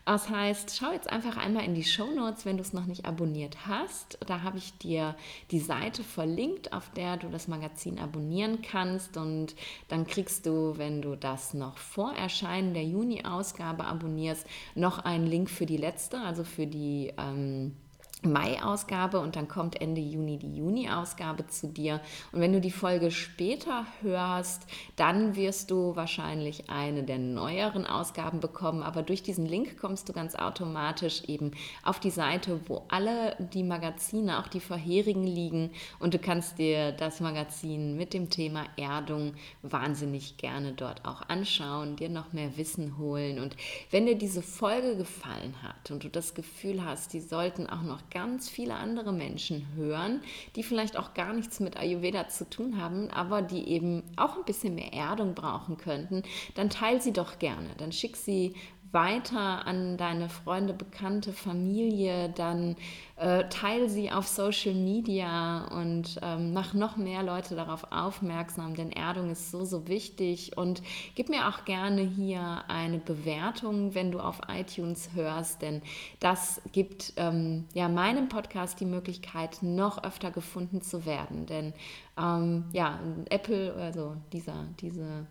Das 0.05 0.31
heißt, 0.31 0.77
schau 0.79 0.93
jetzt 0.93 1.11
einfach 1.11 1.37
einmal 1.37 1.65
in 1.65 1.75
die 1.75 1.83
Show 1.83 2.07
Notes, 2.07 2.47
wenn 2.47 2.59
du 2.59 2.63
es 2.63 2.73
noch 2.73 2.87
nicht 2.87 3.07
abonniert 3.07 3.67
hast. 3.67 4.19
Da 4.25 4.43
habe 4.43 4.59
ich 4.59 4.79
dir 4.79 5.17
die 5.51 5.59
Seite 5.59 6.05
verlinkt, 6.05 6.73
auf 6.73 6.91
der 6.91 7.17
du 7.17 7.29
das 7.31 7.49
Magazin 7.49 7.99
abonnieren 7.99 8.63
kannst 8.63 9.17
und 9.17 9.57
dann 9.89 10.07
kriegst 10.07 10.47
du, 10.47 10.79
wenn 10.79 11.03
du 11.03 11.17
das 11.17 11.55
noch 11.55 11.77
vor 11.79 12.13
Erscheinen 12.13 12.73
der 12.73 12.85
Juni-Ausgabe 12.85 13.85
abonnierst, 13.85 14.47
noch 14.77 15.01
einen 15.01 15.27
Link 15.27 15.51
für 15.51 15.67
die 15.67 15.77
letzte, 15.77 16.21
also 16.21 16.45
für 16.45 16.69
die 16.69 17.13
ähm, 17.19 17.75
Mai-Ausgabe 18.25 19.21
und 19.21 19.37
dann 19.37 19.49
kommt 19.49 19.81
Ende 19.81 20.01
Juni 20.01 20.39
die 20.39 20.57
Juni-Ausgabe 20.57 21.47
zu 21.47 21.69
dir. 21.69 22.01
Und 22.33 22.41
wenn 22.41 22.53
du 22.53 22.61
die 22.61 22.71
Folge 22.71 23.11
später 23.11 23.87
hörst, 24.03 24.67
dann 24.97 25.37
wirst 25.37 25.71
du 25.71 25.97
wahrscheinlich 25.97 26.71
eine 26.71 27.03
der 27.03 27.19
neueren 27.19 27.87
Ausgaben 27.87 28.41
bekommen. 28.41 28.83
Aber 28.83 29.03
durch 29.03 29.23
diesen 29.23 29.47
Link 29.47 29.79
kommst 29.79 30.09
du 30.09 30.13
ganz 30.13 30.35
automatisch 30.35 31.25
eben 31.25 31.53
auf 31.83 32.01
die 32.01 32.11
Seite, 32.11 32.61
wo 32.67 32.83
alle 32.89 33.37
die 33.53 33.63
Magazine, 33.63 34.39
auch 34.39 34.49
die 34.49 34.61
vorherigen 34.61 35.25
liegen. 35.27 35.71
Und 35.99 36.15
du 36.15 36.19
kannst 36.19 36.59
dir 36.59 36.93
das 36.93 37.21
Magazin 37.21 37.97
mit 37.97 38.15
dem 38.15 38.31
Thema 38.31 38.65
Erdung 38.77 39.35
wahnsinnig 39.63 40.37
gerne 40.37 40.73
dort 40.73 41.05
auch 41.05 41.23
anschauen, 41.29 41.97
dir 41.97 42.09
noch 42.09 42.33
mehr 42.33 42.57
Wissen 42.57 42.99
holen. 42.99 43.41
Und 43.41 43.57
wenn 43.91 44.07
dir 44.07 44.17
diese 44.17 44.43
Folge 44.43 44.97
gefallen 44.97 45.55
hat 45.63 45.91
und 45.91 46.05
du 46.05 46.09
das 46.09 46.35
Gefühl 46.35 46.85
hast, 46.85 47.13
die 47.13 47.21
sollten 47.21 47.69
auch 47.69 47.83
noch 47.83 48.09
ganz 48.15 48.49
viele 48.49 48.75
andere 48.75 49.13
Menschen 49.13 49.67
hören, 49.75 50.23
die 50.55 50.63
vielleicht 50.63 50.97
auch 50.97 51.13
gar 51.15 51.35
nichts 51.35 51.59
mit 51.59 51.77
Ayurveda 51.77 52.29
zu 52.29 52.49
tun 52.49 52.81
haben, 52.81 53.11
aber 53.11 53.43
die 53.43 53.69
eben 53.69 54.05
auch 54.17 54.37
ein 54.37 54.45
bisschen 54.45 54.77
mehr 54.77 54.93
Erdung 54.93 55.35
brauchen 55.35 55.77
könnten, 55.77 56.23
dann 56.55 56.71
teil 56.71 57.03
sie 57.03 57.13
doch 57.13 57.41
gerne. 57.41 57.69
Dann 57.77 57.91
schick 57.91 58.17
sie 58.17 58.55
weiter 58.95 59.67
an 59.67 59.97
deine 59.97 60.29
Freunde, 60.29 60.73
Bekannte, 60.73 61.33
Familie, 61.33 62.31
dann 62.31 62.77
äh, 63.17 63.45
teile 63.49 63.89
sie 63.89 64.11
auf 64.11 64.27
Social 64.27 64.75
Media 64.75 65.67
und 65.69 66.19
ähm, 66.23 66.53
mach 66.53 66.75
noch 66.75 66.97
mehr 66.97 67.23
Leute 67.23 67.55
darauf 67.55 67.93
aufmerksam, 67.93 68.75
denn 68.75 68.91
Erdung 68.91 69.31
ist 69.31 69.51
so, 69.51 69.65
so 69.65 69.87
wichtig. 69.87 70.57
Und 70.57 70.83
gib 71.15 71.29
mir 71.29 71.49
auch 71.49 71.65
gerne 71.65 72.03
hier 72.03 72.65
eine 72.69 72.99
Bewertung, 72.99 73.95
wenn 73.95 74.11
du 74.11 74.21
auf 74.21 74.41
iTunes 74.49 75.11
hörst, 75.15 75.63
denn 75.63 75.83
das 76.21 76.63
gibt 76.73 77.13
ähm, 77.17 77.67
ja 77.75 77.89
meinem 77.89 78.29
Podcast 78.29 78.81
die 78.81 78.87
Möglichkeit, 78.87 79.59
noch 79.63 80.03
öfter 80.03 80.31
gefunden 80.31 80.83
zu 80.83 81.05
werden. 81.05 81.47
Denn 81.47 81.73
ähm, 82.17 82.65
ja, 82.73 83.01
Apple, 83.29 83.75
also 83.75 84.17
dieser, 84.33 84.67
diese 84.81 85.27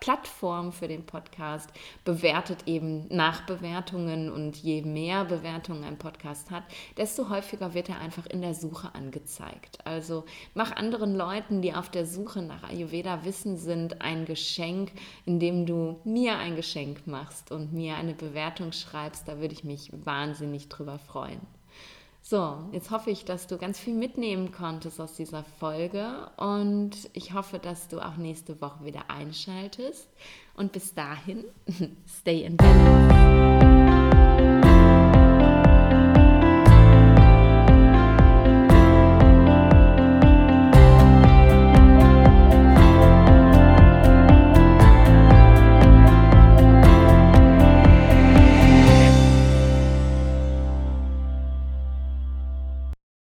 Plattform 0.00 0.72
für 0.72 0.86
den 0.86 1.04
Podcast, 1.04 1.70
bewertet 2.04 2.66
eben 2.66 3.06
nach 3.08 3.44
Bewertungen 3.46 4.30
und 4.30 4.56
je 4.56 4.82
mehr 4.82 5.24
Bewertungen 5.24 5.84
ein 5.84 5.98
Podcast 5.98 6.50
hat, 6.50 6.62
desto 6.96 7.28
häufiger 7.28 7.74
wird 7.74 7.88
er 7.88 7.98
einfach 7.98 8.26
in 8.26 8.40
der 8.40 8.54
Suche 8.54 8.94
angezeigt. 8.94 9.84
Also 9.84 10.24
mach 10.54 10.76
anderen 10.76 11.16
Leuten, 11.16 11.60
die 11.60 11.74
auf 11.74 11.90
der 11.90 12.06
Suche 12.06 12.42
nach 12.42 12.62
Ayurveda-Wissen 12.62 13.56
sind, 13.56 14.00
ein 14.00 14.24
Geschenk, 14.24 14.92
indem 15.26 15.66
du 15.66 15.98
mir 16.04 16.38
ein 16.38 16.54
Geschenk 16.54 17.06
machst 17.06 17.50
und 17.50 17.72
mir 17.72 17.96
eine 17.96 18.14
Bewertung 18.14 18.72
schreibst. 18.72 19.26
Da 19.26 19.40
würde 19.40 19.54
ich 19.54 19.64
mich 19.64 19.90
wahnsinnig 20.04 20.68
drüber 20.68 20.98
freuen. 20.98 21.57
So, 22.30 22.58
jetzt 22.72 22.90
hoffe 22.90 23.08
ich, 23.08 23.24
dass 23.24 23.46
du 23.46 23.56
ganz 23.56 23.78
viel 23.78 23.94
mitnehmen 23.94 24.52
konntest 24.52 25.00
aus 25.00 25.14
dieser 25.14 25.44
Folge 25.58 26.30
und 26.36 26.90
ich 27.14 27.32
hoffe, 27.32 27.58
dass 27.58 27.88
du 27.88 28.00
auch 28.00 28.18
nächste 28.18 28.60
Woche 28.60 28.84
wieder 28.84 29.04
einschaltest. 29.08 30.06
Und 30.54 30.72
bis 30.72 30.92
dahin, 30.92 31.44
stay 32.06 32.42
in 32.42 32.58
balance. 32.58 33.67